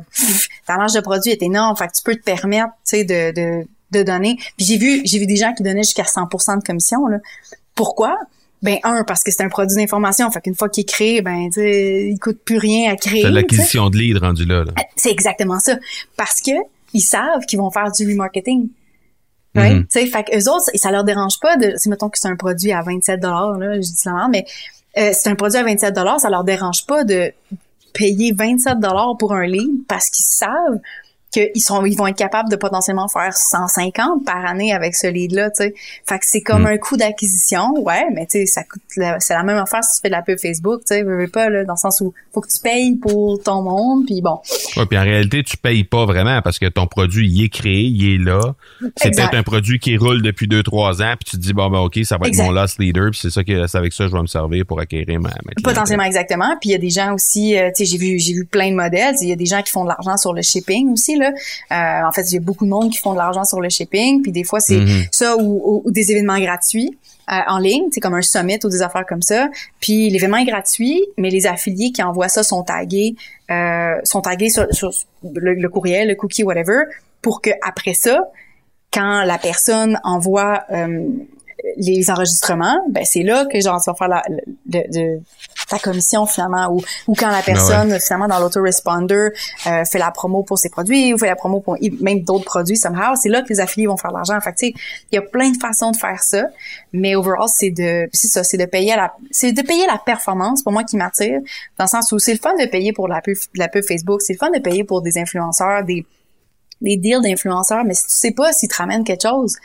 ta 0.67 0.77
marge 0.77 0.93
de 0.93 1.01
produit 1.01 1.31
est 1.31 1.41
énorme. 1.41 1.75
Fait 1.75 1.87
que 1.87 1.93
tu 1.93 2.01
peux 2.03 2.15
te 2.15 2.23
permettre, 2.23 2.69
tu 2.87 2.97
sais, 2.97 3.03
de, 3.03 3.31
de, 3.33 3.67
de 3.91 4.03
donner. 4.03 4.37
Puis 4.57 4.67
j'ai 4.67 4.77
vu 4.77 5.01
j'ai 5.03 5.19
vu 5.19 5.25
des 5.25 5.35
gens 5.35 5.53
qui 5.53 5.63
donnaient 5.63 5.83
jusqu'à 5.83 6.03
100% 6.03 6.59
de 6.59 6.63
commission 6.63 7.07
là. 7.07 7.17
Pourquoi? 7.79 8.17
Ben 8.61 8.77
un 8.83 9.05
parce 9.05 9.23
que 9.23 9.31
c'est 9.31 9.41
un 9.41 9.47
produit 9.47 9.77
d'information, 9.77 10.29
fait 10.31 10.41
qu'une 10.41 10.53
fois 10.53 10.67
qu'il 10.67 10.81
est 10.81 10.89
créé, 10.89 11.21
ben 11.21 11.49
il 11.55 12.17
coûte 12.19 12.39
plus 12.43 12.57
rien 12.57 12.91
à 12.91 12.97
créer. 12.97 13.21
C'est 13.21 13.31
l'acquisition 13.31 13.89
de 13.89 13.95
lead 13.95 14.17
rendu 14.17 14.43
là. 14.43 14.65
Euh, 14.67 14.81
c'est 14.97 15.11
exactement 15.11 15.61
ça, 15.61 15.77
parce 16.17 16.41
que 16.41 16.51
ils 16.93 16.99
savent 16.99 17.45
qu'ils 17.47 17.57
vont 17.57 17.71
faire 17.71 17.89
du 17.89 18.05
remarketing. 18.05 18.67
Right? 19.55 19.77
Mm 19.77 19.87
-hmm. 19.89 20.11
fait 20.11 20.23
qu'eux 20.25 20.51
autres, 20.51 20.65
ça 20.75 20.91
leur 20.91 21.05
dérange 21.05 21.39
pas 21.39 21.55
de, 21.55 21.73
si 21.77 21.87
mettons 21.87 22.09
que 22.09 22.19
c'est 22.19 22.27
un 22.27 22.35
produit 22.35 22.73
à 22.73 22.81
27 22.81 23.21
dollars 23.21 23.57
là, 23.57 23.75
je 23.75 23.87
dis 23.87 23.95
ça 23.95 24.27
mais 24.29 24.43
euh, 24.97 25.11
c'est 25.13 25.29
un 25.29 25.35
produit 25.35 25.57
à 25.57 25.63
27 25.63 25.95
dollars, 25.95 26.19
ça 26.19 26.29
leur 26.29 26.43
dérange 26.43 26.85
pas 26.85 27.05
de 27.05 27.31
payer 27.93 28.33
27 28.33 28.79
dollars 28.79 29.15
pour 29.17 29.31
un 29.33 29.47
lead 29.47 29.87
parce 29.87 30.09
qu'ils 30.09 30.25
savent 30.25 30.79
qu'ils 31.31 31.61
sont 31.61 31.85
ils 31.85 31.95
vont 31.95 32.07
être 32.07 32.17
capables 32.17 32.49
de 32.49 32.55
potentiellement 32.55 33.07
faire 33.07 33.35
150 33.35 34.25
par 34.25 34.45
année 34.45 34.73
avec 34.73 34.95
ce 34.95 35.07
lead 35.07 35.31
là 35.31 35.49
tu 35.49 35.63
sais. 35.63 35.73
Fait 36.07 36.17
que 36.17 36.25
c'est 36.25 36.41
comme 36.41 36.63
hmm. 36.63 36.73
un 36.73 36.77
coût 36.77 36.97
d'acquisition 36.97 37.73
ouais 37.79 38.05
mais 38.13 38.25
tu 38.25 38.39
sais 38.39 38.45
ça 38.45 38.63
coûte 38.63 38.81
c'est 39.19 39.33
la 39.33 39.43
même 39.43 39.57
affaire 39.57 39.83
si 39.83 39.97
tu 39.97 40.01
fais 40.01 40.09
de 40.09 40.13
la 40.13 40.21
pub 40.21 40.39
Facebook 40.39 40.81
tu 40.81 40.95
sais 40.95 41.03
veux 41.03 41.27
pas 41.27 41.49
là 41.49 41.63
dans 41.65 41.73
le 41.73 41.79
sens 41.79 42.01
où 42.01 42.13
faut 42.33 42.41
que 42.41 42.47
tu 42.47 42.61
payes 42.61 42.95
pour 42.95 43.41
ton 43.43 43.61
monde 43.61 44.05
puis 44.05 44.21
bon. 44.21 44.39
Ouais 44.77 44.85
puis 44.85 44.97
en 44.97 45.03
réalité 45.03 45.43
tu 45.43 45.57
payes 45.57 45.83
pas 45.83 46.05
vraiment 46.05 46.41
parce 46.41 46.57
que 46.57 46.67
ton 46.67 46.87
produit 46.87 47.29
il 47.29 47.43
est 47.43 47.49
créé 47.49 47.81
il 47.81 48.15
est 48.15 48.23
là. 48.23 48.55
C'est 48.97 49.11
peut-être 49.11 49.35
un 49.35 49.43
produit 49.43 49.79
qui 49.79 49.97
roule 49.97 50.21
depuis 50.21 50.47
deux 50.47 50.63
trois 50.63 51.01
ans 51.01 51.13
puis 51.19 51.31
tu 51.31 51.37
te 51.37 51.41
dis 51.41 51.53
bon 51.53 51.69
ben 51.69 51.79
ok 51.79 51.99
ça 52.03 52.17
va 52.17 52.27
être 52.27 52.37
mon 52.37 52.51
last 52.51 52.79
leader 52.79 53.11
puis 53.11 53.19
c'est 53.21 53.29
ça 53.29 53.43
que 53.43 53.67
c'est 53.67 53.77
avec 53.77 53.93
ça 53.93 54.05
que 54.05 54.09
je 54.09 54.15
vais 54.15 54.21
me 54.21 54.27
servir 54.27 54.65
pour 54.65 54.79
acquérir 54.79 55.19
ma, 55.19 55.29
ma 55.29 55.53
potentiellement 55.63 56.05
exactement. 56.05 56.57
Puis 56.59 56.69
il 56.69 56.71
y 56.71 56.75
a 56.75 56.79
des 56.79 56.89
gens 56.89 57.13
aussi 57.13 57.57
euh, 57.57 57.69
tu 57.75 57.85
sais 57.85 57.91
j'ai 57.91 57.97
vu 57.97 58.19
j'ai 58.19 58.33
vu 58.33 58.45
plein 58.45 58.71
de 58.71 58.75
modèles. 58.75 59.15
Il 59.21 59.29
y 59.29 59.33
a 59.33 59.35
des 59.35 59.45
gens 59.45 59.61
qui 59.61 59.71
font 59.71 59.83
de 59.83 59.89
l'argent 59.89 60.17
sur 60.17 60.33
le 60.33 60.41
shipping 60.41 60.91
aussi 60.91 61.18
euh, 61.23 62.07
en 62.07 62.11
fait, 62.11 62.23
il 62.31 62.35
y 62.35 62.37
a 62.37 62.41
beaucoup 62.41 62.65
de 62.65 62.69
monde 62.69 62.91
qui 62.91 62.97
font 62.97 63.13
de 63.13 63.17
l'argent 63.17 63.43
sur 63.43 63.61
le 63.61 63.69
shipping, 63.69 64.21
puis 64.21 64.31
des 64.31 64.43
fois 64.43 64.59
c'est 64.59 64.77
mhm. 64.77 65.05
ça 65.11 65.37
ou, 65.37 65.83
des 65.87 66.11
événements 66.11 66.39
gratuits. 66.39 66.97
Euh, 67.31 67.35
en 67.47 67.59
ligne, 67.59 67.83
c'est 67.91 67.99
comme 67.99 68.15
un 68.15 68.23
summit 68.23 68.57
ou 68.63 68.69
des 68.69 68.81
affaires 68.81 69.05
comme 69.07 69.21
ça. 69.21 69.49
Puis 69.79 70.09
l'événement 70.09 70.37
est 70.37 70.45
gratuit, 70.45 71.01
mais 71.17 71.29
les 71.29 71.45
affiliés 71.45 71.91
qui 71.91 72.01
envoient 72.01 72.27
ça 72.27 72.41
sont 72.41 72.63
tagués, 72.63 73.15
euh, 73.51 73.95
sont 74.03 74.21
tagués 74.21 74.49
sur, 74.49 74.65
le, 75.23 75.67
courriel, 75.67 76.07
le 76.07 76.15
cookie, 76.15 76.43
whatever, 76.43 76.83
pour 77.21 77.41
que 77.41 77.51
après 77.61 77.93
ça, 77.93 78.19
quand 78.91 79.23
la 79.23 79.37
personne 79.37 79.99
envoie 80.03 80.63
les 81.77 82.09
enregistrements, 82.09 82.79
ben 82.89 83.03
c'est 83.05 83.23
là 83.23 83.45
que 83.45 83.59
genre 83.59 83.81
tu 83.81 83.89
vas 83.89 83.95
faire 83.95 84.07
la, 84.07 84.23
de, 84.65 85.19
ta 85.69 85.79
commission 85.79 86.25
finalement 86.25 86.73
ou 86.73 86.81
ou 87.07 87.15
quand 87.15 87.29
la 87.29 87.41
ben 87.41 87.45
personne 87.45 87.99
finalement 87.99 88.27
dans 88.27 88.39
l'autoresponder 88.39 89.29
euh, 89.67 89.85
fait 89.85 89.99
la 89.99 90.11
promo 90.11 90.43
pour 90.43 90.57
ses 90.57 90.69
produits 90.69 91.13
ou 91.13 91.17
fait 91.17 91.27
la 91.27 91.35
promo 91.35 91.59
pour 91.59 91.77
même 92.01 92.21
d'autres 92.21 92.45
produits 92.45 92.77
somehow, 92.77 93.15
c'est 93.15 93.29
là 93.29 93.41
que 93.41 93.49
les 93.49 93.59
affiliés 93.59 93.87
vont 93.87 93.97
faire 93.97 94.11
l'argent. 94.11 94.39
Fait 94.41 94.53
tu 94.53 94.67
sais, 94.67 94.73
il 95.11 95.15
y 95.15 95.17
a 95.17 95.21
plein 95.21 95.49
de 95.51 95.57
façons 95.57 95.91
de 95.91 95.97
faire 95.97 96.21
ça, 96.21 96.45
mais 96.93 97.15
overall 97.15 97.49
c'est 97.49 97.71
de 97.71 98.09
c'est 98.13 98.27
ça, 98.27 98.43
c'est 98.43 98.57
de 98.57 98.65
payer 98.65 98.95
la 98.95 99.13
c'est 99.31 99.51
de 99.51 99.61
payer 99.61 99.85
la 99.85 99.97
performance 99.97 100.63
pour 100.63 100.71
moi 100.71 100.83
qui 100.83 100.97
m'attire 100.97 101.39
dans 101.77 101.85
le 101.85 101.89
sens 101.89 102.11
où 102.11 102.19
c'est 102.19 102.33
le 102.33 102.39
fun 102.39 102.55
de 102.55 102.65
payer 102.65 102.93
pour 102.93 103.07
la 103.07 103.21
pub 103.21 103.37
la 103.55 103.67
pub 103.67 103.83
Facebook, 103.83 104.21
c'est 104.21 104.33
le 104.33 104.39
fun 104.39 104.51
de 104.51 104.59
payer 104.59 104.83
pour 104.83 105.01
des 105.01 105.17
influenceurs, 105.17 105.83
des 105.83 106.05
des 106.81 106.97
deals 106.97 107.21
d'influenceurs, 107.21 107.83
mais 107.83 107.93
si 107.93 108.03
tu 108.03 108.11
sais 108.11 108.31
pas 108.31 108.53
s'ils 108.53 108.69
te 108.69 108.75
ramènent 108.75 109.03
quelque 109.03 109.27
chose, 109.27 109.57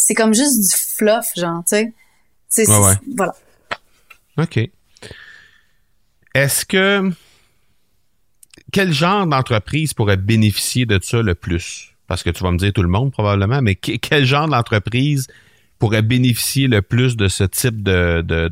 c'est 0.00 0.14
comme 0.14 0.34
juste 0.34 0.58
du 0.58 0.96
fluff, 0.96 1.32
genre, 1.36 1.62
tu 1.68 1.92
sais. 2.48 2.64
Voilà. 2.66 3.34
OK. 4.38 4.58
Est-ce 6.34 6.64
que 6.64 7.10
quel 8.72 8.92
genre 8.92 9.26
d'entreprise 9.26 9.92
pourrait 9.92 10.16
bénéficier 10.16 10.86
de 10.86 10.98
ça 11.02 11.20
le 11.22 11.34
plus? 11.34 11.94
Parce 12.06 12.22
que 12.22 12.30
tu 12.30 12.42
vas 12.42 12.50
me 12.50 12.56
dire 12.56 12.72
tout 12.72 12.82
le 12.82 12.88
monde 12.88 13.12
probablement, 13.12 13.60
mais 13.60 13.74
quel 13.74 14.24
genre 14.24 14.48
d'entreprise 14.48 15.26
pourrait 15.78 16.02
bénéficier 16.02 16.66
le 16.66 16.82
plus 16.82 17.16
de 17.16 17.28
ce 17.28 17.44
type 17.44 17.82
de, 17.82 18.22
de, 18.22 18.48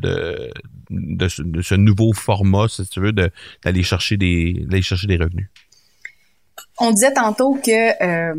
de, 0.90 1.28
ce, 1.28 1.74
nouveau 1.74 2.12
format, 2.12 2.68
si 2.68 2.86
tu 2.88 3.00
veux, 3.00 3.12
d'aller 3.12 3.82
chercher 3.82 4.16
des 4.16 4.82
chercher 4.82 5.06
des 5.06 5.16
revenus? 5.16 5.48
On 6.78 6.90
disait 6.90 7.12
tantôt 7.12 7.54
que 7.54 8.02
euh, 8.04 8.34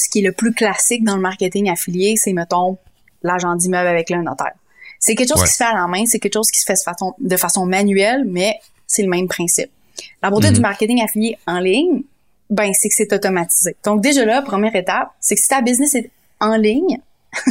ce 0.00 0.08
qui 0.08 0.20
est 0.20 0.26
le 0.26 0.32
plus 0.32 0.52
classique 0.52 1.04
dans 1.04 1.16
le 1.16 1.20
marketing 1.20 1.70
affilié, 1.70 2.16
c'est, 2.16 2.32
mettons, 2.32 2.78
l'agent 3.22 3.54
d'immeuble 3.54 3.86
avec 3.86 4.10
le 4.10 4.22
notaire. 4.22 4.52
C'est 4.98 5.14
quelque 5.14 5.30
chose 5.34 5.44
qui 5.44 5.52
se 5.52 5.56
fait 5.56 5.64
à 5.64 5.74
la 5.74 5.86
main, 5.86 6.04
c'est 6.06 6.18
quelque 6.18 6.34
chose 6.34 6.50
qui 6.50 6.60
se 6.60 6.64
fait 6.64 6.74
de 7.18 7.36
façon, 7.36 7.66
manuelle, 7.66 8.24
mais 8.26 8.58
c'est 8.86 9.02
le 9.02 9.08
même 9.08 9.28
principe. 9.28 9.70
La 10.22 10.30
beauté 10.30 10.48
du 10.48 10.56
mhm. 10.56 10.62
marketing 10.62 11.02
affilié 11.02 11.38
en 11.46 11.58
ligne, 11.58 12.02
ben, 12.50 12.72
c'est 12.74 12.88
que 12.88 12.94
c'est 12.94 13.12
automatisé. 13.12 13.76
Donc, 13.84 14.02
déjà 14.02 14.24
là, 14.24 14.42
première 14.42 14.74
étape, 14.74 15.10
c'est 15.20 15.34
que 15.34 15.40
si 15.40 15.48
ta 15.48 15.62
business 15.62 15.94
est 15.94 16.10
en 16.40 16.56
ligne, 16.56 16.98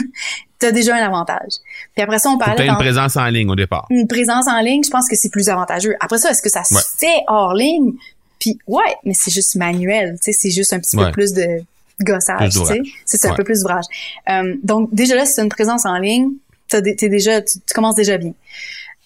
tu 0.60 0.66
as 0.66 0.72
déjà 0.72 0.96
un 0.96 1.06
avantage. 1.06 1.54
Puis 1.96 2.04
après 2.04 2.20
ça, 2.20 2.30
on 2.30 2.38
parlait... 2.38 2.68
une 2.68 2.76
présence 2.76 3.16
en 3.16 3.26
ligne 3.28 3.50
au 3.50 3.56
départ. 3.56 3.88
Une 3.90 4.08
présence 4.08 4.48
en 4.48 4.60
ligne, 4.60 4.84
je 4.84 4.90
pense 4.90 5.08
que 5.08 5.16
c'est 5.16 5.30
plus 5.30 5.50
avantageux. 5.50 5.96
Après 6.00 6.18
ça, 6.18 6.32
est-ce 6.32 6.42
que 6.42 6.50
ça 6.50 6.64
se 6.64 6.76
fait 6.98 7.24
hors 7.28 7.54
ligne? 7.54 7.94
Puis 8.40 8.58
ouais, 8.68 8.96
mais 9.04 9.14
c'est 9.14 9.32
juste 9.32 9.56
manuel, 9.56 10.18
tu 10.24 10.32
sais, 10.32 10.38
c'est 10.38 10.52
juste 10.52 10.74
un 10.74 10.80
petit 10.80 10.96
peu 10.96 11.12
plus 11.12 11.34
de 11.34 11.64
gossage, 12.04 12.50
tu 12.50 12.66
sais. 12.66 12.82
C'est 13.06 13.28
un 13.28 13.36
peu 13.36 13.44
plus 13.44 13.62
d'ouvrage. 13.62 13.86
Euh, 14.30 14.56
donc, 14.64 14.94
déjà 14.94 15.16
là, 15.16 15.26
si 15.26 15.36
tu 15.36 15.42
une 15.42 15.50
présence 15.50 15.86
en 15.86 15.98
ligne, 15.98 16.32
t'es 16.68 17.10
déjà, 17.10 17.42
tu, 17.42 17.60
commences 17.74 17.96
déjà 17.96 18.18
bien. 18.18 18.34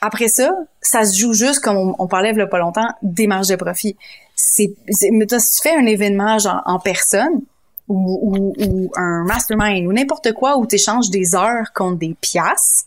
Après 0.01 0.27
ça, 0.27 0.51
ça 0.82 1.06
se 1.06 1.17
joue 1.17 1.34
juste, 1.34 1.62
comme 1.62 1.95
on, 1.97 2.08
parlait 2.08 2.32
il 2.32 2.38
y 2.38 2.41
a 2.41 2.47
pas 2.47 2.60
longtemps, 2.60 2.89
des 3.01 3.25
marges 3.25 3.47
de 3.47 3.56
profit. 3.56 3.95
C'est, 4.36 4.73
mais 5.12 5.25
si 5.39 5.58
tu 5.58 5.69
fais 5.69 5.75
un 5.75 5.86
événement 5.86 6.39
genre 6.39 6.62
en 6.65 6.79
personne, 6.79 7.41
ou, 7.88 8.53
ou, 8.58 8.91
un 8.95 9.23
mastermind, 9.25 9.88
ou 9.88 9.93
n'importe 9.93 10.34
quoi, 10.34 10.58
où 10.58 10.65
tu 10.65 10.75
échanges 10.75 11.10
des 11.10 11.36
heures 11.36 11.71
contre 11.73 11.99
des 11.99 12.15
piastres, 12.19 12.86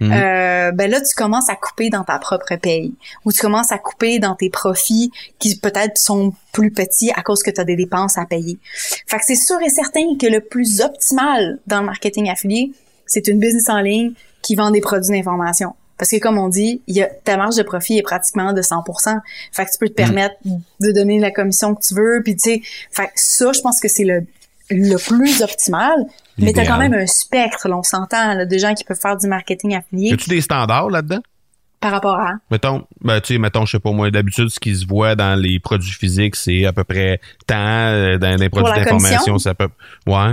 Mhm. 0.00 0.12
Euh, 0.12 0.72
ben 0.72 0.90
là 0.90 1.00
tu 1.00 1.14
commences 1.14 1.48
à 1.48 1.54
couper 1.54 1.88
dans 1.88 2.02
ta 2.02 2.18
propre 2.18 2.56
paye 2.56 2.94
ou 3.24 3.30
tu 3.30 3.40
commences 3.40 3.70
à 3.70 3.78
couper 3.78 4.18
dans 4.18 4.34
tes 4.34 4.50
profits 4.50 5.12
qui 5.38 5.56
peut-être 5.56 5.98
sont 5.98 6.32
plus 6.52 6.72
petits 6.72 7.12
à 7.14 7.22
cause 7.22 7.44
que 7.44 7.50
tu 7.50 7.60
as 7.60 7.64
des 7.64 7.76
dépenses 7.76 8.18
à 8.18 8.24
payer. 8.24 8.58
Fait 9.06 9.18
que 9.18 9.24
c'est 9.24 9.36
sûr 9.36 9.60
et 9.62 9.70
certain 9.70 10.16
que 10.20 10.26
le 10.26 10.40
plus 10.40 10.80
optimal 10.80 11.60
dans 11.68 11.80
le 11.80 11.86
marketing 11.86 12.28
affilié, 12.28 12.72
c'est 13.06 13.28
une 13.28 13.38
business 13.38 13.68
en 13.68 13.80
ligne 13.80 14.14
qui 14.42 14.56
vend 14.56 14.70
des 14.70 14.80
produits 14.80 15.10
d'information. 15.10 15.74
Parce 15.96 16.10
que 16.10 16.16
comme 16.18 16.38
on 16.38 16.48
dit, 16.48 16.82
il 16.86 16.96
y 16.96 17.02
a, 17.02 17.06
ta 17.06 17.36
marge 17.36 17.56
de 17.56 17.62
profit 17.62 17.98
est 17.98 18.02
pratiquement 18.02 18.52
de 18.52 18.60
100%. 18.60 19.20
Fait 19.52 19.64
que 19.64 19.70
tu 19.70 19.78
peux 19.78 19.88
te 19.88 19.92
mm. 19.92 19.94
permettre 19.94 20.34
de 20.80 20.90
donner 20.90 21.20
la 21.20 21.30
commission 21.30 21.74
que 21.74 21.82
tu 21.82 21.94
veux. 21.94 22.20
Puis 22.24 22.36
tu 22.36 22.50
sais, 22.50 22.62
fait 22.90 23.06
que 23.06 23.12
ça, 23.14 23.52
je 23.52 23.60
pense 23.60 23.80
que 23.80 23.88
c'est 23.88 24.04
le, 24.04 24.26
le 24.70 24.96
plus 24.96 25.42
optimal. 25.42 25.94
Mais 26.38 26.52
tu 26.52 26.60
as 26.60 26.66
quand 26.66 26.78
même 26.78 26.94
un 26.94 27.06
spectre, 27.06 27.68
là, 27.68 27.76
on 27.76 27.82
s'entend, 27.82 28.44
de 28.44 28.58
gens 28.58 28.74
qui 28.74 28.84
peuvent 28.84 29.00
faire 29.00 29.16
du 29.16 29.26
marketing 29.26 29.76
affilié. 29.76 30.10
Y 30.10 30.12
a-tu 30.14 30.30
des 30.30 30.40
standards 30.40 30.90
là-dedans? 30.90 31.20
Par 31.80 31.92
rapport 31.92 32.18
à? 32.18 32.36
Mettons, 32.50 32.86
ben, 33.02 33.20
tu 33.20 33.34
sais, 33.34 33.38
mettons, 33.38 33.66
je 33.66 33.72
sais 33.72 33.78
pas 33.78 33.92
moi, 33.92 34.10
d'habitude, 34.10 34.48
ce 34.48 34.58
qui 34.58 34.74
se 34.74 34.86
voit 34.86 35.14
dans 35.14 35.38
les 35.38 35.60
produits 35.60 35.92
physiques, 35.92 36.34
c'est 36.34 36.64
à 36.64 36.72
peu 36.72 36.82
près 36.82 37.20
tant, 37.46 37.56
euh, 37.56 38.16
dans 38.16 38.40
les 38.40 38.48
produits 38.48 38.72
d'information, 38.72 39.38
ça 39.38 39.54
peut... 39.54 39.68
Ouais. 40.06 40.32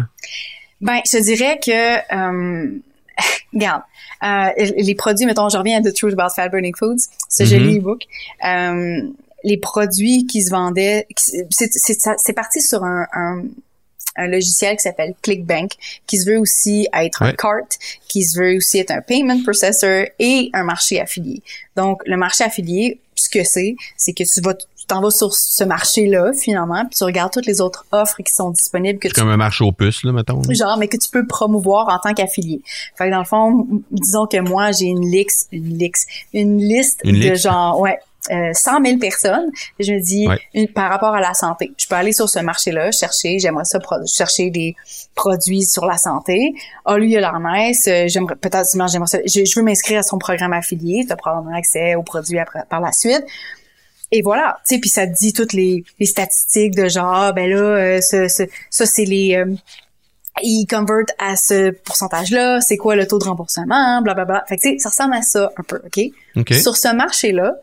Ben, 0.80 1.00
je 1.06 1.22
dirais 1.22 1.60
que... 1.60 2.16
Euh, 2.16 2.80
regarde, 3.54 3.82
euh, 4.24 4.50
les 4.78 4.96
produits, 4.96 5.26
mettons, 5.26 5.50
je 5.50 5.58
reviens 5.58 5.80
à 5.80 5.82
The 5.82 5.94
Truth 5.94 6.14
About 6.14 6.34
Fat 6.36 6.50
Burning 6.50 6.76
Foods, 6.78 7.10
ce 7.30 7.44
joli 7.44 7.76
mm-hmm. 7.76 7.80
e-book. 7.80 8.04
Euh, 8.46 9.02
les 9.44 9.58
produits 9.58 10.28
qui 10.28 10.44
se 10.44 10.52
vendaient, 10.52 11.08
c'est 11.18 12.34
parti 12.34 12.62
sur 12.62 12.84
un, 12.84 13.08
un, 13.14 13.44
un 14.16 14.28
logiciel 14.28 14.76
qui 14.76 14.84
s'appelle 14.84 15.14
ClickBank, 15.22 15.72
qui 16.08 16.18
se 16.18 16.30
veut 16.30 16.38
aussi 16.38 16.88
être 16.94 17.22
un 17.22 17.34
cart, 17.34 17.68
qui 18.08 18.24
se 18.24 18.40
veut 18.40 18.58
aussi 18.58 18.80
être 18.80 18.92
un 18.92 19.02
payment 19.02 19.42
processor 19.44 20.06
et 20.20 20.50
un 20.54 20.64
marché 20.64 21.00
affilié. 21.00 21.42
Donc, 21.76 22.02
le 22.06 22.18
marché 22.18 22.44
affilié, 22.44 23.00
ce 23.16 23.30
que 23.30 23.44
c'est, 23.44 23.76
c'est 23.98 24.14
que 24.14 24.24
tu 24.24 24.42
vas 24.42 24.56
tu 24.82 24.88
t'en 24.88 25.00
vas 25.00 25.12
sur 25.12 25.36
ce 25.36 25.64
marché-là, 25.64 26.34
finalement, 26.34 26.84
puis 26.86 26.98
tu 26.98 27.04
regardes 27.04 27.32
toutes 27.32 27.46
les 27.46 27.62
autres 27.62 27.86
offres 27.92 28.18
qui 28.24 28.34
sont 28.34 28.50
disponibles. 28.50 28.98
que 28.98 29.10
comme 29.10 29.30
un 29.30 29.38
marché 29.38 29.64
aux 29.64 29.72
puces, 29.72 30.04
là, 30.04 30.12
mettons. 30.12 30.42
Genre, 30.50 30.78
mais 30.78 30.88
que 30.88 30.98
tu 30.98 31.08
peux 31.10 31.28
promouvoir 31.28 31.88
en 31.90 32.00
tant 32.00 32.16
qu'affilié. 32.16 32.62
Fait 32.96 33.06
que 33.06 33.12
dans 33.12 33.20
le 33.20 33.26
fond, 33.26 33.68
disons 33.92 34.26
que 34.26 34.38
moi, 34.38 34.72
j'ai 34.72 34.88
une 34.88 35.06
liste, 35.08 35.50
une 35.52 35.78
liste, 35.78 36.08
une 36.34 36.58
liste 36.58 37.06
de 37.06 37.36
genre, 37.36 37.80
ouais, 37.80 38.00
euh, 38.32 38.52
100 38.54 38.84
000 38.84 38.98
personnes. 38.98 39.52
je 39.80 39.94
me 39.94 40.00
dis, 40.00 40.28
par 40.74 40.90
rapport 40.90 41.14
à 41.14 41.22
la 41.22 41.36
santé, 41.36 41.74
je 41.78 41.88
peux 41.88 41.96
aller 41.96 42.14
sur 42.14 42.28
ce 42.28 42.40
marché-là, 42.40 42.92
chercher, 42.92 43.38
j'aimerais 43.38 43.66
ça, 43.66 43.78
chercher 44.08 44.50
des 44.50 44.76
produits 45.14 45.64
sur 45.64 45.86
la 45.86 45.98
santé. 45.98 46.56
Ah, 46.86 46.98
lui, 46.98 47.12
il 47.12 47.18
a 47.18 47.20
l'air 47.20 47.40
nice. 47.40 47.88
Euh, 47.88 48.08
j'aimerais, 48.08 48.36
peut-être, 48.36 48.68
j'aimerais 48.74 49.08
ça, 49.08 49.20
je, 49.26 49.60
veux 49.60 49.64
m'inscrire 49.64 50.00
à 50.00 50.04
son 50.04 50.18
programme 50.18 50.54
affilié. 50.54 51.06
Tu 51.06 51.14
as 51.14 51.16
probablement 51.16 51.56
accès 51.56 51.94
aux 51.94 52.04
produits 52.04 52.40
après, 52.40 52.64
par 52.68 52.82
la 52.82 52.92
suite. 52.92 53.24
Et 54.12 54.22
voilà, 54.22 54.58
tu 54.68 54.76
sais, 54.76 54.82
puis 54.82 54.90
ça 54.90 55.08
te 55.08 55.14
dit 55.14 55.32
toutes 55.32 55.54
les, 55.54 55.84
les 56.00 56.06
statistiques 56.06 56.76
de 56.76 56.90
genre, 56.90 57.14
ah, 57.14 57.32
ben 57.32 57.50
là, 57.50 57.58
euh, 57.58 58.02
ça, 58.02 58.28
ça 58.28 58.86
c'est 58.86 59.06
les... 59.06 59.36
Euh, 59.36 59.54
ils 60.44 60.66
convertent 60.66 61.14
à 61.20 61.36
ce 61.36 61.72
pourcentage-là, 61.72 62.62
c'est 62.62 62.78
quoi 62.78 62.96
le 62.96 63.06
taux 63.06 63.20
de 63.20 63.26
remboursement, 63.26 64.02
blablabla. 64.02 64.26
Bla, 64.26 64.26
bla. 64.26 64.46
Fait 64.48 64.58
que, 64.58 64.62
tu 64.62 64.70
sais, 64.70 64.78
ça 64.80 64.90
ressemble 64.90 65.14
à 65.14 65.22
ça 65.22 65.52
un 65.58 65.64
peu, 65.64 65.82
OK? 65.86 66.00
okay. 66.36 66.60
Sur 66.60 66.78
ce 66.78 66.94
marché-là, 66.94 67.54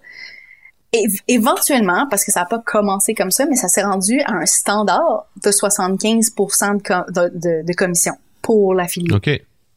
éventuellement, 1.27 2.07
parce 2.09 2.25
que 2.25 2.33
ça 2.33 2.41
n'a 2.41 2.47
pas 2.47 2.63
commencé 2.65 3.15
comme 3.15 3.31
ça, 3.31 3.47
mais 3.47 3.57
ça 3.57 3.69
s'est 3.69 3.83
rendu 3.83 4.21
à 4.21 4.33
un 4.33 4.47
standard 4.47 5.27
de 5.43 5.51
75 5.51 6.35
de, 6.35 7.39
de, 7.39 7.67
de, 7.67 7.73
commission 7.75 8.15
pour 8.43 8.75
l'affilié. 8.75 9.15
OK. 9.15 9.31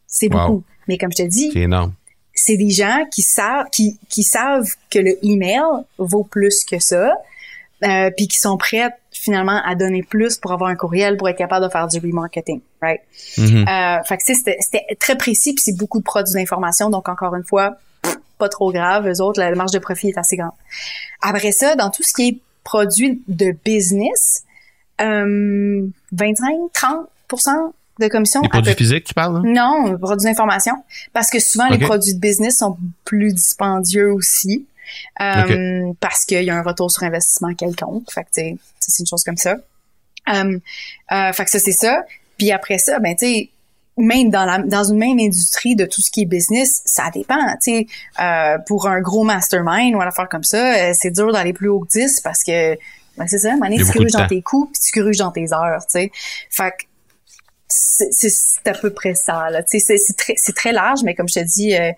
C'est 0.08 0.30
beaucoup. 0.30 0.64
Mais 0.88 0.98
comme 0.98 1.12
je 1.12 1.24
te 1.24 1.28
dis, 1.28 1.52
c'est 1.52 1.60
énorme. 1.60 1.94
C'est 2.34 2.58
des 2.58 2.70
gens 2.70 3.06
qui 3.12 3.22
savent, 3.22 3.66
qui, 3.72 4.00
qui 4.10 4.24
savent 4.24 4.70
que 4.90 5.00
le 5.00 5.18
email 5.26 5.62
vaut 5.98 6.24
plus 6.24 6.64
que 6.64 6.80
ça, 6.80 7.14
euh, 7.84 8.10
puis 8.16 8.28
qui 8.28 8.40
sont 8.40 8.58
prêts 8.58 8.90
finalement 9.12 9.62
à 9.66 9.76
donner 9.76 10.04
plus 10.04 10.38
pour 10.38 10.52
avoir 10.52 10.70
un 10.70 10.76
courriel 10.76 11.18
pour 11.18 11.30
être 11.30 11.38
capable 11.38 11.66
de 11.66 11.72
faire 11.72 11.88
du 11.88 12.00
remarketing, 12.00 12.62
right? 12.82 13.02
Mm-hmm. 13.38 14.00
euh, 14.00 14.04
fait 14.04 14.18
que 14.18 14.24
c'était 14.24 14.58
très 15.00 15.18
précis 15.18 15.54
puis 15.54 15.64
c'est 15.64 15.78
beaucoup 15.78 16.00
de 16.00 16.04
produits 16.04 16.34
d'information, 16.34 16.90
donc 16.90 17.10
encore 17.10 17.36
une 17.36 17.44
fois, 17.44 17.78
pas 18.38 18.50
trop 18.50 18.72
grave. 18.72 19.08
Eux 19.08 19.22
autres, 19.22 19.40
la 19.40 19.54
marge 19.56 19.72
de 19.72 19.80
profit 19.80 20.10
est 20.10 20.18
assez 20.18 20.38
grande. 20.38 20.52
Après 21.22 21.52
ça, 21.52 21.76
dans 21.76 21.92
tout 21.92 22.04
ce 22.04 22.14
qui 22.14 22.28
est 22.28 22.40
produit 22.64 23.22
de 23.28 23.56
business, 23.64 24.44
euh, 25.02 25.88
25, 26.12 26.72
30 26.74 27.08
de 28.02 28.08
commission. 28.08 28.42
Produits 28.42 28.74
physiques, 28.74 29.06
tu 29.06 29.14
parles? 29.14 29.42
Non, 29.46 29.98
produits 29.98 30.26
d'information. 30.26 30.84
Parce 31.14 31.30
que 31.30 31.40
souvent, 31.40 31.68
les 31.70 31.78
produits 31.78 32.14
de 32.14 32.20
business 32.20 32.58
sont 32.58 32.78
plus 33.06 33.34
dispendieux 33.34 34.12
aussi. 34.12 34.66
Euh, 35.22 35.94
parce 36.00 36.26
qu'il 36.26 36.44
y 36.44 36.50
a 36.50 36.56
un 36.56 36.64
retour 36.64 36.92
sur 36.92 37.04
investissement 37.04 37.54
quelconque. 37.54 38.12
Fait 38.12 38.24
que, 38.24 38.30
c'est 38.32 39.00
une 39.00 39.08
chose 39.08 39.24
comme 39.24 39.38
ça. 39.38 39.58
Euh, 40.30 40.60
euh, 41.12 41.34
fait 41.34 41.46
que 41.46 41.52
ça, 41.52 41.60
c'est 41.60 41.72
ça. 41.72 42.04
Puis 42.38 42.52
après 42.52 42.78
ça, 42.78 43.00
ben, 43.00 43.16
tu 43.16 43.26
sais, 43.26 43.50
même 43.98 44.30
dans 44.30 44.46
la 44.46 44.60
dans 44.60 44.84
une 44.84 44.98
même 44.98 45.20
industrie 45.20 45.76
de 45.76 45.86
tout 45.86 46.02
ce 46.02 46.10
qui 46.10 46.22
est 46.22 46.26
business, 46.26 46.82
ça 46.86 47.10
dépend. 47.14 47.36
Tu 47.62 47.88
sais, 48.18 48.58
pour 48.68 48.88
un 48.88 49.02
gros 49.02 49.24
mastermind 49.24 49.96
ou 49.96 50.02
une 50.02 50.08
affaire 50.08 50.30
comme 50.30 50.44
ça, 50.44 50.94
c'est 50.94 51.12
dur 51.12 51.32
d'aller 51.32 51.54
plus 51.54 51.68
haut 51.68 51.82
que 51.82 51.90
10 51.90 52.22
parce 52.22 52.44
que 52.44 52.76
ben 53.18 53.28
c'est 53.28 53.40
ça, 53.40 53.52
tu 53.54 53.84
gruges 53.94 54.12
dans 54.12 54.28
tes 54.28 54.42
coûts 54.42 54.72
puis 54.74 54.82
tu 54.82 55.00
gruges 55.00 55.18
dans 55.18 55.32
tes 55.32 55.54
heures. 55.54 55.82
Tu 55.82 55.92
sais, 55.92 56.12
fait 56.50 56.72
que 56.72 56.86
c'est 57.72 58.68
à 58.68 58.74
peu 58.74 58.90
près 58.92 59.16
ça. 59.16 59.48
C'est 59.68 60.18
très 60.18 60.36
très 60.56 60.72
large, 60.72 61.00
mais 61.04 61.16
comme 61.16 61.28
je 61.28 61.40
te 61.40 61.46
dis. 61.46 61.76
Euh, 61.76 61.92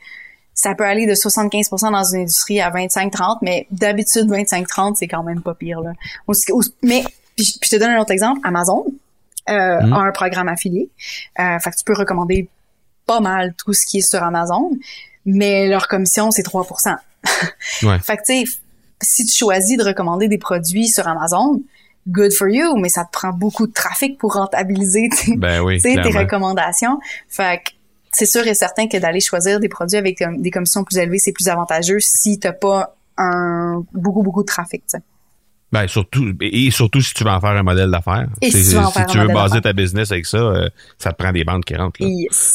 ça 0.55 0.75
peut 0.75 0.85
aller 0.85 1.07
de 1.07 1.13
75% 1.13 1.91
dans 1.91 2.03
une 2.03 2.21
industrie 2.21 2.61
à 2.61 2.69
25-30, 2.69 3.39
mais 3.41 3.65
d'habitude 3.71 4.29
25-30 4.29 4.93
c'est 4.93 5.07
quand 5.07 5.23
même 5.23 5.41
pas 5.41 5.55
pire 5.55 5.81
là. 5.81 5.93
Mais 6.83 7.03
puis, 7.35 7.57
je 7.61 7.69
te 7.69 7.75
donne 7.77 7.91
un 7.91 7.99
autre 7.99 8.11
exemple, 8.11 8.39
Amazon, 8.43 8.85
euh, 9.49 9.81
mhm. 9.81 9.93
un 9.93 10.11
programme 10.11 10.47
affilié. 10.47 10.89
Euh, 11.39 11.59
fait 11.59 11.71
que 11.71 11.77
tu 11.77 11.83
peux 11.83 11.93
recommander 11.93 12.47
pas 13.05 13.19
mal 13.19 13.53
tout 13.57 13.73
ce 13.73 13.85
qui 13.85 13.99
est 13.99 14.01
sur 14.07 14.21
Amazon, 14.23 14.71
mais 15.25 15.67
leur 15.67 15.87
commission, 15.87 16.31
c'est 16.31 16.43
3 16.43 16.67
ouais. 17.83 17.99
Fait 18.03 18.17
que, 18.17 18.23
tu 18.25 18.45
sais, 18.45 18.57
si 19.01 19.25
tu 19.25 19.37
choisis 19.37 19.77
de 19.77 19.83
recommander 19.83 20.27
des 20.27 20.37
produits 20.37 20.87
sur 20.87 21.07
Amazon, 21.07 21.61
good 22.07 22.33
for 22.33 22.49
you, 22.49 22.75
mais 22.77 22.89
ça 22.89 23.05
te 23.05 23.11
prend 23.11 23.31
beaucoup 23.31 23.67
de 23.67 23.73
trafic 23.73 24.17
pour 24.17 24.33
rentabiliser 24.33 25.09
tes, 25.09 25.37
ben 25.37 25.61
oui, 25.61 25.77
tes 25.81 25.99
recommandations. 26.01 26.99
Fait 27.29 27.61
que 27.63 27.71
c'est 28.11 28.25
sûr 28.25 28.45
et 28.47 28.53
certain 28.53 28.87
que 28.87 28.97
d'aller 28.97 29.19
choisir 29.19 29.59
des 29.59 29.69
produits 29.69 29.97
avec 29.97 30.23
des 30.37 30.51
commissions 30.51 30.83
plus 30.83 30.97
élevées, 30.97 31.19
c'est 31.19 31.31
plus 31.31 31.47
avantageux 31.47 31.99
si 31.99 32.39
t'as 32.39 32.53
pas 32.53 32.95
un 33.17 33.83
beaucoup, 33.93 34.23
beaucoup 34.23 34.41
de 34.41 34.47
trafic, 34.47 34.83
sais. 34.87 34.99
Ben, 35.73 35.87
surtout, 35.87 36.33
et 36.39 36.69
surtout 36.69 37.01
si 37.01 37.15
tu 37.15 37.23
veux 37.23 37.31
en 37.31 37.41
faire 37.41 37.49
un 37.49 37.63
modèle 37.63 37.89
d'affaires. 37.89 38.27
Si, 38.43 38.51
tu, 38.51 38.57
si 38.61 39.05
tu 39.09 39.17
veux 39.17 39.27
baser 39.29 39.59
ta 39.59 39.73
business 39.73 40.11
avec 40.11 40.27
ça, 40.27 40.37
euh, 40.37 40.69
ça 40.99 41.11
te 41.11 41.17
prend 41.17 41.31
des 41.31 41.43
ventes 41.43 41.65
qui 41.65 41.75
rentrent. 41.75 41.99
Là. 41.99 42.07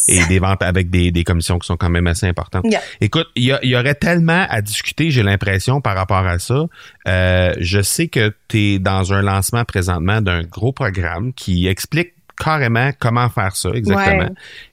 Et 0.06 0.24
des 0.26 0.38
ventes 0.38 0.62
avec 0.62 0.88
des, 0.88 1.10
des 1.10 1.24
commissions 1.24 1.58
qui 1.58 1.66
sont 1.66 1.76
quand 1.76 1.90
même 1.90 2.06
assez 2.06 2.28
importantes. 2.28 2.64
Écoute, 3.00 3.26
il 3.34 3.42
y, 3.42 3.66
y, 3.66 3.74
aurait 3.74 3.96
tellement 3.96 4.46
à 4.48 4.62
discuter, 4.62 5.10
j'ai 5.10 5.24
l'impression, 5.24 5.80
par 5.80 5.96
rapport 5.96 6.24
à 6.24 6.38
ça. 6.38 6.66
Euh, 7.08 7.54
je 7.58 7.82
sais 7.82 8.06
que 8.06 8.32
tu 8.46 8.58
es 8.58 8.78
dans 8.78 9.12
un 9.12 9.20
lancement 9.20 9.64
présentement 9.64 10.20
d'un 10.20 10.44
gros 10.44 10.70
programme 10.70 11.32
qui 11.32 11.66
explique 11.66 12.12
carrément 12.38 12.90
comment 13.00 13.28
faire 13.28 13.56
ça 13.56 13.70
exactement. 13.70 14.30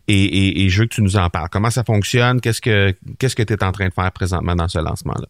Et, 0.07 0.23
et, 0.23 0.65
et, 0.65 0.69
je 0.69 0.81
veux 0.81 0.85
que 0.85 0.93
tu 0.93 1.01
nous 1.01 1.17
en 1.17 1.31
parles. 1.31 1.49
Comment 1.51 1.71
ça 1.71 1.83
fonctionne? 1.83 2.41
Qu'est-ce 2.41 2.61
que 2.61 2.93
qu'est-ce 3.17 3.35
que 3.35 3.41
tu 3.41 3.53
es 3.53 3.63
en 3.63 3.71
train 3.71 3.87
de 3.87 3.93
faire 3.93 4.11
présentement 4.11 4.55
dans 4.55 4.67
ce 4.67 4.77
lancement-là? 4.77 5.25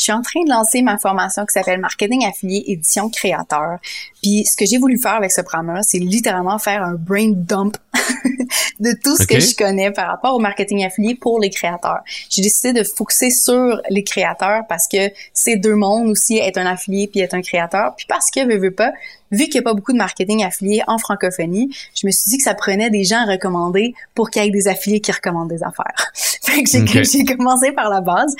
Je 0.00 0.04
suis 0.04 0.12
en 0.12 0.22
train 0.22 0.42
de 0.44 0.48
lancer 0.48 0.80
ma 0.80 0.96
formation 0.96 1.44
qui 1.44 1.52
s'appelle 1.52 1.78
Marketing 1.78 2.24
affilié 2.24 2.64
édition 2.68 3.10
créateur. 3.10 3.76
Puis 4.22 4.46
ce 4.46 4.56
que 4.56 4.64
j'ai 4.64 4.78
voulu 4.78 4.98
faire 4.98 5.12
avec 5.12 5.30
ce 5.30 5.42
programme-là, 5.42 5.82
c'est 5.82 5.98
littéralement 5.98 6.58
faire 6.58 6.82
un 6.82 6.94
brain 6.94 7.32
dump 7.34 7.76
de 8.80 8.92
tout 9.04 9.14
ce 9.18 9.26
que 9.26 9.38
je 9.38 9.54
connais 9.54 9.90
par 9.90 10.08
rapport 10.08 10.34
au 10.34 10.38
marketing 10.38 10.86
affilié 10.86 11.16
pour 11.16 11.38
les 11.38 11.50
créateurs. 11.50 12.00
J'ai 12.30 12.40
décidé 12.40 12.72
de 12.72 12.82
focuser 12.82 13.28
sur 13.28 13.78
les 13.90 14.02
créateurs 14.02 14.62
parce 14.70 14.88
que 14.88 15.10
ces 15.34 15.56
deux 15.56 15.74
mondes 15.74 16.08
aussi, 16.08 16.38
être 16.38 16.56
un 16.56 16.64
affilié 16.64 17.06
puis 17.06 17.20
être 17.20 17.34
un 17.34 17.42
créateur. 17.42 17.94
Puis 17.94 18.06
parce 18.08 18.30
que, 18.30 18.46
veux, 18.46 18.58
veux 18.58 18.74
pas, 18.74 18.92
vu 19.30 19.44
qu'il 19.44 19.54
n'y 19.54 19.60
a 19.60 19.62
pas 19.62 19.74
beaucoup 19.74 19.92
de 19.92 19.98
marketing 19.98 20.44
affilié 20.44 20.82
en 20.86 20.98
francophonie, 20.98 21.74
je 21.94 22.06
me 22.06 22.12
suis 22.12 22.30
dit 22.30 22.38
que 22.38 22.44
ça 22.44 22.54
prenait 22.54 22.90
des 22.90 23.04
gens 23.04 23.26
à 23.26 23.32
recommander 23.32 23.94
pour 24.14 24.30
qu'il 24.30 24.42
y 24.44 24.46
ait 24.46 24.50
des 24.50 24.68
affiliés 24.68 25.00
qui 25.00 25.12
recommandent 25.12 25.48
des 25.50 25.62
affaires. 25.62 26.12
fait 26.14 26.62
que 26.62 27.02
j'ai 27.04 27.24
commencé 27.24 27.72
par 27.72 27.90
la 27.90 28.00
base. 28.00 28.34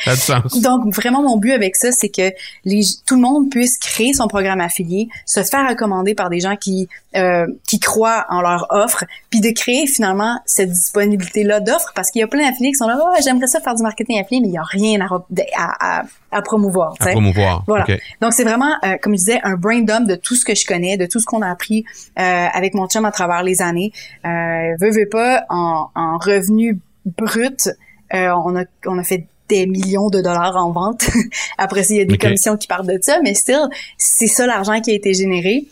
Donc 0.62 0.92
vraiment 0.94 1.22
mon 1.22 1.36
but 1.36 1.52
avec 1.52 1.76
ça, 1.76 1.92
c'est 1.92 2.08
que 2.08 2.32
les, 2.64 2.82
tout 3.06 3.14
le 3.14 3.20
monde 3.20 3.50
puisse 3.50 3.78
créer 3.78 4.12
son 4.12 4.28
programme 4.28 4.60
affilié, 4.60 5.08
se 5.26 5.42
faire 5.42 5.68
recommander 5.68 6.14
par 6.14 6.30
des 6.30 6.40
gens 6.40 6.56
qui 6.56 6.88
euh, 7.16 7.48
qui 7.66 7.80
croient 7.80 8.24
en 8.28 8.40
leur 8.40 8.68
offre, 8.70 9.04
puis 9.30 9.40
de 9.40 9.50
créer 9.50 9.88
finalement 9.88 10.38
cette 10.46 10.70
disponibilité 10.70 11.42
là 11.42 11.58
d'offres 11.58 11.90
parce 11.92 12.12
qu'il 12.12 12.20
y 12.20 12.22
a 12.22 12.28
plein 12.28 12.48
d'affiliés 12.48 12.70
qui 12.70 12.76
sont 12.76 12.86
là, 12.86 13.00
oh, 13.02 13.16
j'aimerais 13.24 13.48
ça 13.48 13.60
faire 13.60 13.74
du 13.74 13.82
marketing 13.82 14.20
affilié, 14.20 14.40
mais 14.40 14.48
il 14.48 14.54
y 14.54 14.58
a 14.58 14.62
rien 14.62 15.00
à, 15.00 15.08
à, 15.56 16.04
à, 16.29 16.29
promouvoir. 16.42 16.94
À 17.00 17.10
promouvoir. 17.10 17.64
Voilà. 17.66 17.86
Donc 18.20 18.32
c'est 18.32 18.44
vraiment, 18.44 18.72
euh, 18.84 18.96
comme 19.02 19.12
je 19.14 19.18
disais, 19.18 19.40
un 19.42 19.56
brain 19.56 19.80
dump 19.80 20.06
de 20.06 20.14
tout 20.14 20.34
ce 20.34 20.44
que 20.44 20.54
je 20.54 20.64
connais 20.64 20.96
de 20.96 21.06
tout 21.06 21.20
ce 21.20 21.26
qu'on 21.26 21.42
a 21.42 21.50
appris 21.50 21.84
euh, 22.18 22.46
avec 22.52 22.74
mon 22.74 22.86
chum 22.86 23.04
à 23.04 23.10
travers 23.10 23.42
les 23.42 23.62
années. 23.62 23.92
Euh, 24.24 24.76
veux, 24.78 24.90
veux 24.90 25.08
pas, 25.08 25.44
en, 25.48 25.88
en 25.94 26.18
revenu 26.18 26.78
brut, 27.04 27.68
euh, 28.14 28.30
on, 28.44 28.56
a, 28.56 28.64
on 28.86 28.98
a 28.98 29.02
fait 29.02 29.26
des 29.48 29.66
millions 29.66 30.10
de 30.10 30.20
dollars 30.20 30.56
en 30.56 30.70
vente. 30.70 31.02
Après, 31.58 31.82
il 31.90 31.96
y 31.96 32.00
a 32.00 32.04
des 32.04 32.18
commissions 32.18 32.56
qui 32.56 32.66
partent 32.66 32.86
de 32.86 32.98
ça, 33.00 33.20
mais 33.22 33.34
still, 33.34 33.68
c'est 33.98 34.28
ça 34.28 34.46
l'argent 34.46 34.80
qui 34.80 34.90
a 34.92 34.94
été 34.94 35.12
généré. 35.12 35.66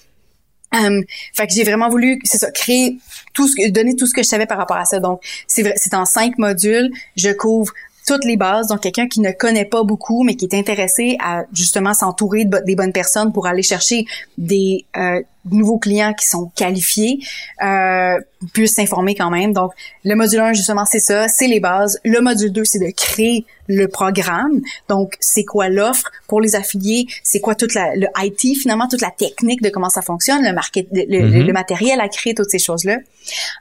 Um, 0.75 1.03
fait 1.33 1.47
que 1.47 1.55
j'ai 1.55 1.65
vraiment 1.65 1.89
voulu, 1.89 2.21
c'est 2.25 2.37
ça, 2.37 2.51
créer 2.51 2.99
tout 3.33 3.49
ce 3.49 3.57
que, 3.57 3.71
donner 3.71 3.97
tout 3.97 4.07
ce 4.07 4.13
que 4.13 4.23
je 4.23 4.29
savais 4.29 4.45
par 4.45 4.59
rapport 4.59 4.77
à 4.77 4.85
ça. 4.85 5.01
Donc, 5.01 5.23
c'est 5.47 5.73
c'est 5.77 5.95
en 5.95 6.05
cinq 6.05 6.37
modules. 6.37 6.91
Je 7.17 7.31
couvre 7.31 7.73
toutes 8.09 8.25
les 8.25 8.39
bases. 8.39 8.69
Donc, 8.69 8.81
quelqu'un 8.81 9.07
qui 9.07 9.21
ne 9.21 9.31
connaît 9.33 9.67
pas 9.67 9.85
beaucoup, 9.85 10.25
mais 10.25 10.35
qui 10.35 10.47
est 10.47 10.55
intéressé 10.55 11.19
à 11.23 11.45
justement 11.53 11.93
s'entourer 11.93 12.47
de, 12.47 12.59
des 12.65 12.75
bonnes 12.75 12.93
personnes 12.93 13.33
pour 13.33 13.47
aller 13.47 13.63
chercher 13.63 14.07
des 14.39 14.87
euh, 14.97 15.21
nouveaux 15.51 15.79
clients 15.79 16.15
qui 16.15 16.27
sont 16.27 16.51
qualifiés 16.55 17.19
euh, 17.63 18.19
puissent 18.53 18.75
s'informer 18.75 19.15
quand 19.15 19.31
même. 19.31 19.53
Donc, 19.53 19.73
le 20.05 20.15
module 20.15 20.41
1, 20.41 20.53
justement, 20.53 20.85
c'est 20.85 21.01
ça, 21.01 21.29
c'est 21.29 21.49
les 21.49 21.61
bases. 21.61 21.99
Le 22.05 22.21
module 22.21 22.53
2, 22.53 22.65
c'est 22.65 22.79
de 22.79 22.91
créer 22.91 23.45
le 23.67 23.87
programme. 23.87 24.61
Donc, 24.89 25.15
c'est 25.21 25.45
quoi 25.45 25.69
l'offre 25.69 26.11
pour 26.27 26.41
les 26.41 26.55
affiliés? 26.55 27.07
C'est 27.23 27.41
quoi 27.41 27.55
toute 27.55 27.75
la, 27.75 27.95
le 27.97 28.07
IT, 28.19 28.59
finalement, 28.59 28.89
toute 28.89 29.03
la 29.03 29.11
technique 29.11 29.63
de 29.63 29.69
comment 29.71 29.91
ça 29.91 30.03
fonctionne, 30.03 30.45
le, 30.45 30.53
market, 30.53 30.87
le, 30.93 31.05
mm-hmm. 31.05 31.53
matériel 31.53 32.01
à 32.01 32.09
créer, 32.09 32.35
toutes 32.35 32.51
ces 32.51 32.59
choses-là. 32.59 32.99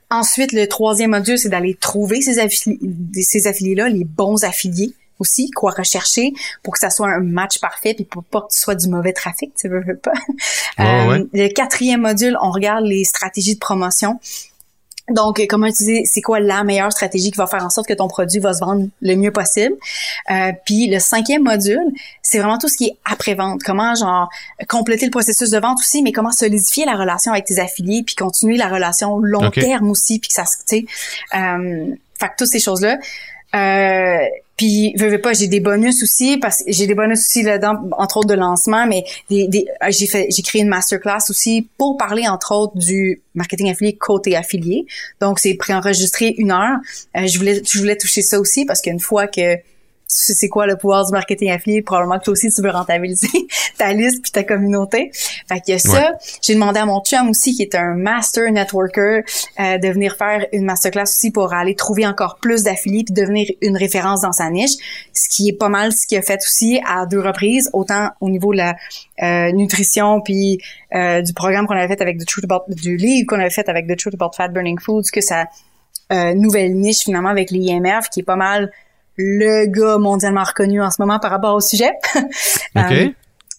Ensuite, 0.10 0.54
le 0.54 0.68
troisième 0.68 1.12
module, 1.12 1.38
c'est 1.38 1.50
d'aller 1.50 1.76
trouver 1.76 2.22
ces 2.22 2.40
affiliés, 2.40 2.80
ces 3.22 3.48
affiliés-là, 3.48 3.90
les 3.90 4.06
bons 4.06 4.44
affiliés 4.44 4.94
aussi, 5.20 5.50
quoi 5.52 5.72
rechercher 5.72 6.34
pour 6.64 6.74
que 6.74 6.80
ça 6.80 6.90
soit 6.90 7.10
un 7.10 7.20
match 7.20 7.60
parfait 7.60 7.94
puis 7.94 8.06
pour 8.06 8.24
pas 8.24 8.42
que 8.42 8.54
ce 8.54 8.62
soit 8.62 8.76
du 8.76 8.88
mauvais 8.88 9.14
trafic, 9.14 9.54
tu 9.56 9.70
veux, 9.70 9.84
pas. 10.02 10.12
Euh, 10.80 11.26
le 11.34 11.48
quatrième 11.48 12.02
module, 12.02 12.38
on 12.42 12.52
regarde 12.52 12.86
les 12.86 13.04
stratégies 13.04 13.56
de 13.56 13.60
promotion. 13.60 14.20
Donc, 15.10 15.42
comment 15.48 15.68
utiliser, 15.68 16.04
c'est 16.06 16.22
quoi 16.22 16.40
la 16.42 16.64
meilleure 16.64 16.92
stratégie 16.92 17.32
qui 17.32 17.38
va 17.38 17.48
faire 17.48 17.64
en 17.64 17.70
sorte 17.70 17.88
que 17.88 17.94
ton 17.94 18.10
produit 18.10 18.40
va 18.40 18.54
se 18.54 18.60
vendre 18.60 18.88
le 19.02 19.16
mieux 19.16 19.32
possible? 19.32 19.76
Euh, 20.30 20.52
puis 20.66 20.88
le 20.88 21.00
cinquième 21.00 21.44
module, 21.44 21.94
c'est 22.22 22.40
vraiment 22.40 22.58
tout 22.58 22.68
ce 22.68 22.76
qui 22.76 22.88
est 22.88 22.98
après-vente. 23.06 23.64
Comment, 23.64 23.96
genre, 23.96 24.30
compléter 24.68 25.06
le 25.06 25.12
processus 25.12 25.50
de 25.50 25.60
vente 25.60 25.80
aussi, 25.80 26.04
mais 26.04 26.12
comment 26.12 26.32
solidifier 26.32 26.86
la 26.86 26.96
relation 26.96 27.32
avec 27.32 27.46
tes 27.46 27.60
affiliés, 27.60 28.04
puis 28.04 28.16
continuer 28.16 28.58
la 28.58 28.68
relation 28.68 29.18
long 29.20 29.50
terme 29.50 29.90
aussi, 29.90 30.20
puis 30.20 30.28
que 30.28 30.34
ça, 30.34 30.44
tu 30.44 30.50
sais, 30.66 30.86
euh, 31.36 31.96
fait 32.20 32.28
que 32.28 32.34
toutes 32.38 32.50
ces 32.50 32.60
choses-là. 32.60 32.98
Euh, 33.56 34.26
puis, 34.58 34.96
veux, 34.98 35.10
veux 35.10 35.22
pas, 35.22 35.34
j'ai 35.34 35.48
des 35.48 35.60
bonus 35.60 36.02
aussi 36.02 36.38
parce 36.38 36.64
que 36.64 36.72
j'ai 36.72 36.88
des 36.88 36.96
bonus 36.96 37.20
aussi 37.20 37.44
là-dedans, 37.44 37.76
entre 37.92 38.18
autres 38.18 38.28
de 38.28 38.34
lancement, 38.34 38.88
mais 38.88 39.04
des, 39.30 39.48
des 39.48 39.68
euh, 39.84 39.88
j'ai 39.90 40.08
fait, 40.08 40.28
j'ai 40.32 40.42
créé 40.42 40.64
une 40.64 40.68
masterclass 40.68 41.30
aussi 41.30 41.70
pour 41.78 41.96
parler 41.96 42.28
entre 42.28 42.56
autres 42.56 42.76
du 42.76 43.22
marketing 43.36 43.70
affilié 43.70 43.96
côté 43.96 44.36
affilié. 44.36 44.88
Donc, 45.22 45.38
c'est 45.38 45.54
préenregistré 45.54 46.34
une 46.40 46.52
heure. 46.52 46.80
Euh, 47.16 47.28
je 47.28 47.38
voulais, 47.38 47.62
je 47.64 47.78
voulais 47.78 47.98
toucher 47.98 48.24
ça 48.24 48.40
aussi 48.40 48.66
parce 48.66 48.82
qu'une 48.82 49.00
fois 49.00 49.28
que 49.28 49.58
c'est 50.18 50.50
quoi 50.50 50.66
le 50.66 50.78
pouvoir 50.78 51.06
du 51.06 51.12
marketing 51.12 51.52
affilié, 51.52 51.82
probablement 51.82 52.18
que 52.18 52.26
toi 52.26 52.32
aussi 52.32 52.50
tu 52.50 52.62
veux 52.62 52.72
rentabiliser 52.72 53.30
ta 53.78 53.94
liste 53.94 54.22
puis 54.24 54.32
ta 54.32 54.44
communauté. 54.44 55.12
Fait 55.48 55.62
qu'il 55.62 55.74
y 55.74 55.76
a 55.76 55.80
ça. 55.80 56.14
J'ai 56.42 56.56
demandé 56.56 56.80
à 56.80 56.86
mon 56.86 57.02
chum 57.02 57.30
aussi, 57.30 57.56
qui 57.56 57.62
est 57.62 57.76
un 57.76 57.94
master 57.94 58.52
networker, 58.52 59.24
euh, 59.60 59.78
de 59.78 59.88
venir 59.90 60.16
faire 60.16 60.46
une 60.52 60.66
masterclass 60.66 61.04
aussi 61.04 61.32
pour 61.32 61.54
aller 61.54 61.76
trouver 61.76 62.08
encore 62.08 62.38
plus 62.42 62.64
d'affiliés 62.64 63.04
puis 63.04 63.14
devenir 63.14 63.48
une 63.62 63.78
référence 63.78 64.22
dans 64.22 64.32
sa 64.32 64.50
niche. 64.50 64.72
Ce 65.14 65.30
qui 65.30 65.50
est 65.50 65.58
pas 65.58 65.70
mal 65.70 65.94
ce 65.94 66.08
qu'il 66.08 66.18
a 66.18 66.22
fait 66.22 66.40
aussi 66.44 66.82
à 66.88 67.06
deux 67.06 67.22
reprises, 67.22 67.70
autant 67.74 68.10
au 68.20 68.30
niveau 68.30 68.54
de 68.54 68.58
la 68.58 68.76
euh, 69.22 69.52
nutrition 69.52 70.22
puis 70.22 70.60
euh, 70.96 71.22
du 71.22 71.34
programme 71.34 71.68
qu'on 71.68 71.76
avait 71.76 71.88
fait 71.88 72.02
avec 72.02 72.18
The 72.18 72.26
Truth 72.26 72.46
About, 72.46 72.64
du 72.70 72.98
livre 72.98 73.28
qu'on 73.28 73.40
avait 73.40 73.50
fait 73.50 73.70
avec 73.70 73.88
The 73.88 73.98
Truth 73.98 74.16
About 74.16 74.32
Fat 74.36 74.50
Burning 74.50 74.80
Foods, 74.80 75.12
que 75.14 75.22
sa 75.22 75.46
nouvelle 76.10 76.74
niche 76.74 77.00
finalement 77.04 77.28
avec 77.28 77.52
l'IMF 77.52 78.08
qui 78.10 78.22
est 78.22 78.24
pas 78.24 78.38
mal 78.38 78.72
le 79.18 79.66
gars 79.66 79.98
mondialement 79.98 80.44
reconnu 80.44 80.82
en 80.82 80.92
ce 80.92 81.02
moment 81.02 81.20
par 81.20 81.32
rapport 81.32 81.56
au 81.56 81.62
sujet. 81.62 81.92
Euh, 82.76 83.10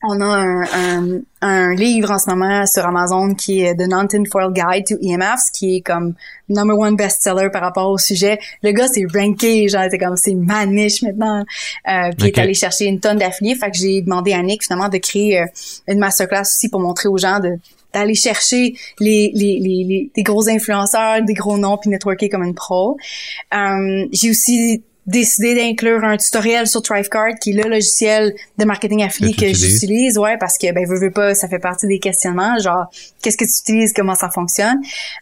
on 0.04 0.20
a 0.20 0.26
un, 0.26 1.20
un, 1.40 1.74
livre 1.74 2.12
en 2.12 2.18
ce 2.20 2.30
moment 2.30 2.64
sur 2.66 2.86
Amazon 2.86 3.34
qui 3.34 3.62
est 3.62 3.74
The 3.74 3.88
Non-Tinfoil 3.88 4.52
Guide 4.52 4.86
to 4.86 4.94
EMFs, 5.02 5.50
qui 5.52 5.76
est 5.76 5.80
comme 5.80 6.14
number 6.48 6.78
one 6.78 6.94
bestseller 6.94 7.48
par 7.50 7.62
rapport 7.62 7.90
au 7.90 7.98
sujet. 7.98 8.38
Le 8.62 8.70
gars, 8.70 8.86
c'est 8.86 9.04
ranké, 9.12 9.66
genre, 9.66 9.86
c'est 9.90 9.98
comme, 9.98 10.16
c'est 10.16 10.34
ma 10.34 10.66
niche 10.66 11.02
maintenant. 11.02 11.40
Euh, 11.88 12.10
puis 12.16 12.28
il 12.28 12.38
est 12.38 12.38
allé 12.38 12.54
chercher 12.54 12.84
une 12.84 13.00
tonne 13.00 13.18
d'affiliés. 13.18 13.56
Fait 13.56 13.72
que 13.72 13.76
j'ai 13.76 14.00
demandé 14.02 14.34
à 14.34 14.42
Nick, 14.42 14.62
finalement, 14.62 14.88
de 14.88 14.98
créer 14.98 15.40
euh, 15.40 15.46
une 15.88 15.98
masterclass 15.98 16.42
aussi 16.42 16.68
pour 16.68 16.80
montrer 16.80 17.08
aux 17.08 17.18
gens 17.18 17.40
de 17.40 17.58
d'aller 17.94 18.14
chercher 18.14 18.74
les, 19.00 19.32
les, 19.34 19.58
les, 19.58 20.10
les, 20.14 20.22
gros 20.22 20.46
influenceurs, 20.46 21.22
des 21.22 21.32
gros 21.32 21.56
noms, 21.56 21.78
puis 21.78 21.88
networker 21.88 22.28
comme 22.28 22.44
une 22.44 22.54
pro. 22.54 22.98
Euh, 23.54 24.06
j'ai 24.12 24.28
aussi 24.28 24.84
décidé 25.08 25.54
d'inclure 25.54 26.04
un 26.04 26.16
tutoriel 26.18 26.66
sur 26.66 26.82
Thrivecard, 26.82 27.38
qui 27.40 27.50
est 27.50 27.62
le 27.64 27.68
logiciel 27.68 28.34
de 28.58 28.64
marketing 28.64 29.02
affilié 29.02 29.34
que, 29.34 29.46
j'utilise, 29.48 30.18
ouais, 30.18 30.36
parce 30.36 30.58
que 30.58 30.70
ben 30.72 30.86
veux, 30.86 30.98
veux 30.98 31.10
pas, 31.10 31.34
ça 31.34 31.48
fait 31.48 31.58
partie 31.58 31.86
des 31.86 31.98
questionnements, 31.98 32.58
genre 32.58 32.86
qu'est-ce 33.22 33.38
que 33.38 33.44
tu 33.44 33.60
utilises, 33.60 33.92
comment 33.94 34.14
ça 34.14 34.28
fonctionne. 34.28 34.78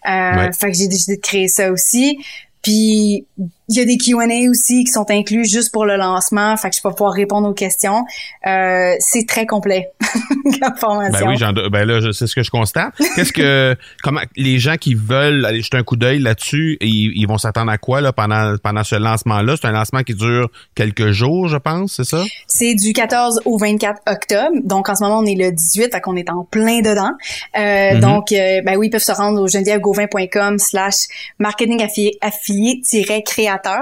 Euh, 0.08 0.50
Fait 0.52 0.72
que 0.72 0.76
j'ai 0.76 0.88
décidé 0.88 1.16
de 1.16 1.20
créer 1.20 1.48
ça 1.48 1.70
aussi. 1.70 2.18
Puis 2.62 3.26
il 3.68 3.76
y 3.76 3.80
a 3.80 3.84
des 3.84 3.96
Q&A 3.96 4.48
aussi 4.48 4.84
qui 4.84 4.92
sont 4.92 5.10
inclus 5.10 5.44
juste 5.44 5.72
pour 5.72 5.84
le 5.84 5.96
lancement, 5.96 6.56
fait 6.56 6.70
que 6.70 6.76
je 6.76 6.82
peux 6.82 6.90
pouvoir 6.90 7.12
répondre 7.12 7.48
aux 7.48 7.54
questions. 7.54 8.04
Euh, 8.46 8.94
c'est 9.00 9.26
très 9.26 9.46
complet 9.46 9.90
comme 10.60 10.76
formation. 10.76 11.26
Ben 11.26 11.54
oui, 11.56 11.70
ben 11.70 11.84
là, 11.84 12.12
c'est 12.12 12.26
ce 12.26 12.34
que 12.34 12.42
je 12.42 12.50
constate. 12.50 12.94
Qu'est-ce 13.14 13.32
que, 13.32 13.76
comment 14.02 14.20
les 14.36 14.58
gens 14.58 14.76
qui 14.76 14.94
veulent 14.94 15.44
aller 15.44 15.62
jeter 15.62 15.76
un 15.76 15.82
coup 15.82 15.96
d'œil 15.96 16.20
là-dessus, 16.20 16.76
ils, 16.80 17.12
ils 17.16 17.26
vont 17.26 17.38
s'attendre 17.38 17.70
à 17.70 17.78
quoi 17.78 18.00
là 18.00 18.12
pendant 18.12 18.56
pendant 18.62 18.84
ce 18.84 18.94
lancement-là? 18.94 19.56
C'est 19.60 19.66
un 19.66 19.72
lancement 19.72 20.02
qui 20.02 20.14
dure 20.14 20.48
quelques 20.74 21.10
jours, 21.10 21.48
je 21.48 21.56
pense, 21.56 21.94
c'est 21.96 22.04
ça? 22.04 22.22
C'est 22.46 22.74
du 22.74 22.92
14 22.92 23.40
au 23.44 23.58
24 23.58 24.02
octobre. 24.06 24.56
Donc 24.64 24.88
en 24.88 24.94
ce 24.94 25.02
moment, 25.02 25.18
on 25.18 25.26
est 25.26 25.34
le 25.34 25.50
18, 25.50 25.92
fait 25.92 26.00
qu'on 26.00 26.16
est 26.16 26.30
en 26.30 26.44
plein 26.44 26.80
dedans. 26.80 27.10
Euh, 27.56 27.60
mm-hmm. 27.60 28.00
Donc, 28.00 28.32
euh, 28.32 28.62
ben 28.64 28.76
oui, 28.76 28.86
ils 28.86 28.90
peuvent 28.90 29.02
se 29.02 29.12
rendre 29.12 29.40
au 29.40 29.48
genevièvegauvin.com/slash 29.48 30.94
marketing 31.38 31.82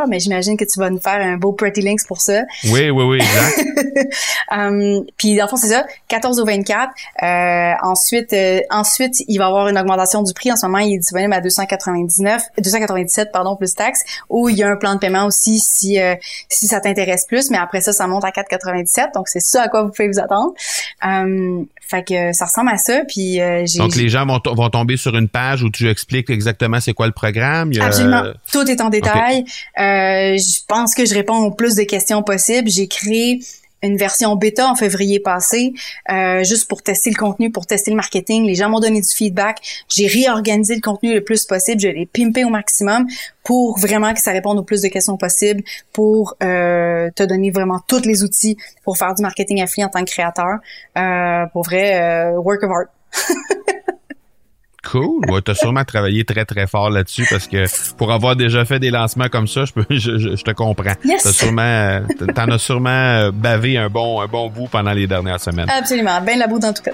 mais 0.08 0.20
j'imagine 0.20 0.56
que 0.56 0.64
tu 0.64 0.78
vas 0.78 0.90
nous 0.90 1.00
faire 1.00 1.20
un 1.20 1.36
beau 1.36 1.52
Pretty 1.52 1.80
Links 1.80 2.06
pour 2.06 2.20
ça. 2.20 2.42
Oui, 2.64 2.90
oui, 2.90 3.04
oui, 3.04 3.16
exact. 3.16 4.08
um, 4.50 5.04
puis 5.16 5.36
dans 5.36 5.44
le 5.44 5.48
fond, 5.48 5.56
c'est 5.56 5.68
ça, 5.68 5.84
14 6.08 6.40
au 6.40 6.44
24. 6.44 6.92
Euh, 7.22 7.72
ensuite, 7.82 8.32
euh, 8.32 8.60
ensuite, 8.70 9.22
il 9.28 9.38
va 9.38 9.44
y 9.44 9.46
avoir 9.46 9.68
une 9.68 9.78
augmentation 9.78 10.22
du 10.22 10.32
prix. 10.32 10.52
En 10.52 10.56
ce 10.56 10.66
moment, 10.66 10.78
il 10.78 10.94
est 10.94 10.98
disponible 10.98 11.32
à 11.32 11.40
299, 11.40 12.42
297, 12.58 13.32
pardon, 13.32 13.56
plus 13.56 13.74
taxes. 13.74 14.02
Ou 14.28 14.48
il 14.48 14.56
y 14.56 14.62
a 14.62 14.68
un 14.68 14.76
plan 14.76 14.94
de 14.94 15.00
paiement 15.00 15.26
aussi 15.26 15.58
si 15.58 16.00
euh, 16.00 16.14
si 16.48 16.66
ça 16.66 16.80
t'intéresse 16.80 17.26
plus. 17.26 17.50
Mais 17.50 17.58
après 17.58 17.80
ça, 17.80 17.92
ça 17.92 18.06
monte 18.06 18.24
à 18.24 18.30
4,97. 18.30 19.14
Donc 19.14 19.28
c'est 19.28 19.40
ça 19.40 19.62
à 19.62 19.68
quoi 19.68 19.82
vous 19.82 19.90
pouvez 19.90 20.08
vous 20.08 20.18
attendre. 20.18 20.52
Um, 21.02 21.66
fait 21.80 22.02
que 22.02 22.32
ça 22.32 22.46
ressemble 22.46 22.70
à 22.70 22.78
ça. 22.78 23.02
Puis 23.06 23.38
Donc 23.78 23.94
les 23.96 24.08
gens 24.08 24.26
vont, 24.26 24.40
vont 24.54 24.70
tomber 24.70 24.96
sur 24.96 25.14
une 25.16 25.28
page 25.28 25.62
où 25.62 25.70
tu 25.70 25.88
expliques 25.88 26.30
exactement 26.30 26.80
c'est 26.80 26.94
quoi 26.94 27.06
le 27.06 27.12
programme. 27.12 27.72
Absolument. 27.80 28.24
Tout 28.50 28.68
est 28.70 28.80
en 28.80 28.88
détail. 28.88 29.44
Je 29.76 30.60
pense 30.66 30.94
que 30.94 31.04
je 31.04 31.14
réponds 31.14 31.44
au 31.44 31.50
plus 31.50 31.74
de 31.74 31.82
questions 31.82 32.22
possibles. 32.22 32.68
J'ai 32.68 32.88
créé 32.88 33.40
une 33.84 33.96
version 33.96 34.34
bêta 34.36 34.68
en 34.68 34.74
février 34.74 35.20
passé, 35.20 35.74
euh, 36.10 36.42
juste 36.42 36.68
pour 36.68 36.82
tester 36.82 37.10
le 37.10 37.16
contenu, 37.16 37.50
pour 37.50 37.66
tester 37.66 37.90
le 37.90 37.96
marketing. 37.96 38.46
Les 38.46 38.54
gens 38.54 38.68
m'ont 38.68 38.80
donné 38.80 39.00
du 39.00 39.08
feedback. 39.08 39.58
J'ai 39.88 40.06
réorganisé 40.06 40.74
le 40.74 40.80
contenu 40.80 41.14
le 41.14 41.22
plus 41.22 41.44
possible. 41.44 41.80
Je 41.80 41.88
l'ai 41.88 42.06
pimpé 42.06 42.44
au 42.44 42.48
maximum 42.48 43.06
pour 43.44 43.78
vraiment 43.78 44.14
que 44.14 44.20
ça 44.20 44.32
réponde 44.32 44.58
au 44.58 44.62
plus 44.62 44.80
de 44.80 44.88
questions 44.88 45.18
possibles, 45.18 45.62
pour 45.92 46.34
euh, 46.42 47.10
te 47.14 47.22
donner 47.22 47.50
vraiment 47.50 47.78
tous 47.86 48.06
les 48.06 48.22
outils 48.22 48.56
pour 48.84 48.96
faire 48.96 49.14
du 49.14 49.22
marketing 49.22 49.62
affilié 49.62 49.84
en 49.84 49.90
tant 49.90 50.00
que 50.00 50.10
créateur. 50.10 50.58
Euh, 50.96 51.46
pour 51.52 51.64
vrai, 51.64 52.32
work 52.36 52.62
of 52.62 52.70
art. 52.70 52.86
Cool. 54.90 55.30
Ouais, 55.30 55.40
t'as 55.42 55.54
sûrement 55.54 55.84
travaillé 55.84 56.24
très 56.24 56.44
très 56.44 56.66
fort 56.66 56.90
là-dessus 56.90 57.26
parce 57.30 57.46
que 57.46 57.64
pour 57.96 58.12
avoir 58.12 58.36
déjà 58.36 58.64
fait 58.64 58.78
des 58.78 58.90
lancements 58.90 59.28
comme 59.28 59.48
ça, 59.48 59.64
je 59.64 59.72
peux, 59.72 59.84
je, 59.90 60.18
je, 60.18 60.42
te 60.42 60.50
comprends. 60.50 60.94
Yes. 61.04 61.22
T'as 61.22 61.32
sûrement, 61.32 62.00
t'en 62.34 62.48
as 62.48 62.58
sûrement 62.58 63.30
bavé 63.32 63.78
un 63.78 63.88
bon, 63.88 64.20
un 64.20 64.26
bon 64.26 64.48
bout 64.48 64.68
pendant 64.68 64.92
les 64.92 65.06
dernières 65.06 65.40
semaines. 65.40 65.68
Absolument, 65.70 66.20
ben 66.20 66.38
la 66.38 66.46
bout 66.46 66.64
en 66.64 66.72
tout 66.72 66.82
cas. 66.82 66.92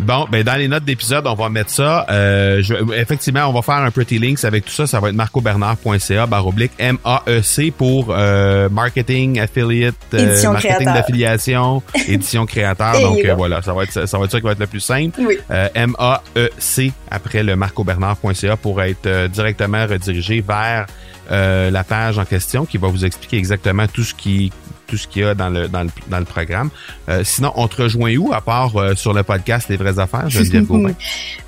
Bon, 0.00 0.26
ben 0.30 0.42
dans 0.42 0.56
les 0.56 0.68
notes 0.68 0.84
d'épisode, 0.84 1.26
on 1.26 1.34
va 1.34 1.48
mettre 1.48 1.70
ça. 1.70 2.06
Euh, 2.10 2.62
je, 2.62 2.74
effectivement, 2.94 3.46
on 3.46 3.52
va 3.52 3.62
faire 3.62 3.76
un 3.76 3.90
pretty 3.90 4.18
links 4.18 4.44
avec 4.44 4.66
tout 4.66 4.72
ça. 4.72 4.86
Ça 4.86 5.00
va 5.00 5.08
être 5.08 5.14
marcobernard.ca 5.14 6.26
baroblique 6.26 6.72
M-A-E-C 6.78 7.72
pour 7.76 8.08
euh, 8.10 8.68
marketing, 8.68 9.40
affiliate, 9.40 9.94
euh, 10.14 10.52
marketing 10.52 10.86
d'affiliation, 10.86 11.82
édition 12.08 12.44
créateur. 12.46 13.00
Donc 13.00 13.24
euh, 13.24 13.34
voilà, 13.34 13.62
ça 13.62 13.72
va 13.72 13.84
être 13.84 14.06
ça 14.06 14.18
va 14.18 14.24
être 14.24 14.32
ça 14.32 14.38
qui 14.38 14.44
va 14.46 14.52
être 14.52 14.60
le 14.60 14.66
plus 14.66 14.80
simple. 14.80 15.20
Oui. 15.20 15.38
M-A-E-C 15.74 16.92
après 17.10 17.42
le 17.42 17.56
marcobernard.ca 17.56 18.56
pour 18.56 18.82
être 18.82 19.28
directement 19.28 19.86
redirigé 19.86 20.44
vers 20.46 20.86
la 21.30 21.84
page 21.84 22.18
en 22.18 22.24
question 22.24 22.66
qui 22.66 22.78
va 22.78 22.88
vous 22.88 23.04
expliquer 23.04 23.38
exactement 23.38 23.86
tout 23.86 24.04
ce 24.04 24.14
qui 24.14 24.52
tout 24.86 24.96
ce 24.96 25.06
qu'il 25.06 25.22
y 25.22 25.24
a 25.24 25.34
dans 25.34 25.48
le, 25.48 25.68
dans 25.68 25.82
le, 25.82 25.90
dans 26.08 26.18
le 26.18 26.24
programme. 26.24 26.70
Euh, 27.08 27.22
sinon, 27.24 27.52
on 27.56 27.68
te 27.68 27.82
rejoint 27.82 28.14
où, 28.16 28.32
à 28.32 28.40
part 28.40 28.76
euh, 28.76 28.94
sur 28.94 29.12
le 29.12 29.22
podcast 29.22 29.68
Les 29.68 29.76
Vraies 29.76 29.98
Affaires, 29.98 30.28
Geneviève 30.28 30.64
Gauvin? 30.64 30.92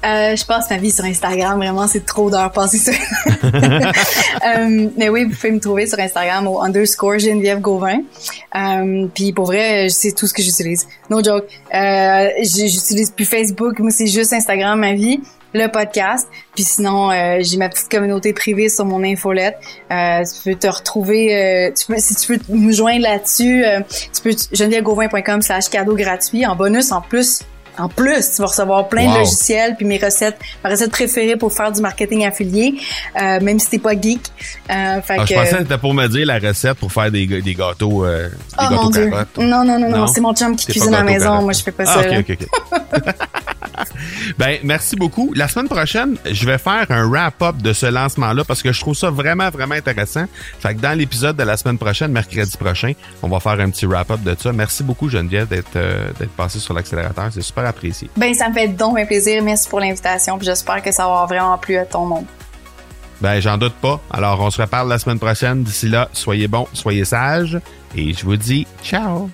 euh, 0.04 0.36
je 0.36 0.44
passe 0.44 0.70
ma 0.70 0.76
vie 0.76 0.90
sur 0.90 1.04
Instagram. 1.04 1.58
Vraiment, 1.58 1.86
c'est 1.86 2.04
trop 2.04 2.30
d'heures 2.30 2.52
passées 2.52 2.78
sur... 2.78 2.92
mais 4.96 5.08
oui, 5.08 5.24
vous 5.24 5.34
pouvez 5.34 5.52
me 5.52 5.60
trouver 5.60 5.86
sur 5.86 5.98
Instagram 5.98 6.46
au 6.46 6.60
underscore 6.60 7.18
Geneviève 7.18 7.60
Gauvin. 7.60 8.00
Puis 9.14 9.32
pour 9.32 9.46
vrai, 9.46 9.88
c'est 9.88 10.12
tout 10.12 10.26
ce 10.26 10.34
que 10.34 10.42
j'utilise. 10.42 10.86
No 11.10 11.22
joke. 11.22 11.46
j'utilise 11.72 13.10
plus 13.10 13.24
Facebook. 13.24 13.78
Moi, 13.78 13.90
c'est 13.90 14.06
juste 14.06 14.32
Instagram, 14.32 14.80
ma 14.80 14.94
vie. 14.94 15.20
Le 15.54 15.66
podcast. 15.68 16.28
Puis 16.54 16.64
sinon, 16.64 17.10
euh, 17.10 17.38
j'ai 17.40 17.56
ma 17.56 17.68
petite 17.68 17.90
communauté 17.90 18.32
privée 18.32 18.68
sur 18.68 18.84
mon 18.84 19.02
infolette. 19.02 19.56
Euh, 19.90 20.22
tu 20.24 20.50
peux 20.50 20.58
te 20.58 20.66
retrouver, 20.66 21.34
euh, 21.34 21.72
tu 21.72 21.86
peux, 21.86 21.98
si 21.98 22.14
tu 22.14 22.32
veux 22.32 22.40
nous 22.48 22.72
joindre 22.72 23.02
là-dessus, 23.02 23.64
tu 24.14 24.22
peux 24.22 24.36
genevièvegauvin.com 24.52 25.42
slash 25.42 25.68
cadeau 25.68 25.94
gratuit. 25.94 26.46
En 26.46 26.56
bonus, 26.56 26.92
en 26.92 27.00
plus, 27.00 27.42
en 27.78 27.88
plus, 27.88 28.32
tu 28.34 28.42
vas 28.42 28.48
recevoir 28.48 28.88
plein 28.88 29.12
de 29.12 29.18
logiciels 29.18 29.76
puis 29.76 29.86
mes 29.86 29.98
recettes, 29.98 30.38
ma 30.64 30.70
recette 30.70 30.90
préférée 30.90 31.36
pour 31.36 31.52
faire 31.52 31.70
du 31.70 31.80
marketing 31.80 32.26
affilié, 32.26 32.74
euh, 33.20 33.40
même 33.40 33.58
si 33.60 33.70
t'es 33.70 33.78
pas 33.78 33.92
geek. 33.92 34.20
Euh, 34.70 35.00
fait 35.00 35.16
ah, 35.18 35.24
Je 35.24 35.34
pensais 35.34 35.50
que 35.50 35.58
c'était 35.58 35.78
pour 35.78 35.94
me 35.94 36.06
dire 36.08 36.26
la 36.26 36.38
recette 36.38 36.74
pour 36.74 36.92
faire 36.92 37.10
des, 37.10 37.26
des 37.26 37.54
gâteaux, 37.54 38.04
euh, 38.04 38.28
des 38.28 38.34
oh 38.58 38.62
gâteaux 38.62 38.82
mon 38.82 38.90
Dieu. 38.90 39.10
Non, 39.38 39.64
non, 39.64 39.78
non, 39.78 39.90
non, 39.90 40.06
c'est 40.08 40.20
mon 40.20 40.34
chum 40.34 40.56
qui 40.56 40.66
cuisine 40.66 40.94
à 40.94 40.98
la 40.98 41.04
maison. 41.04 41.42
Moi, 41.42 41.52
je 41.52 41.62
fais 41.62 41.72
pas 41.72 41.84
ah, 41.86 42.02
ça. 42.02 42.18
Ok, 42.18 42.26
ok, 42.28 42.38
ok. 42.40 43.14
ben, 44.38 44.58
merci 44.62 44.96
beaucoup. 44.96 45.32
La 45.34 45.48
semaine 45.48 45.68
prochaine, 45.68 46.16
je 46.30 46.46
vais 46.46 46.58
faire 46.58 46.86
un 46.90 47.08
wrap-up 47.08 47.56
de 47.58 47.72
ce 47.72 47.86
lancement-là 47.86 48.44
parce 48.44 48.62
que 48.62 48.72
je 48.72 48.80
trouve 48.80 48.94
ça 48.94 49.10
vraiment, 49.10 49.50
vraiment 49.50 49.74
intéressant. 49.74 50.24
Fait 50.60 50.74
que 50.74 50.80
dans 50.80 50.96
l'épisode 50.96 51.36
de 51.36 51.42
la 51.42 51.56
semaine 51.56 51.78
prochaine, 51.78 52.12
mercredi 52.12 52.56
prochain, 52.56 52.92
on 53.22 53.28
va 53.28 53.40
faire 53.40 53.60
un 53.60 53.70
petit 53.70 53.86
wrap-up 53.86 54.22
de 54.22 54.36
ça. 54.38 54.52
Merci 54.52 54.82
beaucoup, 54.82 55.08
Geneviève, 55.08 55.48
d'être 55.48 55.76
euh, 55.76 56.08
d'être 56.18 56.32
passé 56.32 56.58
sur 56.58 56.74
l'accélérateur. 56.74 57.28
C'est 57.32 57.42
super 57.42 57.66
apprécié. 57.66 58.10
Ben, 58.16 58.34
ça 58.34 58.48
me 58.48 58.54
fait 58.54 58.68
donc 58.68 58.98
un 58.98 59.06
plaisir. 59.06 59.42
Merci 59.42 59.68
pour 59.68 59.80
l'invitation. 59.80 60.38
J'espère 60.40 60.82
que 60.82 60.92
ça 60.92 61.06
va 61.06 61.26
vraiment 61.26 61.58
plu 61.58 61.76
à 61.76 61.84
ton 61.84 62.06
monde. 62.06 62.26
Ben, 63.20 63.40
j'en 63.40 63.58
doute 63.58 63.74
pas. 63.74 64.00
Alors, 64.10 64.40
on 64.40 64.50
se 64.50 64.60
reparle 64.60 64.88
la 64.88 64.98
semaine 64.98 65.18
prochaine. 65.18 65.62
D'ici 65.64 65.88
là, 65.88 66.08
soyez 66.12 66.46
bons, 66.46 66.68
soyez 66.72 67.04
sages. 67.04 67.58
Et 67.96 68.12
je 68.12 68.24
vous 68.24 68.36
dis 68.36 68.66
ciao! 68.82 69.30